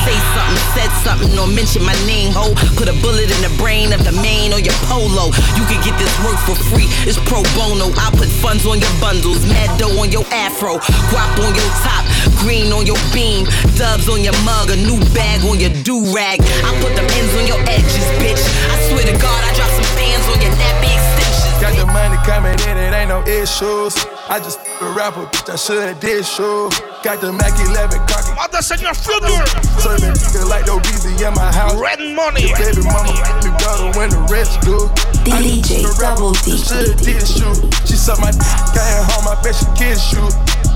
say 0.08 0.16
something, 0.32 0.64
said 0.72 0.91
something, 1.03 1.32
or 1.36 1.47
mention 1.51 1.84
my 1.84 1.97
name, 2.08 2.32
ho. 2.32 2.55
Put 2.80 2.88
a 2.88 2.95
bullet 3.03 3.28
in 3.28 3.41
the 3.43 3.51
brain 3.60 3.91
of 3.91 4.08
the 4.08 4.16
main 4.16 4.55
or 4.55 4.60
your 4.64 4.78
polo. 4.88 5.36
You 5.60 5.68
can 5.68 5.80
get 5.84 5.95
this 5.99 6.14
work 6.24 6.39
for 6.47 6.55
free, 6.72 6.88
it's 7.03 7.20
pro 7.28 7.43
bono. 7.60 7.91
I 7.99 8.08
put 8.16 8.32
funds 8.39 8.64
on 8.66 8.80
your 8.80 8.95
bundles, 9.03 9.43
mad 9.43 9.68
dough 9.76 9.99
on 9.99 10.12
your 10.12 10.24
afro, 10.32 10.80
guap 11.12 11.36
on 11.43 11.51
your 11.51 11.72
top, 11.84 12.03
green 12.39 12.72
on 12.72 12.88
your 12.88 12.99
beam, 13.12 13.43
dubs 13.76 14.08
on 14.08 14.24
your 14.24 14.38
mug, 14.47 14.72
a 14.72 14.78
new 14.80 14.99
bag 15.12 15.43
on 15.43 15.60
your 15.60 15.74
do 15.84 15.99
rag. 16.16 16.39
I 16.64 16.72
put 16.80 16.95
them 16.95 17.08
ends 17.20 17.36
on 17.36 17.45
your 17.45 17.60
edges, 17.68 18.08
bitch. 18.24 18.43
I 18.72 18.76
swear 18.88 19.03
to 19.03 19.16
God, 19.20 19.39
I 19.43 19.51
drop 19.60 19.72
some 19.76 19.89
fans 19.99 20.24
on 20.32 20.39
your 20.39 20.55
extensions. 20.55 21.16
Got 21.58 21.74
the 21.74 21.89
money 21.89 22.18
coming 22.22 22.53
in, 22.70 22.78
it 22.78 22.93
ain't 22.93 23.10
no 23.10 23.26
issues. 23.26 23.97
I 24.30 24.38
just 24.38 24.62
a 24.78 24.93
rapper, 24.93 25.26
bitch, 25.34 25.49
I 25.49 25.58
should've 25.58 25.99
did 25.99 26.22
show. 26.22 26.70
Got 27.01 27.18
the 27.22 27.34
Mac 27.34 27.49
11 27.58 27.97
cocky. 28.05 28.30
Mata 28.38 28.62
señor 28.62 28.93
Future. 28.93 29.41
Serving 29.82 30.14
nigga 30.14 30.45
like 30.45 30.70
no 30.70 30.78
busy 30.86 31.10
in 31.18 31.34
my 31.34 31.49
house. 31.49 31.74
Red 31.82 31.97
money. 32.14 32.45
Your 32.45 32.58
baby 32.62 32.86
mama 32.86 33.10
make 33.10 33.41
me 33.41 33.51
better 33.58 33.89
when 33.97 34.14
the 34.14 34.22
rest 34.30 34.62
do. 34.62 34.78
DJ 35.26 35.82
Double 35.97 36.38
D. 36.45 36.62
Should've 36.62 37.01
did 37.01 37.26
shoot. 37.26 37.58
She 37.89 37.97
suck 37.97 38.22
my 38.22 38.30
dick, 38.30 38.62
came 38.78 39.01
home, 39.10 39.26
I 39.26 39.34
bet 39.41 39.58
she 39.58 39.66
kiss 39.74 40.14
you. 40.14 40.22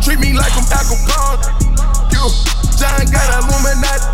Treat 0.01 0.17
me 0.17 0.33
like 0.33 0.49
I'm 0.57 0.65
alcohol. 0.65 1.45
You, 2.09 2.25
John 2.81 3.05
got 3.13 3.29
Illuminati. 3.37 4.09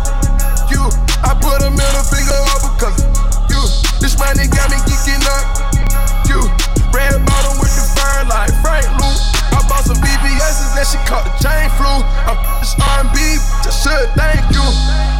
You, 0.68 0.84
I 1.24 1.32
put 1.32 1.64
a 1.64 1.72
middle 1.72 2.04
finger 2.12 2.36
over 2.52 2.76
cause 2.76 3.00
you. 3.48 3.62
This 4.04 4.20
money 4.20 4.44
got 4.52 4.68
me 4.68 4.76
geeking 4.84 5.24
up. 5.32 5.67
You, 6.28 6.42
red 6.92 7.24
bottom 7.24 7.58
with 7.58 7.74
the 7.74 7.88
fur 7.96 8.28
like 8.28 8.52
Frank 8.60 8.86
Lou. 9.00 9.37
I 9.54 9.60
bought 9.68 9.84
some 9.84 9.98
BBS's 9.98 10.76
and 10.76 10.86
she 10.86 10.98
caught 11.08 11.24
the 11.24 11.34
chain 11.40 11.68
flu. 11.76 11.90
I'm 12.28 12.36
this 12.60 12.74
R&B, 12.76 13.18
just 13.64 13.82
should 13.82 14.08
thank 14.18 14.44
you. 14.50 14.64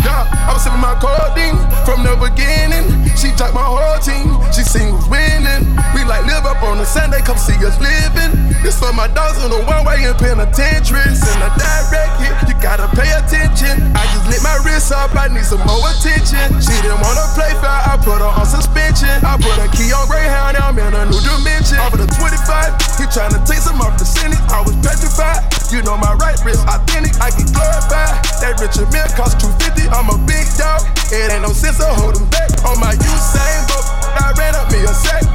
Yeah, 0.04 0.28
I 0.46 0.54
was 0.54 0.62
sipping 0.62 0.80
my 0.80 0.94
codeine 0.98 1.58
from 1.84 2.06
the 2.06 2.14
beginning. 2.18 3.08
She 3.18 3.34
took 3.34 3.50
my 3.54 3.66
whole 3.66 3.98
team. 3.98 4.38
She 4.54 4.62
was 4.62 5.06
winning. 5.10 5.64
We 5.94 6.06
like 6.06 6.26
live 6.26 6.46
up 6.46 6.62
on 6.62 6.78
a 6.78 6.86
Sunday, 6.86 7.22
come 7.22 7.38
see 7.38 7.56
us 7.66 7.78
living. 7.82 8.48
This 8.62 8.78
for 8.78 8.92
my 8.92 9.06
dogs 9.10 9.38
on 9.42 9.50
the 9.50 9.62
one 9.66 9.86
way 9.86 10.02
in 10.02 10.14
penitentiaries. 10.18 11.22
In 11.22 11.38
a 11.42 11.50
direct 11.54 12.14
hit, 12.18 12.36
you 12.50 12.54
gotta 12.58 12.90
pay 12.94 13.06
attention. 13.14 13.94
I 13.94 14.02
just 14.10 14.26
lit 14.26 14.42
my 14.42 14.58
wrist 14.66 14.90
up, 14.90 15.14
I 15.14 15.30
need 15.30 15.46
some 15.46 15.62
more 15.62 15.82
attention. 15.94 16.46
She 16.58 16.74
didn't 16.82 17.02
wanna 17.02 17.26
play 17.38 17.54
fair, 17.62 17.70
I 17.86 17.98
put 18.02 18.18
her 18.18 18.30
on 18.30 18.46
suspension. 18.46 19.10
I 19.22 19.38
put 19.38 19.54
a 19.62 19.66
key 19.74 19.90
on 19.94 20.06
Greyhound, 20.10 20.58
now 20.58 20.74
I'm 20.74 20.78
in 20.78 20.94
a 20.94 21.06
new 21.06 21.22
dimension. 21.22 21.78
Off 21.78 21.94
of 21.94 22.02
the 22.02 22.10
25, 22.10 22.98
he 22.98 23.06
tryna 23.10 23.42
take 23.46 23.62
some 23.62 23.78
off 23.78 23.98
the 23.98 24.06
sentence. 24.18 24.42
I 24.50 24.60
was 24.62 24.76
petrified. 24.82 25.46
You 25.70 25.84
know 25.84 25.96
my 26.00 26.16
right 26.16 26.38
wrist 26.44 26.64
authentic, 26.64 27.12
I 27.20 27.28
get 27.28 27.52
glorified. 27.52 28.16
That 28.40 28.56
Richard 28.56 28.88
Mille 28.88 29.12
cost 29.12 29.36
250, 29.36 29.92
I'm 29.92 30.08
a 30.08 30.16
big 30.24 30.48
dog. 30.56 30.80
It 31.12 31.28
ain't 31.28 31.44
no 31.44 31.52
sense 31.52 31.76
of 31.76 31.92
holding 31.92 32.24
back. 32.32 32.48
On 32.64 32.80
my 32.80 32.96
Usain 32.96 33.60
Bolt, 33.68 33.84
I 34.16 34.32
ran 34.40 34.56
up 34.56 34.72
me 34.72 34.80
a 34.80 34.94
sack. 34.96 35.28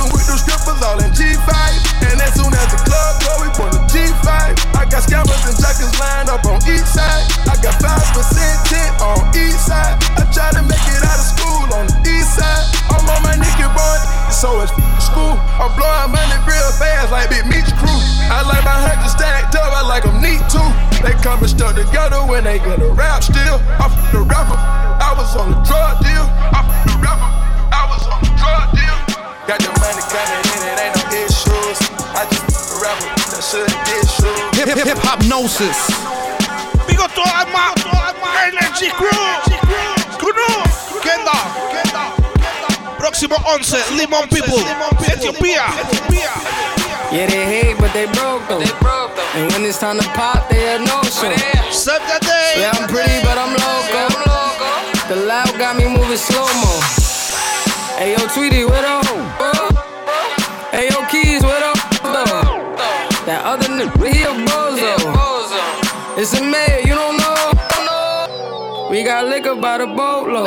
Them 0.00 0.08
with 0.08 0.24
them 0.24 0.40
strippers 0.40 0.80
all 0.80 0.96
in 0.96 1.12
G5. 1.12 1.52
And 2.08 2.16
hip 35.36 35.50
hip 35.50 35.76
hop 35.76 35.86
gnosis. 35.86 35.86
Big 36.86 36.98
up 36.98 37.12
to 37.12 37.20
all 37.20 37.46
my, 37.52 37.74
Energy 38.46 38.88
Crew. 38.90 39.10
Kuno. 40.18 40.62
Kenda. 41.02 41.36
Próximo 42.98 43.36
11, 43.46 43.96
Limon 43.96 44.28
People. 44.28 44.58
Etiopía. 45.06 45.66
Yeah, 47.12 47.26
they 47.26 47.44
hate, 47.44 47.78
but 47.78 47.92
they 47.92 48.06
broke 48.06 48.46
them. 48.48 48.62
And 49.34 49.52
when 49.52 49.64
it's 49.64 49.78
time 49.78 49.98
to 49.98 50.08
pop, 50.10 50.48
they 50.48 50.60
had 50.60 50.80
no 50.80 51.02
show. 51.04 51.30
Sub 51.70 52.00
that 52.08 52.22
day. 52.22 52.60
Yeah, 52.60 52.72
I'm 52.72 52.88
pretty, 52.88 53.20
but 53.22 53.38
I'm 53.38 53.52
loco. 53.52 54.08
The 55.08 55.26
loud 55.26 55.56
got 55.58 55.76
me 55.76 55.84
moving 55.86 56.16
slow 56.16 56.46
mo. 56.46 56.80
Hey, 57.96 58.12
yo, 58.12 58.26
Tweety, 58.28 58.64
what 58.64 58.84
up? 58.84 59.04
Hey, 59.04 59.65
That 63.26 63.42
other 63.44 63.66
nigga, 63.66 64.06
he 64.06 64.22
a 64.22 64.30
bozo. 64.46 64.94
It's 66.16 66.32
a 66.38 66.42
mayor, 66.42 66.78
you 66.86 66.94
don't 66.94 67.18
know. 67.18 68.88
We 68.88 69.02
got 69.02 69.26
liquor 69.26 69.56
by 69.56 69.78
the 69.78 69.86
boatload. 69.86 70.46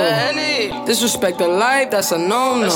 Disrespect 0.87 1.39
the 1.39 1.47
life, 1.49 1.91
that's 1.91 2.13
a 2.13 2.17
no-no. 2.17 2.69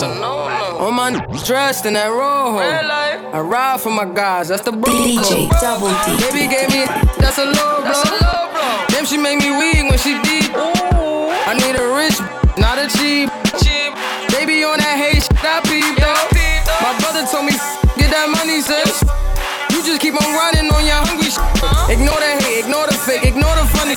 All 0.78 0.91
my 0.91 1.12
niggas 1.12 1.47
dressed 1.47 1.86
in 1.86 1.93
that 1.93 2.10
rojo. 2.10 2.60
I 2.60 3.39
ride 3.39 3.80
for 3.80 3.91
my 3.91 4.04
guys, 4.04 4.49
that's 4.49 4.64
the 4.64 4.74
bro 4.74 4.91
DJ 4.91 5.47
Double 5.62 5.88
D. 5.88 6.20
Baby 6.20 6.51
gave 6.51 6.68
me 6.76 6.84
that's 7.18 7.38
a 7.39 7.45
low 7.45 7.80
blow. 7.88 8.04
Damn, 8.89 9.06
she 9.06 9.16
make 9.16 9.39
me 9.39 9.56
weak 9.56 9.88
when 9.88 9.97
she 9.97 10.20
deep. 10.20 10.51
I 10.51 11.56
need 11.56 11.80
a 11.80 11.88
rich, 11.95 12.20
not 12.60 12.76
a 12.78 12.91
cheap. 12.91 13.32
Baby 14.36 14.68
on 14.68 14.84
that 14.84 14.99
hate 14.99 15.24
shit, 15.24 15.47
I 15.47 15.64
peep 15.64 15.95
though. 15.95 16.28
My 16.84 16.91
brother 16.99 17.24
told 17.32 17.45
me 17.45 17.56
get 17.95 18.12
that 18.12 18.28
money, 18.36 18.60
sis. 18.60 18.99
Just 19.84 20.00
keep 20.02 20.16
on 20.16 20.24
running 20.36 20.72
on 20.72 20.86
your 20.86 20.96
hungry 21.04 21.28
shit. 21.30 21.44
Ignore 21.92 22.16
the 22.20 22.32
hate, 22.44 22.64
ignore 22.66 22.88
the 22.88 22.94
fake, 22.96 23.24
ignore 23.26 23.54
the 23.56 23.66
funny. 23.76 23.96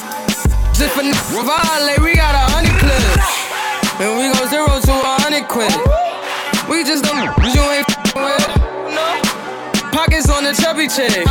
Just 0.75 0.93
for 0.95 1.03
n- 1.07 1.15
violate, 1.31 2.03
we 2.03 2.15
got 2.15 2.35
a 2.35 2.45
hundred 2.53 2.75
clips. 2.83 3.07
And 4.03 4.19
we 4.19 4.29
go 4.35 4.47
zero 4.51 4.67
to 4.67 4.93
a 4.93 5.15
hundred 5.23 5.47
quid. 5.49 5.71
We 6.69 6.83
just 6.85 7.05
don't 7.05 7.31
you 7.55 7.63
ain't 7.71 7.87
with. 8.19 8.45
Pockets 9.93 10.29
on 10.29 10.45
the 10.45 10.53
chubby 10.53 10.89
chick. 10.89 11.25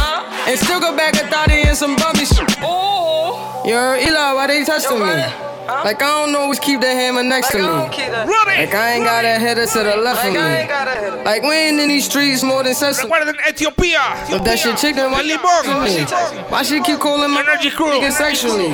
And 0.48 0.58
still 0.58 0.80
go 0.80 0.96
back 0.96 1.14
a 1.16 1.28
thotty 1.28 1.62
and 1.62 1.78
some 1.78 1.96
bumpy 1.98 2.26
shit. 2.26 2.50
Heard 2.56 4.00
Eli, 4.02 4.34
why 4.34 4.48
they 4.48 4.64
touching 4.64 5.00
me? 5.00 5.45
Like 5.68 6.02
I 6.02 6.26
don't 6.26 6.36
always 6.36 6.60
keep 6.60 6.82
that 6.82 6.94
hammer 6.94 7.24
next 7.24 7.50
to 7.52 7.58
me. 7.58 7.64
Like 7.64 8.74
I 8.74 8.94
ain't 8.94 9.04
got 9.06 9.26
a 9.26 9.40
header 9.40 9.66
to 9.66 9.80
the 9.84 9.98
left 9.98 10.26
of 10.26 10.34
me. 10.34 11.24
Like 11.24 11.42
we 11.42 11.54
ain't 11.54 11.80
in 11.80 11.88
these 11.90 12.06
streets 12.06 12.44
more 12.44 12.64
than 12.64 12.76
sesame. 12.76 13.10
Recuerden 13.10 13.36
Etiopía. 13.48 14.30
If 14.30 14.44
that 14.44 14.60
shit 14.60 14.78
chick, 14.78 14.96
then 14.96 15.12
why 15.12 15.20
El 15.20 15.26
you 15.26 15.38
limón. 15.38 15.84
me? 15.86 16.06
Why 16.50 16.62
she 16.64 16.82
keep 16.82 17.00
calling 17.00 17.32
my 17.32 17.42
Energy 17.42 17.72
crew. 17.72 17.88
nigga 17.88 18.12
sexually? 18.12 18.74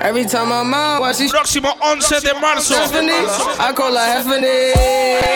Every 0.00 0.24
time 0.24 0.52
I'm 0.52 0.72
out, 0.72 1.00
why 1.00 1.12
she 1.12 1.28
Próximo 1.28 1.74
11 1.82 2.20
de 2.22 2.34
marzo. 2.40 2.74
Stephanie? 2.74 3.12
I 3.58 3.72
call 3.74 3.92
her 3.92 4.06
Heffany. 4.06 4.72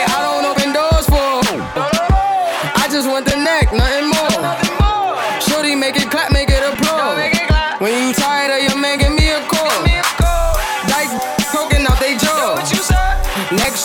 I 0.07 0.19
don't 0.23 0.45
open 0.47 0.73
doors 0.73 1.07
for 1.07 1.17
her. 1.17 2.09
I 2.77 2.89
just 2.91 3.09
want 3.09 3.27
the 3.27 3.37
neck, 3.37 3.73
nothing 3.73 4.08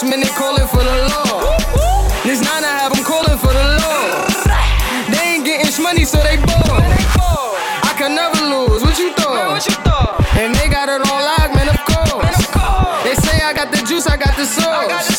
Next 0.03 0.17
minute 0.17 0.35
calling 0.35 0.67
for 0.67 0.83
the 0.83 1.07
law. 1.15 1.55
This 2.25 2.41
nine 2.43 2.65
I 2.65 2.75
have 2.75 2.91
them 2.91 3.05
calling 3.05 3.37
for 3.39 3.53
the 3.55 3.63
law. 3.79 4.27
They 5.07 5.35
ain't 5.35 5.45
getting 5.45 5.71
money, 5.81 6.03
so 6.03 6.17
they 6.17 6.35
bored. 6.35 6.83
I 7.87 7.95
can 7.97 8.13
never 8.13 8.35
lose. 8.43 8.83
What 8.83 8.99
you 8.99 9.13
thought? 9.13 9.63
And 10.35 10.53
they 10.55 10.67
got 10.67 10.89
it 10.89 10.99
on 10.99 11.19
lock, 11.23 11.55
man. 11.55 11.69
Of 11.69 11.79
course. 11.87 12.35
They 13.07 13.15
say 13.15 13.45
I 13.45 13.53
got 13.55 13.71
the 13.71 13.79
juice, 13.87 14.05
I 14.05 14.17
got 14.17 14.35
the 14.35 14.43
sauce. 14.43 15.12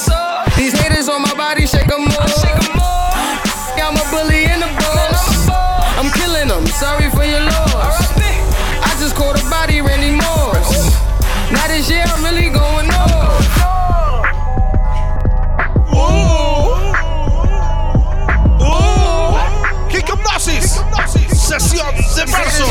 Sesión 21.55 21.95
de 22.17 22.27
marzo. 22.33 22.67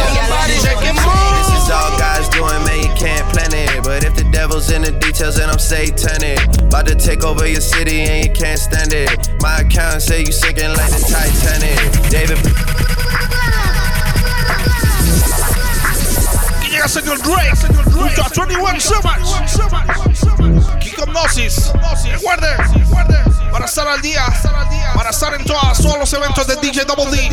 Check 0.61 0.77
This 0.81 1.63
is 1.63 1.69
all 1.69 1.97
God's 1.97 2.27
doing, 2.29 2.63
man, 2.65 2.81
you 2.83 2.93
can't 2.95 3.25
plan 3.31 3.53
it. 3.53 3.81
But 3.81 4.03
if 4.03 4.13
the 4.15 4.25
devil's 4.25 4.71
in 4.71 4.81
the 4.81 4.91
details, 4.91 5.37
then 5.37 5.49
I'm 5.49 5.57
satanic. 5.57 6.39
About 6.59 6.87
to 6.87 6.95
take 6.95 7.23
over 7.23 7.47
your 7.47 7.61
city 7.61 8.01
and 8.01 8.25
you 8.27 8.33
can't 8.33 8.59
stand 8.59 8.91
it. 8.91 9.09
My 9.41 9.59
account 9.59 10.01
say 10.01 10.19
you 10.19 10.33
sinking 10.33 10.75
like 10.75 10.91
the 10.91 10.99
Titanic. 10.99 11.79
David. 12.11 12.37
Llega 16.69 16.87
señor 16.89 17.21
Drake. 17.21 17.55
Junto 17.89 18.21
a 18.21 18.29
21 18.29 18.81
Savage. 18.81 19.31
Kick 20.81 20.99
Hypnosis. 20.99 21.71
Recuerden. 22.11 23.32
Para 23.53 23.65
estar 23.65 23.87
al 23.87 24.01
día. 24.01 24.25
Para 24.95 25.11
estar 25.11 25.31
en 25.35 25.45
todas, 25.45 25.77
todos 25.77 25.99
los 25.99 26.11
eventos 26.11 26.47
de 26.47 26.55
DJ 26.55 26.85
Double 26.85 27.05
D. 27.05 27.23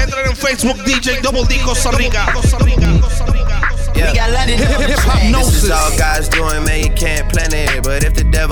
Entren 0.00 0.26
en 0.26 0.34
Facebook 0.34 0.82
DJ 0.84 1.20
Double 1.20 1.44
D 1.44 1.60
Costa 1.60 1.90
Rica. 1.90 2.32
Yeah. 3.94 4.46
This 4.46 5.64
is 5.64 5.70
all 5.70 5.90
God's 5.98 6.30
doing, 6.30 6.64
man, 6.64 6.80
you 6.82 6.90
can't 6.94 7.28
plan 7.28 7.52
it. 7.52 7.81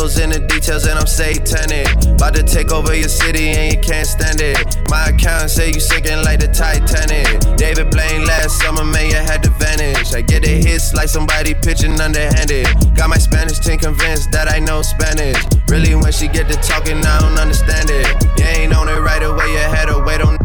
Devil's 0.01 0.19
in 0.19 0.31
the 0.31 0.41
details, 0.41 0.87
and 0.87 0.99
I'm 0.99 1.07
satanic. 1.07 1.85
About 2.09 2.33
to 2.33 2.43
take 2.43 2.73
over 2.73 2.97
your 2.97 3.11
city 3.11 3.53
and 3.53 3.69
you 3.69 3.79
can't 3.83 4.07
stand 4.07 4.41
it. 4.41 4.57
My 4.89 5.13
account 5.13 5.51
say 5.51 5.69
you 5.69 5.79
sinking 5.79 6.25
like 6.25 6.41
the 6.41 6.49
Titanic. 6.49 7.29
David 7.59 7.91
Blaine 7.91 8.25
last 8.25 8.57
summer, 8.63 8.83
man, 8.83 9.11
you 9.11 9.21
had 9.21 9.43
to 9.43 9.51
vanish. 9.61 10.15
I 10.15 10.23
get 10.23 10.41
the 10.41 10.57
hits 10.57 10.95
like 10.95 11.11
somebody 11.11 11.53
pitching 11.53 12.01
underhanded. 12.01 12.65
Got 12.97 13.11
my 13.11 13.19
Spanish 13.19 13.59
team 13.59 13.77
convinced 13.77 14.33
that 14.33 14.49
I 14.49 14.59
know 14.59 14.81
Spanish. 14.81 15.37
Really, 15.69 15.95
when 15.95 16.13
she 16.13 16.29
get 16.29 16.49
to 16.49 16.57
talking, 16.65 16.97
I 17.05 17.21
don't 17.21 17.37
understand 17.37 17.91
it. 17.93 18.09
You 18.41 18.45
ain't 18.57 18.73
on 18.73 18.89
it 18.89 19.05
right 19.05 19.23
away, 19.23 19.53
you 19.53 19.69
had 19.69 19.93
to 19.93 20.01
wait 20.01 20.23
on. 20.23 20.41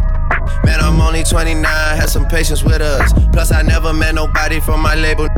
Man, 0.68 0.84
I'm 0.84 1.00
only 1.00 1.24
29, 1.24 1.64
had 1.64 2.10
some 2.10 2.28
patience 2.28 2.62
with 2.62 2.82
us. 2.82 3.08
Plus, 3.32 3.52
I 3.52 3.62
never 3.62 3.94
met 3.94 4.14
nobody 4.14 4.60
from 4.60 4.82
my 4.82 4.96
label. 4.96 5.28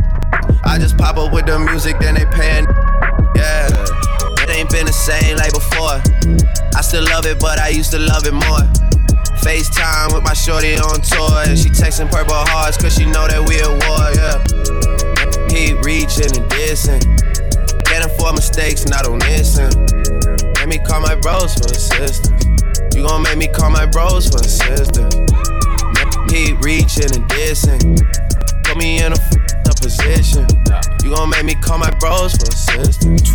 I 0.65 0.77
just 0.81 0.99
pop 0.99 1.19
up 1.19 1.33
with 1.33 1.47
the 1.47 1.61
music, 1.61 2.01
then 2.01 2.17
they 2.17 2.27
paying. 2.27 2.67
Ain't 4.69 4.85
been 4.85 4.87
the 4.87 4.93
same 4.93 5.37
like 5.39 5.55
before. 5.55 5.97
I 6.77 6.83
still 6.83 7.05
love 7.05 7.25
it, 7.25 7.41
but 7.41 7.59
I 7.59 7.69
used 7.69 7.91
to 7.93 7.99
love 7.99 8.27
it 8.27 8.35
more. 8.35 8.61
FaceTime 9.41 10.13
with 10.13 10.23
my 10.23 10.35
shorty 10.35 10.77
on 10.77 11.01
tour. 11.01 11.49
And 11.49 11.57
she 11.59 11.71
texting 11.71 12.11
purple 12.13 12.37
hearts, 12.53 12.77
cause 12.77 12.93
she 12.93 13.07
know 13.07 13.25
that 13.25 13.41
we 13.49 13.57
a 13.65 13.71
war, 13.89 14.13
yeah. 14.13 14.37
Keep 15.49 15.81
reaching 15.89 16.29
and 16.37 16.45
dissing. 16.53 17.01
Can't 17.89 18.05
afford 18.05 18.35
mistakes, 18.35 18.85
not 18.85 19.09
on 19.09 19.21
listen. 19.21 19.73
Let 20.61 20.69
me 20.69 20.77
call 20.85 21.01
my 21.01 21.15
bros 21.17 21.57
for 21.57 21.73
assistance. 21.73 22.45
You 22.93 23.09
gon' 23.09 23.23
make 23.23 23.39
me 23.39 23.49
call 23.49 23.71
my 23.71 23.87
bros 23.87 24.29
for 24.29 24.45
assistance. 24.45 25.17
Keep 26.29 26.61
reaching 26.61 27.09
and 27.17 27.25
dissing. 27.33 27.97
Put 28.69 28.77
me 28.77 29.01
in 29.01 29.17
a 29.17 29.19
position. 29.81 30.45
You 31.03 31.17
gon' 31.17 31.31
make 31.31 31.45
me 31.45 31.55
call 31.55 31.79
my 31.79 31.91
bros 31.97 32.37
for 32.37 32.53
assistance. 32.53 33.33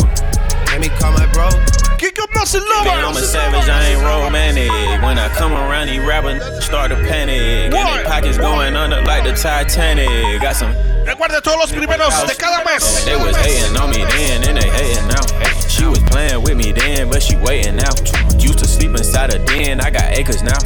Let 0.74 0.82
me 0.82 0.90
call 0.90 1.14
my 1.14 1.30
bros. 1.32 1.54
Kick 2.02 2.18
up 2.18 2.34
nothing 2.34 2.66
Man, 2.66 3.06
I'm 3.06 3.16
a 3.16 3.22
savage, 3.22 3.70
I 3.70 3.94
ain't 3.94 4.02
romantic. 4.02 4.72
When 5.06 5.20
I 5.20 5.30
come 5.30 5.54
around, 5.54 5.86
these 5.86 6.02
rappers 6.02 6.42
start 6.66 6.90
to 6.90 6.96
panic. 6.96 7.70
And 7.70 7.74
their 7.74 8.04
pockets 8.06 8.40
going 8.40 8.76
under 8.76 9.00
like 9.04 9.24
the 9.24 9.34
Titanic. 9.34 10.42
Got 10.42 10.56
some. 10.56 10.74
Recuerde 11.06 11.44
todos 11.44 11.60
los 11.60 11.72
primeros 11.72 12.26
de 12.26 12.34
cada 12.34 12.66
mes. 12.66 13.06
They 13.06 13.16
was 13.16 13.38
hating 13.38 13.78
on 13.78 13.92
me 13.92 14.04
then, 14.04 14.50
and 14.50 14.58
they 14.58 14.68
hating 14.68 15.08
now. 15.08 15.22
She 15.70 15.86
was 15.86 16.00
playing 16.10 16.42
with 16.42 16.58
me 16.58 16.72
then, 16.72 17.08
but 17.08 17.22
she 17.22 17.36
waiting 17.36 17.76
now. 17.76 17.94
Used 18.40 18.58
to 18.58 18.66
sleep 18.66 18.98
inside 18.98 19.32
a 19.32 19.46
den, 19.46 19.80
I 19.80 19.92
got 19.92 20.10
acres 20.18 20.42
now. 20.42 20.58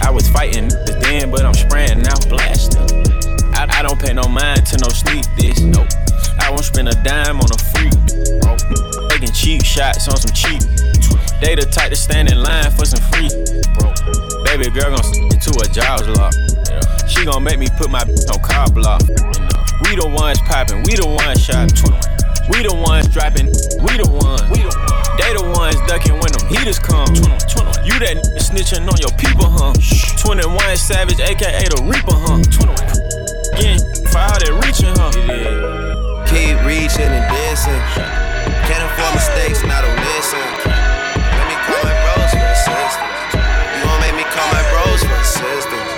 I 0.00 0.08
was 0.08 0.26
fighting 0.30 0.68
the 0.68 0.96
then, 1.02 1.30
but 1.30 1.44
I'm 1.44 1.52
spraying 1.52 2.00
now. 2.00 2.16
Blasting. 2.30 2.80
I, 3.52 3.68
I 3.68 3.82
don't 3.82 4.00
pay 4.00 4.14
no 4.14 4.24
mind 4.24 4.64
to 4.72 4.78
no 4.78 4.88
sleep 4.88 5.26
this. 5.36 5.60
Nope. 5.60 5.88
I 6.40 6.48
won't 6.48 6.64
spend 6.64 6.88
a 6.88 6.96
dime 7.04 7.38
on 7.38 7.48
a 7.52 7.58
freak. 7.76 8.99
Taking 9.10 9.32
cheap 9.34 9.64
shots 9.64 10.06
on 10.06 10.16
some 10.16 10.30
cheap. 10.30 10.62
They 11.42 11.58
the 11.58 11.66
type 11.66 11.90
to 11.90 11.98
stand 11.98 12.30
in 12.30 12.38
line 12.46 12.70
for 12.70 12.86
some 12.86 13.02
free. 13.10 13.26
Baby 14.46 14.70
girl 14.70 14.94
gon' 14.94 15.02
stick 15.02 15.50
to 15.50 15.52
a 15.58 15.66
jaws 15.66 16.06
lock. 16.14 16.30
She 17.10 17.26
gon' 17.26 17.42
make 17.42 17.58
me 17.58 17.66
put 17.74 17.90
my 17.90 18.06
on 18.06 18.38
car 18.38 18.70
block. 18.70 19.02
We 19.82 19.98
the 19.98 20.06
ones 20.06 20.38
popping, 20.46 20.86
we 20.86 20.94
the 20.94 21.10
ones 21.10 21.42
shopping. 21.42 21.74
We 22.54 22.62
the 22.62 22.70
ones 22.70 23.10
dropping, 23.10 23.50
we 23.82 23.98
the 23.98 24.06
ones. 24.06 24.46
They 25.18 25.34
the 25.34 25.42
ones 25.58 25.74
ducking 25.90 26.14
when 26.14 26.30
them 26.30 26.46
heaters 26.46 26.78
come. 26.78 27.10
You 27.82 27.98
that 27.98 28.14
snitching 28.38 28.86
on 28.86 28.94
your 29.02 29.10
people, 29.18 29.50
huh? 29.50 29.74
21 30.22 30.54
Savage, 30.78 31.18
aka 31.18 31.66
the 31.66 31.82
Reaper, 31.82 32.14
huh? 32.14 32.38
Getting 33.58 33.82
all 34.14 34.38
that 34.38 34.54
reaching, 34.62 34.94
huh? 34.94 35.79
Keep 36.30 36.62
reaching 36.62 37.10
and 37.10 37.26
dissing. 37.26 37.82
Can't 38.70 38.84
afford 38.86 39.18
mistakes, 39.18 39.66
not 39.66 39.82
on 39.82 39.96
listen. 40.14 40.38
Let 40.38 41.46
me 41.50 41.58
call 41.66 41.82
my 41.82 41.90
bros 42.06 42.30
for 42.30 42.46
assistance. 42.54 43.34
You 43.34 43.82
gon' 43.82 43.98
make 43.98 44.14
me 44.14 44.22
call 44.30 44.46
my 44.54 44.62
bros 44.70 45.02
for 45.02 45.18
assistance. 45.18 45.90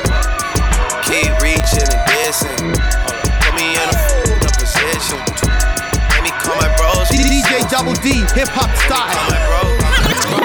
Keep 1.05 1.37
reaching 1.45 1.85
and 1.85 2.01
dissing. 2.09 2.65
Put 3.45 3.53
me 3.61 3.77
in 3.77 3.85
a 3.85 3.93
f***ed 3.93 4.41
position. 4.57 5.21
Let 6.17 6.25
me 6.25 6.33
call 6.41 6.57
my 6.57 6.73
bros. 6.81 7.13
DJ 7.13 7.69
Double 7.69 7.93
D, 8.01 8.25
hip 8.33 8.49
hop 8.57 8.73
style. 8.89 9.13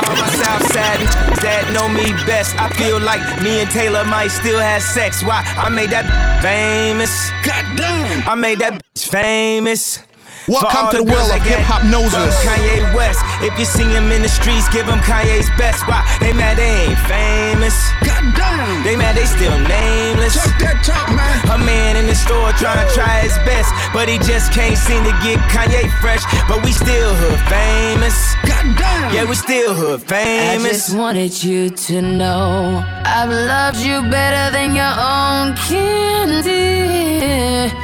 All 0.03 0.15
my 0.19 0.27
Southside 0.35 0.99
that 1.39 1.71
know 1.71 1.87
me 1.87 2.11
best. 2.27 2.59
I 2.59 2.67
feel 2.75 2.99
like 2.99 3.23
me 3.41 3.61
and 3.61 3.71
Taylor 3.71 4.03
might 4.03 4.35
still 4.35 4.59
have 4.59 4.83
sex. 4.83 5.23
Why? 5.23 5.47
I 5.55 5.69
made 5.69 5.91
that 5.91 6.03
famous. 6.43 7.31
Goddamn. 7.47 8.27
I 8.27 8.35
made 8.35 8.59
that 8.59 8.83
famous. 9.07 9.99
Welcome 10.47 10.87
For 10.87 10.91
to 10.91 10.97
the 11.03 11.11
world 11.11 11.27
of 11.27 11.43
Hip-Hopnosis. 11.43 12.31
Kanye 12.39 12.95
West. 12.95 13.19
If 13.43 13.59
you 13.59 13.65
see 13.65 13.83
him 13.83 14.13
in 14.15 14.21
the 14.21 14.29
streets, 14.29 14.69
give 14.69 14.87
him 14.87 14.99
Kanye's 14.99 15.49
best. 15.59 15.85
Why? 15.87 15.99
They 16.21 16.31
mad 16.31 16.55
they 16.55 16.87
ain't 16.87 16.99
famous. 17.03 17.75
Goddamn. 17.99 18.83
They 18.83 18.95
mad 18.95 19.17
they 19.17 19.25
still 19.25 19.59
nameless. 19.59 20.39
Talk 20.39 20.55
that 20.63 20.79
talk, 20.87 21.11
man. 21.11 21.35
A 21.51 21.57
man 21.65 21.97
in 21.97 22.07
the 22.07 22.15
store 22.15 22.53
trying 22.55 22.79
to 22.79 22.87
try 22.95 23.27
his 23.27 23.35
best, 23.43 23.75
but 23.91 24.07
he 24.07 24.19
just 24.19 24.53
can't 24.53 24.77
seem 24.77 25.03
to 25.03 25.11
get 25.19 25.35
Kanye 25.51 25.91
fresh. 25.99 26.23
But 26.47 26.63
we 26.63 26.71
still 26.71 27.13
hood 27.15 27.43
famous. 27.51 28.15
Goddamn. 28.47 29.13
Yeah, 29.13 29.25
we 29.27 29.35
still 29.35 29.73
hood 29.73 30.01
famous. 30.03 30.31
I 30.31 30.55
famous. 30.55 30.87
just 30.87 30.95
wanted 30.95 31.43
you 31.43 31.71
to 31.91 32.01
know 32.01 32.85
I've 33.03 33.29
loved 33.29 33.83
you 33.83 33.99
better 34.07 34.47
than 34.55 34.75
your 34.79 34.95
own 34.95 35.59
candy 35.67 37.75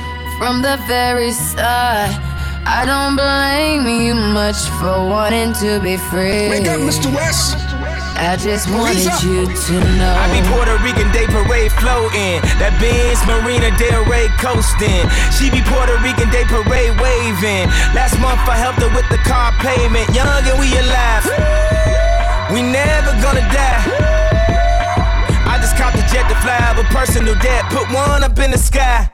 from 0.44 0.62
the 0.62 0.76
very 0.92 1.32
start. 1.32 2.12
I 2.68 2.84
don't 2.84 3.16
blame 3.16 3.88
you 3.88 4.12
much 4.12 4.60
for 4.76 4.92
wanting 5.08 5.56
to 5.64 5.80
be 5.80 5.96
free. 6.12 6.52
Wake 6.52 6.68
up, 6.68 6.84
Mr. 6.84 7.08
West. 7.16 7.56
I 8.20 8.36
just 8.36 8.68
wanted 8.68 9.08
you 9.24 9.48
to 9.48 9.74
know. 9.96 10.12
I 10.20 10.28
be 10.36 10.44
Puerto 10.52 10.76
Rican 10.84 11.08
Day 11.16 11.32
Parade 11.32 11.72
floating. 11.80 12.44
That 12.60 12.76
Benz 12.84 13.24
Marina 13.24 13.72
Del 13.80 14.04
Rey 14.04 14.28
coasting. 14.36 15.08
She 15.32 15.48
be 15.48 15.64
Puerto 15.64 15.96
Rican 16.04 16.28
Day 16.28 16.44
Parade 16.44 16.92
waving. 17.00 17.72
Last 17.96 18.20
month 18.20 18.44
I 18.44 18.60
helped 18.60 18.84
her 18.84 18.92
with 18.92 19.08
the 19.08 19.24
car 19.24 19.56
payment. 19.64 20.12
Young 20.12 20.28
and 20.28 20.60
we 20.60 20.76
alive. 20.76 21.24
We 22.52 22.60
never 22.60 23.16
gonna 23.24 23.48
die. 23.48 23.80
I 25.48 25.56
just 25.64 25.80
copped 25.80 25.96
a 25.96 26.04
jet 26.12 26.28
to 26.28 26.36
fly 26.44 26.60
over 26.68 26.84
personal 26.92 27.40
debt. 27.40 27.64
Put 27.72 27.88
one 27.96 28.28
up 28.28 28.36
in 28.44 28.52
the 28.52 28.60
sky. 28.60 29.08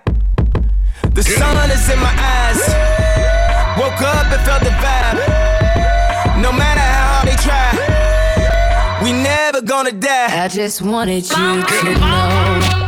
The 1.19 1.25
sun 1.25 1.69
is 1.69 1.89
in 1.89 1.99
my 1.99 2.15
eyes. 2.17 2.61
Woke 3.77 4.01
up 4.01 4.31
and 4.31 4.41
felt 4.45 4.63
the 4.63 4.69
vibe. 4.69 6.41
No 6.41 6.53
matter 6.53 6.79
how 6.79 7.15
hard 7.15 7.27
they 7.27 7.35
try, 7.35 9.03
we 9.03 9.11
never 9.11 9.59
gonna 9.61 9.91
die. 9.91 10.45
I 10.45 10.47
just 10.47 10.81
wanted 10.81 11.29
you 11.29 11.63
to 11.65 11.99
know. 11.99 12.78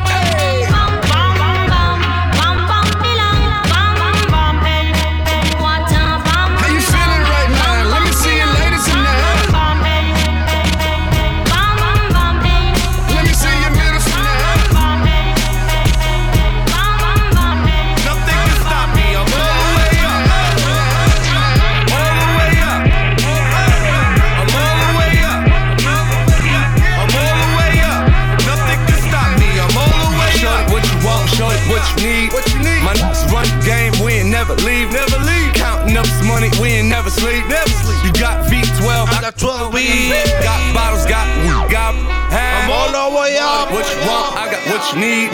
Got 39.92 40.08
12 40.08 40.16
weed. 40.16 40.44
got 40.44 40.74
bottles, 40.74 41.06
got 41.06 41.28
got. 41.70 41.96
I'm 42.32 42.72
all 42.72 42.92
the 42.92 43.16
way 43.16 43.38
up. 43.38 43.72
What 43.72 43.86
you 43.92 44.00
want, 44.08 44.38
I 44.38 44.48
got 44.52 44.64
what 44.72 44.82
you 44.94 45.00
need. 45.00 45.32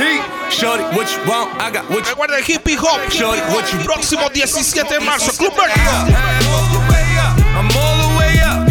Shorty, 0.51 0.83
what 0.95 1.07
you 1.13 1.21
want, 1.29 1.53
I 1.61 1.69
got 1.69 1.89
what 1.89 2.07
you 2.07 2.15
Recuerda 2.15 2.37
el 2.37 2.43
hippie 2.43 2.77
hop. 2.77 3.11
Shorty, 3.11 3.41
what 3.53 3.71
you 3.73 3.79
Próximo 3.85 4.29
17 4.33 4.83
de 4.89 4.99
marzo, 4.99 5.31
Club 5.37 5.53
Mercury. 5.53 5.77
I'm 5.77 6.49
all 6.49 6.67
the 6.73 6.81
way 6.89 7.07
up. 7.19 7.35
I'm 7.53 7.69
all 7.77 7.95
the 8.01 8.09
way 8.17 8.39
up. 8.41 8.61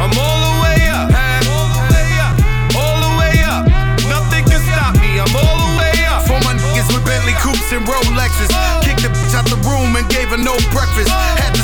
I'm 0.00 0.12
all 0.16 0.40
the 0.40 0.54
way 0.62 0.80
up. 0.88 1.08
All 2.76 2.96
the 3.04 3.12
way 3.20 3.36
up. 3.44 3.62
Nothing 4.08 4.44
can 4.48 4.60
stop 4.64 4.94
me. 4.96 5.20
I'm 5.20 5.34
all 5.36 5.56
the 5.60 5.72
way 5.76 5.92
up. 6.08 6.24
For 6.24 6.38
niggas 6.80 6.88
with 6.94 7.04
Bentley 7.04 7.34
coupes 7.34 7.72
and 7.72 7.84
Rolexes. 7.84 8.48
Kicked 8.84 9.02
the 9.02 9.08
bitch 9.08 9.34
out 9.34 9.44
the 9.44 9.60
room 9.68 9.96
and 9.96 10.08
gave 10.08 10.28
her 10.28 10.38
no 10.38 10.56
breakfast. 10.72 11.10
Had 11.10 11.59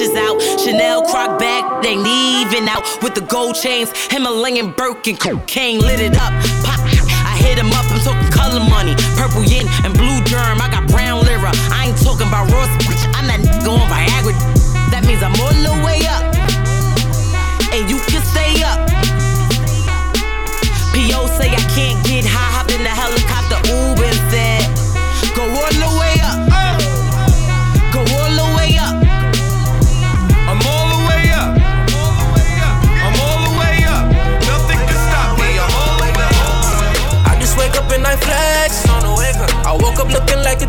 is 0.00 0.14
out. 0.16 0.40
Chanel 0.60 1.02
croc 1.02 1.38
bag, 1.38 1.82
they 1.82 1.96
leaving 1.96 2.68
out 2.68 2.82
with 3.02 3.14
the 3.14 3.20
gold 3.20 3.54
chains. 3.54 3.90
Himalayan 4.10 4.72
Birkin 4.72 5.16
cocaine 5.16 5.80
lit 5.80 6.00
it 6.00 6.16
up. 6.16 6.32
Pop. 6.64 6.80
I 7.26 7.36
hit 7.36 7.58
him 7.58 7.72
up, 7.72 7.84
I'm 7.90 8.00
talking 8.00 8.30
color 8.30 8.60
money. 8.70 8.94
Purple 9.16 9.44
yin 9.44 9.66
and 9.84 9.92
blue 9.96 10.22
germ. 10.24 10.60
I 10.60 10.68
got 10.70 10.88
brown 10.88 11.24
lira. 11.24 11.50
I 11.72 11.88
ain't 11.88 11.98
talking 11.98 12.28
about 12.28 12.50
Ross. 12.52 12.68
bitch. 12.84 13.04
I'm 13.16 13.28
nigga 13.28 13.68
on 13.68 13.88
Viagra. 13.88 14.34
That 14.90 15.04
means 15.06 15.22
I'm 15.22 15.34
all 15.40 15.52
the 15.52 15.74
way 15.84 16.00
up. 16.06 16.22
And 17.72 17.88
you 17.90 17.98
can 18.08 18.22
stay 18.22 18.62
up. 18.62 18.91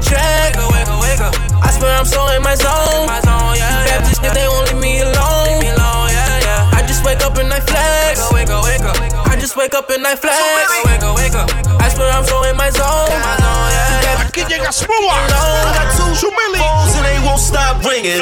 Track. 0.04 0.56
Wake 0.56 0.64
up, 0.64 0.72
wake 0.72 0.89
up, 0.89 0.99
wake 1.01 1.22
up. 1.22 1.34
I 1.64 1.72
swear 1.72 1.95
I'm 1.95 2.06
so 2.06 2.28
in 2.36 2.41
my 2.43 2.56
zone. 2.56 3.08
My 3.08 3.20
zone, 3.24 3.56
yeah, 3.56 3.88
yeah. 3.88 3.99
Baptist, 3.99 4.24
if 4.24 4.34
they 4.34 4.47
won't 4.47 4.68
leave 4.72 4.82
me 4.82 5.01
alone. 5.01 5.47
Leave 5.47 5.62
me 5.64 5.70
alone, 5.72 6.10
yeah, 6.12 6.45
yeah. 6.47 6.78
I 6.78 6.84
just 6.88 7.04
wake 7.06 7.24
up 7.24 7.38
and 7.38 7.51
I 7.51 7.60
flex. 7.60 8.32
Wake 8.32 8.49
up, 8.49 8.64
wake 8.64 8.82
up, 8.84 8.99
wake 8.99 9.14
up. 9.14 9.28
I 9.28 9.36
just 9.39 9.56
wake 9.56 9.74
up 9.74 9.89
and 9.89 10.06
I 10.06 10.16
flex. 10.16 10.38
Wake 10.86 11.04
up, 11.04 11.16
wake 11.16 11.36
up. 11.36 11.49
I 11.82 11.89
swear 11.89 12.12
I'm 12.12 12.26
so 12.26 12.43
in 12.43 12.56
my 12.58 12.70
zone. 12.70 13.10
My 13.24 13.43
zone, 14.34 14.49
yeah, 14.49 14.57
yeah. 14.57 14.63
Aquí 14.63 14.63
llega 14.63 14.71
Smua. 14.71 15.15
Sumili. 16.15 16.57
phones 16.57 16.95
and 16.95 17.05
they 17.05 17.19
won't 17.25 17.39
stop 17.39 17.84
ringing. 17.86 18.19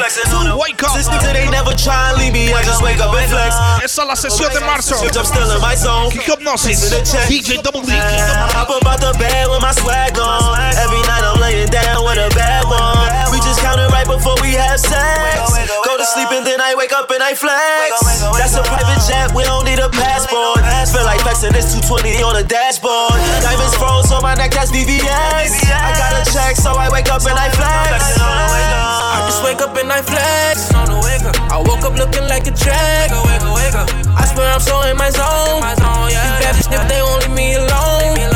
Wake 0.58 0.82
up. 0.82 0.90
Since 0.92 1.08
niggas 1.08 1.32
they 1.32 1.48
never 1.50 1.74
try 1.74 2.10
and 2.10 2.18
leave 2.18 2.32
me, 2.32 2.52
I 2.52 2.62
just 2.62 2.82
wake 2.82 3.00
up 3.00 3.14
and 3.14 3.28
flex. 3.30 3.54
Esa 3.82 4.02
es 4.02 4.08
la 4.08 4.16
sesión 4.16 4.52
de 4.52 4.60
marzo. 4.60 4.96
I'm 4.96 5.24
still 5.24 5.50
in 5.50 5.60
my 5.60 5.74
zone. 5.74 6.10
Kick 6.10 6.22
Hypnosis. 6.22 6.92
DJ 7.28 7.62
Double 7.62 7.82
D. 7.82 7.92
Hop 7.92 8.70
up 8.70 8.86
out 8.86 9.00
the 9.00 9.12
bed 9.18 9.48
with 9.48 9.62
my 9.62 9.72
swag 9.72 10.18
on. 10.18 10.58
Every 10.76 11.00
night 11.08 11.24
I'm 11.24 11.40
laying 11.40 11.68
down 11.68 12.04
with 12.04 12.18
a 12.18 12.28
bad 12.34 12.64
one. 12.66 13.32
We 13.32 13.38
just 13.38 13.41
counted 13.62 13.88
right 13.94 14.06
before 14.06 14.34
we 14.42 14.58
have 14.58 14.82
sex. 14.82 15.38
Go 15.86 15.96
to 15.96 16.04
sleep 16.04 16.28
and 16.34 16.44
then 16.44 16.60
I 16.60 16.74
wake 16.74 16.92
up 16.92 17.08
and 17.14 17.22
I 17.22 17.32
flex. 17.34 18.02
That's 18.36 18.58
a 18.58 18.62
private 18.66 19.00
jet, 19.06 19.30
we 19.32 19.46
don't 19.46 19.64
need 19.64 19.78
a 19.78 19.88
passport. 19.88 20.60
Feel 20.90 21.06
like 21.06 21.22
flexing 21.22 21.54
this 21.54 21.70
220 21.72 22.20
on 22.26 22.34
the 22.34 22.44
dashboard. 22.44 23.14
Diamonds 23.40 23.74
froze 23.78 24.10
on 24.10 24.22
my 24.22 24.34
neck, 24.34 24.50
that's 24.50 24.74
VVS. 24.74 25.62
I 25.70 25.94
got 25.94 26.12
a 26.18 26.22
check, 26.34 26.58
so 26.58 26.74
I 26.74 26.90
wake 26.90 27.08
up 27.08 27.22
and 27.22 27.38
I 27.38 27.48
flex. 27.54 28.18
I 28.18 29.22
just 29.30 29.40
wake 29.46 29.62
up 29.62 29.76
and 29.78 29.90
I 29.90 30.02
flex. 30.02 30.74
On 30.74 30.90
the 30.90 30.98
wake 31.06 31.22
up. 31.22 31.36
I 31.52 31.58
woke 31.62 31.84
up 31.86 31.94
looking 31.94 32.26
like 32.26 32.46
a 32.46 32.52
track. 32.52 33.10
Wake 33.10 33.16
up, 33.16 33.54
wake 33.54 33.76
up, 33.76 33.88
wake 33.88 34.06
up. 34.06 34.18
I 34.18 34.26
swear 34.26 34.50
I'm 34.50 34.60
so 34.60 34.82
in 34.90 34.96
my 34.96 35.10
zone. 35.10 35.60
My 35.62 35.74
zone, 35.78 36.10
yeah. 36.10 36.50
These 36.50 36.66
bad 36.66 36.82
bitches, 36.82 36.82
if 36.82 36.88
they 36.90 37.00
won't 37.02 37.22
leave 37.28 37.36
me 37.36 37.54
alone. 37.54 38.31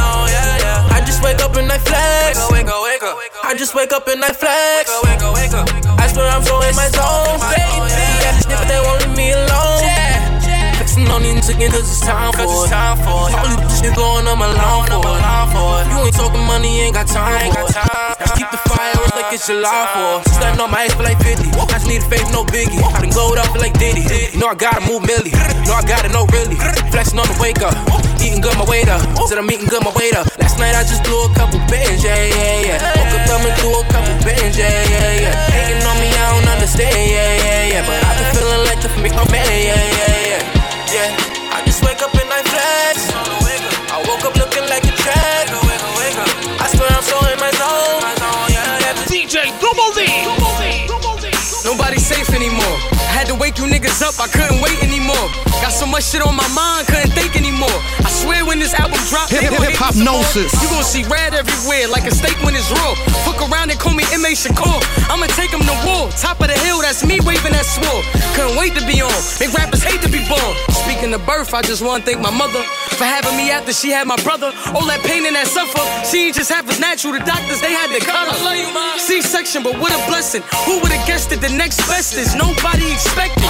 Wake 1.27 1.43
up 1.43 1.57
and 1.57 1.73
I 1.73 1.79
flex. 1.79 2.39
Wake 2.51 2.71
up, 2.71 2.83
wake 2.87 3.03
up, 3.03 3.19
wake 3.19 3.35
up. 3.35 3.45
I 3.45 3.55
just 3.59 3.75
wake 3.75 3.93
up 3.93 4.07
and 4.07 4.23
I 4.23 4.31
flex. 4.31 4.87
Wake 5.03 5.23
up, 5.23 5.35
wake 5.35 5.51
up, 5.53 5.67
wake 5.75 5.87
up. 5.87 5.99
I 5.99 6.07
swear 6.07 6.31
I'm 6.31 6.43
so 6.47 6.63
in 6.63 6.75
my 6.79 6.87
zone. 6.95 7.43
Baby, 7.51 7.91
these 7.91 8.47
if 8.47 8.63
they 8.71 8.79
won't 8.79 9.03
leave 9.03 9.17
me 9.19 9.27
alone. 9.35 9.83
Flexing 10.79 11.11
on 11.11 11.27
these 11.27 11.43
niggas 11.51 11.75
cause 11.75 11.91
it's 11.91 12.01
time 12.01 12.31
for 12.31 12.47
it. 12.47 12.71
Time 12.71 12.99
for 13.03 13.27
it. 13.27 13.35
All 13.35 13.47
these 13.51 13.59
bitches 13.59 13.97
going 13.99 14.27
on 14.31 14.39
my 14.39 14.47
lawn 14.47 14.87
for 15.51 15.83
it. 15.83 15.91
You 15.91 15.99
ain't 16.07 16.15
talking 16.15 16.47
money, 16.47 16.87
ain't 16.87 16.95
got 16.95 17.11
time 17.11 17.51
for 17.51 17.67
it. 17.67 17.75
Just 18.23 18.35
keep 18.39 18.51
the 18.55 18.63
fire 18.71 18.95
it's 18.95 19.17
like 19.19 19.35
it's 19.35 19.47
July 19.51 19.83
for 19.99 20.23
it. 20.23 20.31
Starting 20.31 20.61
on 20.63 20.71
my 20.71 20.87
ass 20.87 20.95
for 20.95 21.03
like 21.03 21.19
50. 21.19 21.43
I 21.59 21.67
just 21.75 21.91
need 21.91 22.03
a 22.03 22.09
fake, 22.09 22.31
no 22.31 22.47
biggie. 22.47 22.79
I 22.79 23.03
done 23.03 23.11
glowed 23.11 23.39
up 23.39 23.51
like 23.59 23.75
Diddy. 23.83 24.07
You 24.07 24.39
know 24.39 24.47
I 24.47 24.55
gotta 24.55 24.81
move 24.87 25.03
milli. 25.03 25.35
You 25.35 25.67
know 25.67 25.75
I 25.75 25.83
gotta 25.83 26.09
know 26.15 26.23
really. 26.31 26.55
Flexing 26.95 27.19
on 27.19 27.27
the 27.27 27.37
wake 27.43 27.67
up. 27.67 27.75
Eating 28.37 28.53
good, 28.53 28.59
my 28.59 28.93
up. 28.93 29.01
Said 29.29 29.39
I'm 29.39 29.51
eating 29.51 29.65
good, 29.65 29.81
my 29.81 29.89
up. 30.13 30.29
Last 30.37 30.59
night 30.59 30.77
I 30.77 30.85
just 30.85 31.03
blew 31.05 31.25
a 31.25 31.33
couple 31.33 31.59
bands, 31.73 32.05
yeah, 32.05 32.21
yeah, 32.21 32.69
yeah. 32.69 32.93
Woke 32.93 33.17
up, 33.17 33.25
thumbing 33.25 33.57
through 33.57 33.81
a 33.81 33.85
couple 33.89 34.13
bands, 34.29 34.59
yeah, 34.59 34.69
yeah, 34.69 35.25
yeah. 35.25 35.51
Hating 35.57 35.81
on 35.81 35.97
me, 35.97 36.13
I 36.13 36.37
don't 36.37 36.53
understand, 36.53 36.93
yeah, 36.93 37.33
yeah, 37.33 37.73
yeah. 37.73 37.87
But 37.89 37.97
I've 38.05 38.19
been 38.21 38.37
feeling 38.37 38.65
like 38.69 38.81
the 38.85 38.93
make 39.01 39.15
my 39.17 39.25
man, 39.33 39.41
yeah, 39.41 39.73
yeah, 39.73 40.29
yeah. 40.29 40.43
Yeah, 40.93 41.57
I 41.57 41.65
just 41.65 41.83
wake 41.83 42.03
up 42.03 42.13
and 42.13 42.29
I 42.29 42.43
flex. 42.45 43.46
Wake 53.57 53.73
you 53.73 53.79
niggas 53.79 54.03
up, 54.03 54.19
I 54.21 54.29
couldn't 54.29 54.61
wait 54.61 54.83
anymore. 54.83 55.29
Got 55.63 55.73
so 55.73 55.87
much 55.87 56.05
shit 56.05 56.23
on 56.23 56.37
my 56.37 56.49
mind, 56.53 56.87
couldn't 56.87 57.13
think 57.13 57.37
anymore. 57.37 57.73
I 58.05 58.11
swear 58.11 58.45
when 58.45 58.59
this 58.59 58.75
album 58.75 58.99
drops, 59.09 59.31
Hip- 59.31 59.41
they 59.41 59.49
gon' 59.49 59.63
hate 59.63 59.69
me 59.71 59.75
some. 59.77 60.07
Hip-Hopnosis. 60.07 60.53
You 60.63 60.69
gon' 60.69 60.85
see 60.85 61.05
red 61.05 61.35
everywhere, 61.35 61.89
like 61.89 62.05
a 62.05 62.15
steak 62.15 62.37
when 62.45 62.55
it's 62.55 62.71
raw. 62.71 62.95
Fuck 63.25 63.41
around 63.49 63.71
and 63.71 63.79
call 63.81 63.95
me 63.95 64.05
M.A. 64.13 64.33
Shakur. 64.37 64.81
I'ma 65.09 65.27
take 65.33 65.51
him 65.51 65.65
to 65.65 65.77
war. 65.87 66.11
Top 66.21 66.41
of 66.41 66.49
the 66.49 66.59
hill, 66.67 66.81
that's 66.81 67.05
me 67.05 67.21
waving 67.25 67.53
that 67.53 67.65
sword. 67.65 68.05
Couldn't 68.37 68.57
wait 68.59 68.75
to 68.77 68.85
be 68.87 69.01
on. 69.01 69.15
Big 69.39 69.53
rappers 69.55 69.83
hate 69.83 70.03
to 70.03 70.11
be 70.11 70.21
born. 70.29 70.53
Speaking 70.85 71.13
of 71.15 71.25
birth, 71.25 71.55
I 71.55 71.63
just 71.63 71.83
wanna 71.83 72.05
thank 72.05 72.21
my 72.21 72.31
mother 72.31 72.63
for 72.99 73.05
having 73.05 73.37
me 73.37 73.51
after 73.51 73.73
she 73.73 73.91
had 73.91 74.07
my 74.07 74.17
brother. 74.23 74.53
All 74.75 74.87
that 74.87 75.01
pain 75.05 75.25
and 75.27 75.35
that 75.37 75.47
suffer, 75.49 75.83
she 76.05 76.29
ain't 76.29 76.37
just 76.37 76.51
happens 76.51 76.79
natural. 76.81 77.13
The 77.15 77.25
doctors, 77.25 77.61
they 77.61 77.73
had 77.73 77.89
to 77.97 78.01
cut 78.05 78.29
her. 78.29 78.99
C-section, 78.99 79.63
but 79.63 79.79
what 79.79 79.93
a 79.93 80.01
blessing. 80.09 80.43
Who 80.67 80.81
would've 80.81 81.05
guessed 81.07 81.33
it? 81.33 81.41
The 81.41 81.51
next 81.51 81.79
best 81.89 82.15
is 82.15 82.35
nobody 82.35 82.91
expected. 82.93 83.46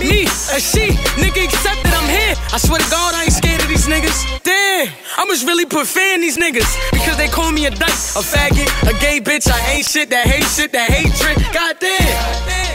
Me, 0.00 0.24
a 0.24 0.58
she, 0.58 0.96
nigga 1.20 1.44
accepted, 1.44 1.92
I'm 1.92 2.08
here. 2.08 2.34
I 2.52 2.58
swear 2.58 2.80
to 2.80 2.90
God, 2.90 3.14
I 3.14 3.24
ain't 3.24 3.32
scared 3.32 3.60
of 3.60 3.68
these 3.68 3.86
niggas. 3.86 4.42
Damn, 4.42 4.88
I 5.18 5.24
must 5.26 5.46
really 5.46 5.64
in 5.64 6.20
these 6.20 6.38
niggas 6.38 6.68
because 6.90 7.16
they 7.16 7.28
call 7.28 7.52
me 7.52 7.66
a 7.66 7.70
dyke, 7.70 8.00
a 8.16 8.24
faggot, 8.24 8.68
a 8.88 8.98
gay 8.98 9.20
bitch. 9.20 9.50
I 9.50 9.60
ain't 9.72 9.86
shit, 9.86 10.08
that 10.10 10.26
hate 10.26 10.48
shit, 10.48 10.72
that 10.72 10.90
hatred. 10.90 11.36
God 11.52 11.76
damn, 11.80 12.00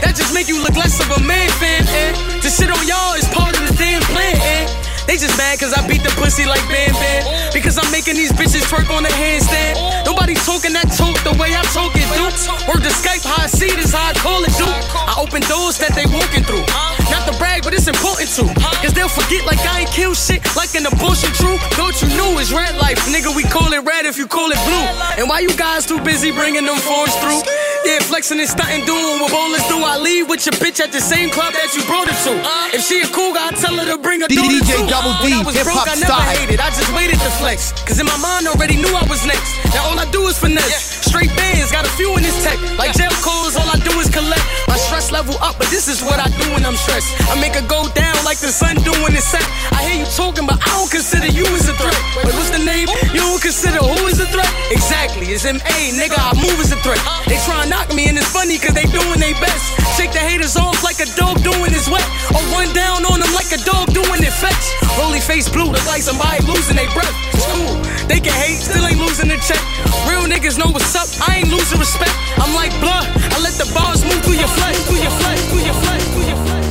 that 0.02 0.14
just 0.14 0.32
make 0.32 0.48
you 0.48 0.62
look 0.62 0.76
less 0.76 1.00
of 1.00 1.10
a 1.16 1.20
man, 1.26 1.50
fan. 1.58 1.82
Eh? 1.82 2.40
To 2.40 2.48
shit 2.48 2.70
on 2.70 2.86
y'all 2.86 3.14
is 3.14 3.26
part 3.34 3.58
of 3.58 3.66
the 3.66 3.74
damn 3.74 4.02
plan. 4.02 4.36
Eh? 4.36 4.85
They 5.06 5.16
just 5.16 5.38
mad 5.38 5.58
cause 5.58 5.72
I 5.72 5.86
beat 5.86 6.02
the 6.02 6.10
pussy 6.18 6.44
like 6.44 6.62
Bam 6.66 6.90
Bam. 6.98 7.22
Because 7.54 7.78
I'm 7.78 7.88
making 7.94 8.18
these 8.18 8.32
bitches 8.32 8.66
twerk 8.66 8.90
on 8.90 9.02
the 9.02 9.14
handstand. 9.14 9.78
Nobody 10.04 10.34
talking 10.34 10.74
that 10.74 10.90
talk 10.98 11.14
the 11.22 11.32
way 11.38 11.54
I 11.54 11.62
talk 11.70 11.94
it, 11.94 12.06
dude. 12.14 12.34
Word 12.66 12.82
to 12.82 12.90
Skype, 12.90 13.22
how 13.22 13.44
I 13.44 13.46
see 13.46 13.70
it 13.70 13.78
is 13.78 13.94
how 13.94 14.10
I 14.10 14.14
call 14.18 14.42
it, 14.42 14.52
dude. 14.58 14.66
I 14.66 15.14
open 15.16 15.42
doors 15.46 15.78
that 15.78 15.94
they 15.94 16.04
walking 16.10 16.42
through. 16.42 16.66
Not 17.10 17.22
to 17.30 17.34
brag, 17.38 17.62
but 17.62 17.72
it's 17.72 17.86
important 17.86 18.28
to. 18.34 18.50
Cause 18.82 18.92
they'll 18.92 19.08
forget 19.08 19.46
like 19.46 19.62
I 19.62 19.86
ain't 19.86 19.92
kill 19.94 20.14
shit 20.14 20.42
like 20.58 20.74
an 20.74 20.86
abortion 20.86 21.30
true. 21.38 21.56
Thought 21.78 22.02
you 22.02 22.10
knew 22.18 22.38
it's 22.42 22.50
red 22.50 22.74
life, 22.76 22.98
nigga. 23.06 23.30
We 23.30 23.46
call 23.46 23.72
it 23.72 23.82
red 23.86 24.06
if 24.06 24.18
you 24.18 24.26
call 24.26 24.50
it 24.50 24.60
blue. 24.66 24.86
And 25.22 25.30
why 25.30 25.40
you 25.40 25.54
guys 25.54 25.86
too 25.86 26.00
busy 26.02 26.32
bringing 26.32 26.66
them 26.66 26.78
phones 26.82 27.14
through? 27.22 27.65
Yeah, 27.86 28.00
flexing 28.02 28.40
and 28.42 28.48
stunting, 28.50 28.82
doing 28.84 29.20
what 29.22 29.30
ballers 29.30 29.62
do. 29.70 29.78
I 29.78 29.96
leave 29.96 30.28
with 30.28 30.42
your 30.44 30.58
bitch 30.58 30.80
at 30.82 30.90
the 30.90 31.00
same 31.00 31.30
club 31.30 31.54
that 31.54 31.70
you 31.70 31.86
brought 31.86 32.10
her 32.10 32.18
to. 32.26 32.32
If 32.74 32.82
she 32.82 32.98
a 33.00 33.06
cool 33.14 33.30
guy, 33.32 33.46
I 33.46 33.52
tell 33.54 33.76
her 33.78 33.86
to 33.86 33.96
bring 33.96 34.20
her 34.22 34.26
daughter 34.26 34.58
DJ. 34.58 34.90
Double 34.90 35.14
D, 35.22 35.30
When 35.30 35.32
I 35.38 35.42
was 35.46 35.54
hip 35.54 35.64
broke, 35.70 35.86
hop 35.86 35.86
I 35.86 35.94
never 35.94 36.10
style. 36.10 36.34
hated. 36.34 36.58
I 36.58 36.68
just 36.74 36.90
waited 36.98 37.18
to 37.22 37.30
flex. 37.38 37.70
Cause 37.86 38.00
in 38.02 38.06
my 38.10 38.18
mind 38.18 38.48
already 38.50 38.74
knew 38.74 38.90
I 38.90 39.06
was 39.06 39.22
next. 39.24 39.54
Now 39.70 39.86
all 39.86 39.98
I 40.02 40.10
do 40.10 40.26
is 40.26 40.34
finesse. 40.36 40.95
Straight 41.06 41.30
bands, 41.38 41.70
got 41.70 41.86
a 41.86 41.92
few 41.94 42.10
in 42.18 42.22
this 42.22 42.34
tech. 42.42 42.58
Like 42.78 42.92
jail 42.98 43.14
calls, 43.22 43.54
all 43.54 43.68
I 43.70 43.78
do 43.86 43.94
is 44.02 44.10
collect. 44.10 44.42
My 44.66 44.76
stress 44.76 45.14
level 45.14 45.38
up, 45.38 45.54
but 45.56 45.70
this 45.70 45.86
is 45.86 46.02
what 46.02 46.18
I 46.18 46.28
do 46.34 46.46
when 46.50 46.66
I'm 46.66 46.74
stressed. 46.74 47.14
I 47.30 47.38
make 47.40 47.54
it 47.54 47.68
go 47.70 47.86
down 47.94 48.18
like 48.26 48.42
the 48.42 48.50
sun 48.50 48.74
doing 48.82 49.14
the 49.14 49.22
set. 49.22 49.46
I 49.70 49.86
hear 49.86 50.02
you 50.02 50.08
talking, 50.18 50.46
but 50.46 50.58
I 50.58 50.68
don't 50.74 50.90
consider 50.90 51.30
you 51.30 51.46
as 51.54 51.70
a 51.70 51.74
threat. 51.78 51.96
But 52.26 52.34
what's 52.34 52.50
the 52.50 52.62
name? 52.62 52.90
You 53.14 53.22
don't 53.22 53.40
consider 53.40 53.78
who 53.78 54.10
is 54.10 54.18
a 54.18 54.26
threat? 54.26 54.50
Exactly, 54.74 55.30
it's 55.30 55.46
M.A. 55.46 55.94
Nigga, 55.94 56.18
I 56.18 56.34
move 56.42 56.58
as 56.58 56.74
a 56.74 56.80
threat. 56.82 56.98
They 57.30 57.38
try 57.46 57.62
and 57.62 57.70
knock 57.70 57.94
me, 57.94 58.10
and 58.10 58.18
it's 58.18 58.28
funny 58.34 58.58
cause 58.58 58.74
they 58.74 58.90
doing 58.90 59.22
their 59.22 59.38
best. 59.38 59.62
Shake 59.94 60.10
the 60.10 60.20
haters 60.20 60.58
off 60.58 60.82
like 60.82 60.98
a 60.98 61.08
dog 61.14 61.38
doing 61.46 61.70
his 61.70 61.86
wet. 61.86 62.04
Or 62.34 62.42
run 62.50 62.74
down 62.74 63.06
on 63.06 63.22
them 63.22 63.32
like 63.32 63.54
a 63.54 63.62
dog 63.62 63.94
doing 63.94 64.26
it 64.26 64.34
fetch. 64.34 64.66
Holy 64.98 65.20
face 65.22 65.48
blue, 65.48 65.70
look 65.70 65.86
like 65.86 66.02
somebody 66.02 66.42
losing 66.50 66.76
their 66.76 66.90
breath. 66.90 67.14
It's 67.30 67.46
cool. 67.46 67.78
They 68.10 68.18
can 68.18 68.34
hate, 68.34 68.58
still 68.58 68.84
ain't 68.86 68.98
losing 68.98 69.28
the 69.28 69.38
check. 69.38 69.62
Real 70.10 70.26
niggas 70.26 70.58
know 70.58 70.70
what's 70.70 70.95
up, 70.96 71.08
I 71.28 71.38
ain't 71.38 71.48
losing 71.48 71.78
respect. 71.78 72.12
I'm 72.38 72.54
like 72.54 72.72
blood, 72.80 73.06
I 73.32 73.38
let 73.40 73.54
the 73.54 73.70
bars 73.74 74.02
move 74.04 74.20
through 74.24 74.40
your 74.40 74.48
flesh, 74.48 74.76
through 74.88 75.02
your 75.04 75.10
flesh, 75.20 75.40
through 75.48 75.64
your 75.64 75.74
flesh, 75.84 76.02
through 76.12 76.26
your 76.26 76.40
flesh. 76.46 76.66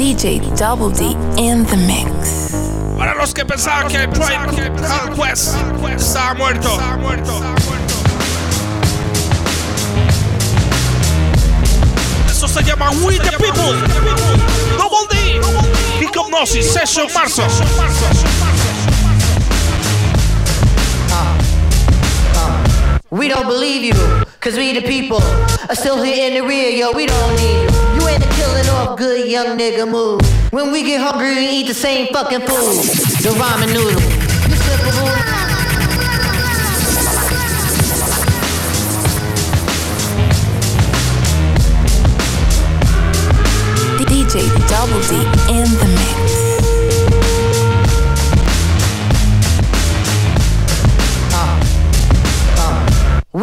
DJ 0.00 0.40
Double 0.56 0.90
D 0.90 1.12
in 1.36 1.64
the 1.64 1.76
mix. 1.76 2.52
Para 2.96 3.14
los 3.14 3.32
que 3.34 3.44
pensaban 3.44 3.88
que 3.88 4.04
estaba 4.04 5.14
muerto. 5.14 6.78
Eso 12.28 12.48
se 12.48 12.62
llama 12.62 12.90
We 13.04 13.18
the 13.18 13.36
People. 13.38 13.74
Double 14.78 15.06
D. 15.10 15.40
Hipnosis 16.00 16.72
Session 16.72 17.06
Marzo. 17.12 17.44
We 23.12 23.26
don't 23.26 23.48
believe 23.48 23.82
you, 23.82 24.24
cause 24.38 24.56
we 24.56 24.72
the 24.72 24.82
people 24.82 25.20
are 25.20 25.74
still 25.74 26.00
here 26.00 26.28
in 26.28 26.34
the 26.34 26.46
rear, 26.46 26.70
yo, 26.70 26.92
we 26.92 27.06
don't 27.06 27.34
need 27.34 27.62
you. 27.64 28.02
You 28.02 28.08
ain't 28.08 28.22
killing 28.22 28.68
off 28.68 28.96
good 28.96 29.28
young 29.28 29.58
nigga 29.58 29.90
move. 29.90 30.20
When 30.52 30.70
we 30.70 30.84
get 30.84 31.00
hungry, 31.00 31.34
we 31.34 31.48
eat 31.48 31.66
the 31.66 31.74
same 31.74 32.06
fucking 32.12 32.42
food. 32.42 32.84
The 33.24 33.30
ramen 33.36 33.72
noodle. 33.74 34.00
You. 34.48 35.40
DJ 44.30 44.46
Double 44.68 45.00
D 45.08 45.16
in 45.50 45.66
the 45.80 45.99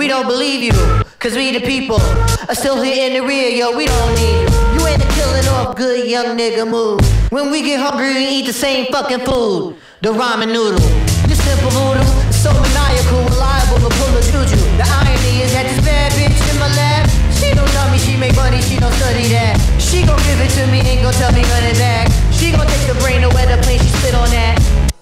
We 0.07 0.15
don't 0.15 0.25
believe 0.25 0.63
you, 0.63 0.71
cause 1.19 1.35
we 1.35 1.51
the 1.51 1.59
people 1.59 1.99
are 2.47 2.55
still 2.55 2.81
here 2.81 3.11
in 3.11 3.19
the 3.19 3.27
rear, 3.27 3.51
yo, 3.51 3.75
we 3.75 3.87
don't 3.91 4.15
need 4.15 4.47
you. 4.47 4.79
You 4.79 4.87
ain't 4.87 5.03
the 5.03 5.11
killing 5.19 5.45
off 5.51 5.75
good 5.75 6.07
young 6.07 6.37
nigga 6.39 6.63
move. 6.63 7.03
When 7.29 7.51
we 7.51 7.59
get 7.61 7.83
hungry, 7.83 8.15
we 8.15 8.39
eat 8.39 8.45
the 8.45 8.53
same 8.53 8.87
fucking 8.87 9.27
food. 9.27 9.75
The 9.99 10.15
ramen 10.15 10.47
noodle. 10.55 10.79
You 11.27 11.35
simple 11.35 11.75
voodoo, 11.75 12.07
so 12.31 12.55
maniacal, 12.55 13.19
reliable 13.35 13.83
to 13.83 13.91
pull 13.99 14.15
a 14.15 14.23
juju. 14.23 14.55
The 14.79 14.87
irony 14.87 15.43
is 15.43 15.51
that 15.51 15.67
this 15.67 15.83
bad 15.83 16.15
bitch 16.15 16.39
in 16.39 16.55
my 16.55 16.71
lap, 16.79 17.11
she 17.35 17.51
don't 17.51 17.67
tell 17.75 17.91
me 17.91 17.99
she 17.99 18.15
make 18.15 18.33
money, 18.39 18.63
she 18.63 18.79
don't 18.79 18.95
study 19.03 19.27
that. 19.35 19.59
She 19.75 20.07
gon' 20.07 20.23
give 20.23 20.39
it 20.39 20.55
to 20.55 20.71
me, 20.71 20.87
ain't 20.87 21.03
gon' 21.03 21.19
tell 21.19 21.35
me 21.35 21.43
run 21.51 21.67
it 21.67 21.75
back. 21.83 22.07
She 22.31 22.55
gon' 22.55 22.63
take 22.63 22.87
the 22.87 22.95
brain 23.03 23.27
to 23.27 23.29
where 23.35 23.43
the 23.43 23.59
plane 23.59 23.83
she 23.83 23.91
spit 23.99 24.15
on 24.15 24.31
that. 24.31 24.55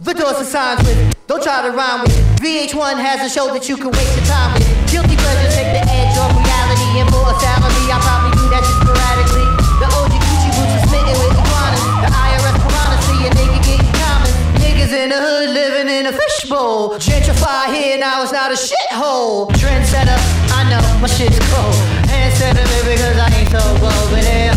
The 0.05 0.13
doors 0.13 0.37
are 0.37 0.45
signs 0.45 0.85
with 0.85 0.93
it. 1.01 1.17
Don't 1.25 1.41
try 1.41 1.65
to 1.65 1.73
rhyme 1.73 2.05
with 2.05 2.13
it. 2.13 2.21
VH1 2.37 3.01
has 3.01 3.25
a 3.25 3.29
show 3.33 3.49
that 3.49 3.65
you 3.65 3.73
can 3.73 3.89
waste 3.89 4.13
your 4.13 4.29
time 4.29 4.53
with. 4.53 4.61
Guilty 4.85 5.17
pleasure 5.17 5.49
take 5.49 5.73
the 5.73 5.81
edge 5.81 6.13
off 6.21 6.29
reality. 6.29 7.01
And 7.01 7.09
for 7.09 7.25
a 7.25 7.33
salary, 7.41 7.89
I 7.89 7.97
probably 8.05 8.37
do 8.37 8.45
that 8.53 8.61
just 8.61 8.85
sporadically. 8.85 9.49
The 9.81 9.89
OG 9.89 10.13
Gucci 10.13 10.49
boots 10.53 10.77
are 10.77 10.85
smitten 10.85 11.17
with 11.17 11.33
iguanas. 11.33 11.81
The 12.05 12.09
IRS 12.21 12.57
piranha 12.61 12.97
see 13.01 13.21
a 13.25 13.29
nigga 13.33 13.59
getting 13.65 13.93
common. 13.97 14.29
Niggas 14.61 14.93
in 14.93 15.09
the 15.09 15.17
hood 15.17 15.49
living 15.57 15.89
in 15.89 16.05
a 16.05 16.13
fishbowl. 16.13 17.01
Gentrify 17.01 17.73
here, 17.73 17.97
now 17.97 18.21
it's 18.21 18.29
not 18.29 18.53
a 18.53 18.57
shithole. 18.61 19.49
Trendsetter, 19.57 20.21
I 20.53 20.69
know 20.69 20.85
my 21.01 21.09
shit's 21.09 21.41
cold. 21.49 21.73
Hand 22.13 22.29
setter, 22.37 22.61
because 22.85 23.17
I 23.17 23.33
ain't 23.41 23.49
so 23.49 23.65
bold, 23.81 24.13
there. 24.21 24.53
All 24.53 24.54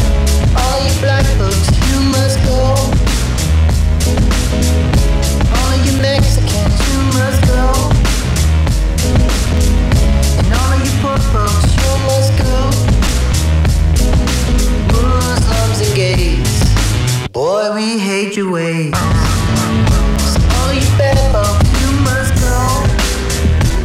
Muslims 15.78 15.88
and 15.88 15.96
gays, 15.96 17.28
boy, 17.28 17.72
we 17.74 17.98
hate 17.98 18.36
your 18.36 18.50
ways. 18.50 18.92
So 18.94 20.40
all 20.58 20.72
you 20.74 20.82
bad 20.98 21.18
folks, 21.30 21.70
you 21.80 21.92
must 22.02 22.34
go. 22.42 22.58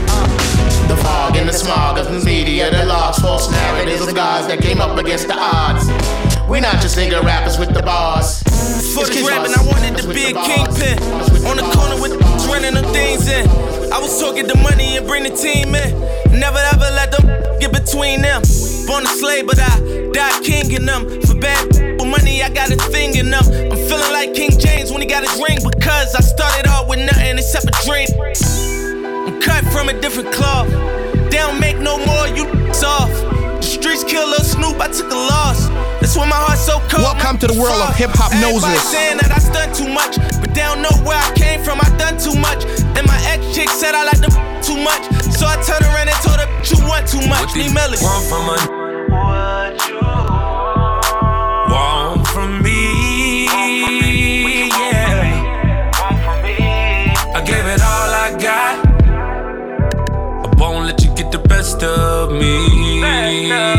Uh, 0.10 0.88
the 0.88 0.98
fog 0.98 1.36
and 1.36 1.48
the 1.48 1.54
smog 1.54 2.00
of 2.00 2.12
the 2.12 2.26
media, 2.26 2.72
the 2.72 2.86
large 2.86 3.18
false 3.18 3.52
narratives 3.52 4.08
of 4.08 4.16
guys 4.16 4.48
that 4.48 4.60
came 4.60 4.82
up 4.82 4.98
against 4.98 5.28
the 5.28 5.36
odds. 5.38 5.86
We're 6.50 6.62
not 6.62 6.82
just 6.82 6.98
nigga 6.98 7.22
rappers 7.22 7.60
with 7.60 7.74
the 7.74 7.84
bars. 7.84 8.42
For 8.94 9.06
the 9.06 9.26
rapping. 9.28 9.54
I 9.54 9.64
wanted 9.64 10.02
to 10.02 10.08
be 10.08 10.26
a 10.26 10.34
kingpin. 10.34 10.98
On 11.46 11.58
the 11.58 11.70
corner 11.78 12.02
with 12.02 12.18
the 12.18 12.48
running 12.50 12.74
them 12.74 12.92
things 12.92 13.28
in. 13.28 13.48
I 13.94 14.00
was 14.00 14.20
talking 14.20 14.48
the 14.48 14.58
money 14.58 14.98
and 14.98 15.06
bring 15.06 15.24
the 15.24 15.36
team 15.36 15.76
in. 15.76 16.40
Never 16.40 16.58
ever 16.74 16.90
let 16.96 17.12
them 17.12 17.60
get 17.60 17.72
between 17.72 18.22
them. 18.24 18.42
Born 18.86 19.04
a 19.04 19.08
slave, 19.08 19.48
but 19.48 19.60
I 19.60 20.12
died 20.12 20.44
king 20.44 20.72
in 20.72 20.86
them. 20.86 21.22
For 21.22 21.36
bad 21.36 22.00
for 22.00 22.06
money, 22.06 22.44
I 22.44 22.50
got 22.50 22.70
a 22.72 22.76
thing 22.76 23.16
in 23.16 23.30
them. 23.30 23.44
I'm 23.46 23.78
feeling 23.88 24.12
like 24.12 24.34
King 24.34 24.52
James 24.60 24.92
when 24.92 25.02
he 25.02 25.08
got 25.08 25.24
his 25.24 25.36
ring 25.42 25.60
because 25.64 26.16
I 26.16 26.22
started 26.22 26.68
off 26.68 26.88
with 26.88 27.00
nothing 27.00 27.38
except 27.38 27.66
a 27.66 27.76
dream. 27.86 28.08
I'm 29.28 29.42
cut 29.42 29.64
from 29.72 29.90
a 29.90 30.00
different 30.00 30.34
cloth. 30.34 30.70
They 31.32 31.38
don't 31.38 31.60
make 31.60 31.78
no 31.78 31.98
more, 32.06 32.28
you 32.28 32.74
soft. 32.74 33.33
Snoop, 34.44 34.80
I 34.80 34.88
took 34.90 35.12
a 35.12 35.16
loss. 35.16 35.70
That's 36.00 36.16
why 36.16 36.28
my 36.30 36.36
heart's 36.36 36.62
so 36.66 36.80
cold. 36.90 37.04
Welcome 37.04 37.40
to 37.40 37.48
the 37.48 37.58
world 37.60 37.82
of 37.82 37.96
Hip-Hopnosis. 37.96 38.62
Everybody 38.62 38.78
saying 38.78 39.18
that 39.18 39.32
I 39.32 39.40
too 39.74 39.90
much, 39.90 40.18
but 40.40 40.54
they 40.54 40.62
don't 40.62 40.82
know 40.82 40.94
where 41.04 41.18
I 41.18 41.34
came 41.34 41.62
from. 41.64 41.82
I 41.82 41.90
done 41.98 42.18
too 42.18 42.38
much, 42.40 42.64
and 42.96 43.08
my 43.08 43.20
ex 43.26 43.42
chick 43.56 43.70
said 43.70 43.96
I 43.96 44.06
like 44.06 44.22
too 44.62 44.78
much, 44.78 45.04
so 45.34 45.46
I 45.50 45.58
turned 45.66 45.84
around 45.90 46.08
and 46.08 46.18
told 46.22 46.38
her 46.40 46.48
you 46.70 46.78
want 46.88 47.08
too 47.10 47.26
much. 47.28 47.56
Need 47.58 47.74
Want 47.74 48.26
from 48.30 48.50
a 48.50 48.58
what 49.10 49.74
you 49.90 49.98
want 51.74 52.28
from 52.30 52.62
me? 52.62 53.50
Want 56.06 56.20
from 56.22 56.38
me? 56.46 56.62
I 57.34 57.42
gave 57.44 57.66
it 57.66 57.82
all 57.82 58.14
I 58.14 58.30
got. 58.40 58.78
I 60.46 60.56
won't 60.56 60.86
let 60.86 61.04
you 61.04 61.10
get 61.16 61.32
the 61.32 61.40
best 61.40 61.82
of 61.84 62.32
me. 62.32 63.73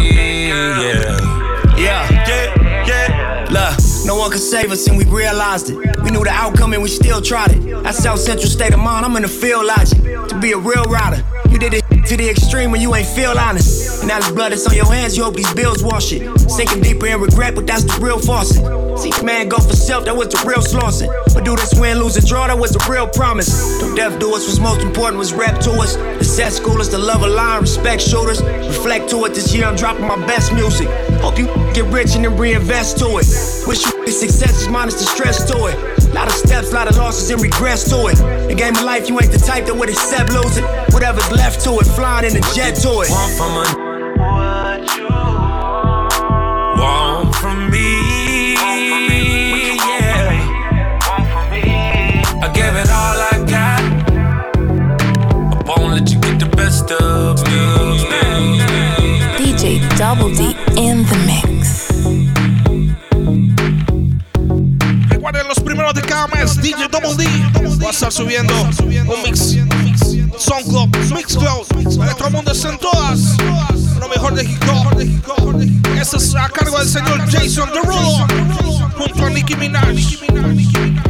One 4.24 4.30
could 4.30 4.40
save 4.40 4.72
us 4.72 4.86
and 4.86 4.96
we 4.96 5.04
realized 5.04 5.68
it. 5.68 5.76
We 6.02 6.10
knew 6.10 6.24
the 6.24 6.30
outcome 6.30 6.72
and 6.72 6.82
we 6.82 6.88
still 6.88 7.20
tried 7.20 7.52
it. 7.52 7.82
That's 7.82 8.02
South 8.02 8.18
Central 8.18 8.48
state 8.48 8.72
of 8.72 8.80
mind, 8.80 9.04
I'm 9.04 9.14
in 9.16 9.22
the 9.22 9.28
field 9.28 9.66
logic. 9.66 9.98
To 10.28 10.38
be 10.40 10.52
a 10.52 10.56
real 10.56 10.84
rider, 10.84 11.22
you 11.50 11.58
did 11.58 11.74
it 11.74 11.93
to 12.06 12.16
the 12.16 12.28
extreme 12.28 12.70
when 12.70 12.80
you 12.80 12.94
ain't 12.94 13.06
feel 13.06 13.38
honest. 13.38 14.04
Now 14.06 14.18
this 14.18 14.30
blood 14.30 14.52
that's 14.52 14.66
on 14.66 14.74
your 14.74 14.86
hands, 14.86 15.16
you 15.16 15.24
hope 15.24 15.34
these 15.34 15.52
bills 15.54 15.82
wash 15.82 16.12
it. 16.12 16.22
Sinking 16.50 16.82
deeper 16.82 17.06
in 17.06 17.20
regret, 17.20 17.54
but 17.54 17.66
that's 17.66 17.84
the 17.84 17.98
real 18.00 18.18
faucet. 18.18 18.62
See, 18.98 19.10
man, 19.24 19.48
go 19.48 19.58
for 19.58 19.74
self, 19.74 20.04
that 20.04 20.16
was 20.16 20.28
the 20.28 20.42
real 20.46 20.62
slaughter. 20.62 21.06
But 21.32 21.44
do 21.44 21.56
this 21.56 21.72
win, 21.78 21.98
lose, 21.98 22.16
and 22.16 22.26
draw, 22.26 22.46
that 22.46 22.58
was 22.58 22.72
the 22.72 22.86
real 22.90 23.08
promise. 23.08 23.80
Don't 23.80 23.94
deaf 23.94 24.18
do 24.20 24.34
us, 24.34 24.46
what's 24.46 24.58
most 24.58 24.82
important 24.82 25.18
was 25.18 25.32
rep 25.32 25.58
to 25.60 25.72
us. 25.72 25.96
The 25.96 26.24
set 26.24 26.52
schoolers, 26.52 26.90
the 26.90 26.98
love 26.98 27.22
of 27.22 27.32
line, 27.32 27.62
respect 27.62 28.02
shooters. 28.02 28.42
Reflect 28.42 29.08
to 29.10 29.24
it 29.24 29.34
this 29.34 29.54
year, 29.54 29.64
I'm 29.64 29.76
dropping 29.76 30.06
my 30.06 30.16
best 30.26 30.52
music. 30.52 30.88
Hope 31.20 31.38
you 31.38 31.46
get 31.72 31.86
rich 31.86 32.14
and 32.14 32.24
then 32.24 32.36
reinvest 32.36 32.98
to 32.98 33.06
it. 33.18 33.26
Wish 33.66 33.84
you 33.86 33.94
success 34.14 34.62
is 34.62 34.68
minus 34.68 34.94
the 34.94 35.06
stress 35.06 35.44
to 35.50 35.66
it. 35.66 35.93
Lot 36.14 36.28
of 36.28 36.34
steps, 36.34 36.72
lot 36.72 36.86
of 36.88 36.96
losses 36.96 37.28
and 37.30 37.42
regrets 37.42 37.90
to 37.90 38.06
it. 38.06 38.14
The 38.46 38.54
game 38.54 38.76
of 38.76 38.84
life, 38.84 39.08
you 39.08 39.18
ain't 39.20 39.32
the 39.32 39.38
type 39.38 39.66
that 39.66 39.74
would 39.74 39.88
accept 39.88 40.32
losing. 40.32 40.64
Whatever's 40.94 41.28
left 41.32 41.64
to 41.64 41.72
it, 41.80 41.86
flying 41.86 42.30
in 42.30 42.36
a 42.36 42.40
jet 42.54 42.76
to 42.82 43.02
it. 43.02 43.10
Want 43.10 43.32
from 43.36 45.10
a 45.10 45.13
DJ 66.64 66.88
Double 66.88 67.14
D 67.14 67.26
va 67.78 67.88
a 67.88 67.90
estar 67.90 68.10
subiendo 68.10 68.54
un 68.54 69.22
mix. 69.22 69.54
Mixcloud, 71.12 71.66
para 71.98 72.08
que 72.08 72.14
todo 72.14 72.28
el 72.28 72.32
mundo 72.32 72.52
esté 72.52 72.68
en 72.68 72.78
todas. 72.78 73.36
Lo 74.00 74.08
mejor 74.08 74.34
de 74.34 74.44
hip 74.44 74.64
hop. 74.66 74.98
Este 76.00 76.16
es 76.16 76.34
a 76.34 76.48
cargo 76.48 76.78
del 76.78 76.88
señor 76.88 77.20
Jason 77.30 77.68
Derulo 77.70 78.26
junto 78.96 79.26
a 79.26 79.28
Nicki 79.28 79.54
Minaj. 79.56 79.94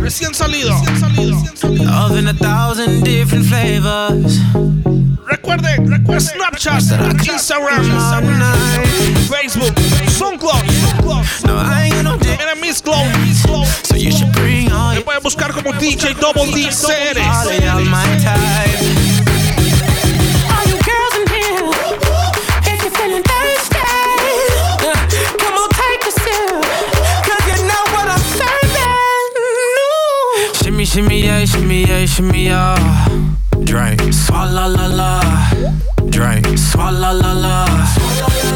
Recién 0.01 0.35
salido. 0.35 0.75
Love 1.63 2.19
in 2.19 2.27
a 2.27 2.35
thousand 2.35 3.05
different 3.05 3.47
flavors. 3.47 4.41
Recuerden, 5.31 5.89
recuerden 5.89 6.21
Snapchat, 6.21 6.83
Instagram, 7.29 7.85
Facebook, 9.29 9.73
SoundCloud. 10.19 10.65
No, 11.47 11.55
I 11.57 11.91
ain't 11.93 12.03
no. 12.03 12.19
Mira 12.19 12.57
Mixcloud. 12.61 13.07
So 13.87 13.95
you 13.95 14.11
should 14.11 14.34
Me 14.75 14.95
your 14.95 15.05
pueden 15.05 15.23
buscar 15.23 15.53
como 15.53 15.73
DJ 15.73 16.15
Double 16.21 16.47
D 16.53 16.67
all 16.67 16.73
CR. 16.73 17.19
of 17.79 17.85
my 17.85 18.05
type. 18.23 18.81
All 20.51 20.65
you 20.69 20.77
girls 20.89 21.15
in 21.19 21.27
here, 21.35 21.71
if 22.67 22.83
you're 22.83 22.95
feeling 22.99 23.23
thirsty, 23.23 23.79
come 25.39 25.55
on, 25.55 25.69
take 25.71 26.03
a 26.07 26.13
sip. 26.23 26.65
'Cause 27.25 27.45
you 27.51 27.59
know 27.69 27.85
what 27.95 28.07
I'm 28.09 28.25
serving. 28.39 28.99
Shimmy, 30.63 30.85
shimmy, 30.87 31.19
yeah, 31.25 31.45
shimmy, 31.45 31.85
yeah, 31.87 32.07
shimmy, 32.07 32.45
yeah. 32.47 33.09
Drink, 33.65 34.01
swalla 34.13 34.67
la 34.69 34.87
la. 34.87 35.21
Drink, 36.11 36.47
swalla 36.59 37.13
la 37.13 37.33
la. 37.33 37.67
Swalla 37.95 38.27
la 38.35 38.51
la. 38.51 38.54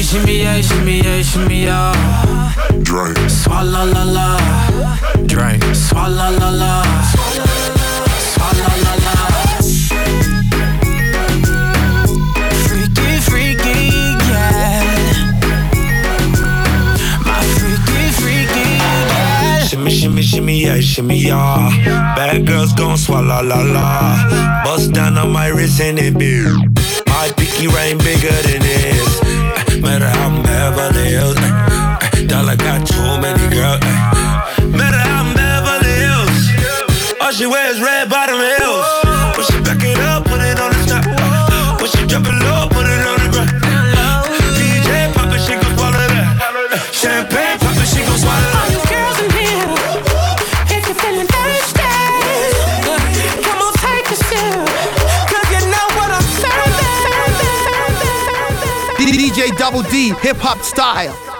Shimmy, 0.00 0.22
shimmy, 0.22 0.42
yeah, 0.42 0.60
shimmy, 0.62 1.00
yeah, 1.02 1.22
shimmy, 1.22 1.64
yeah. 1.64 2.54
Drink. 2.82 3.18
Swalla 3.28 3.84
la 3.84 4.04
la. 4.04 4.38
Drink, 5.26 5.62
swalla 5.74 6.30
la 6.38 6.48
la. 6.48 6.82
Swalla 8.32 8.68
la 8.80 8.94
la. 9.04 9.14
Freaky, 12.64 13.20
freaky, 13.28 13.90
yeah. 14.24 14.80
My 17.26 17.42
freaky, 17.58 18.10
freaky, 18.20 18.66
yeah. 18.80 19.64
Shimmy, 19.64 19.90
shimmy, 19.90 20.22
shimmy, 20.22 20.62
yeah, 20.62 20.80
shimmy, 20.80 21.18
yeah. 21.18 22.14
Bad 22.16 22.46
girls 22.46 22.72
gon' 22.72 22.96
swallow 22.96 23.42
la 23.42 23.60
la. 23.60 24.62
Bust 24.64 24.92
down 24.94 25.18
on 25.18 25.30
my 25.30 25.48
wrist 25.48 25.78
and 25.82 25.98
it 25.98 26.16
be. 26.18 26.42
My 27.06 27.30
pinky 27.36 27.66
ring 27.66 27.98
bigger 27.98 28.32
than 28.48 28.62
this. 28.62 29.09
Beverly 30.70 31.10
Hills. 31.10 31.36
eh, 31.36 31.98
eh, 32.14 32.26
Dollar 32.26 32.56
got 32.56 32.86
too 32.86 33.20
many 33.20 33.48
girls. 33.54 33.80
eh. 33.82 34.66
Matter 34.78 34.98
how 34.98 35.24
I'm 35.24 35.34
Beverly 35.34 35.94
Hills. 36.04 37.16
All 37.20 37.32
she 37.32 37.46
wears 37.46 37.80
Double 59.60 59.82
D, 59.82 60.14
hip 60.22 60.38
hop 60.38 60.62
style. 60.62 61.39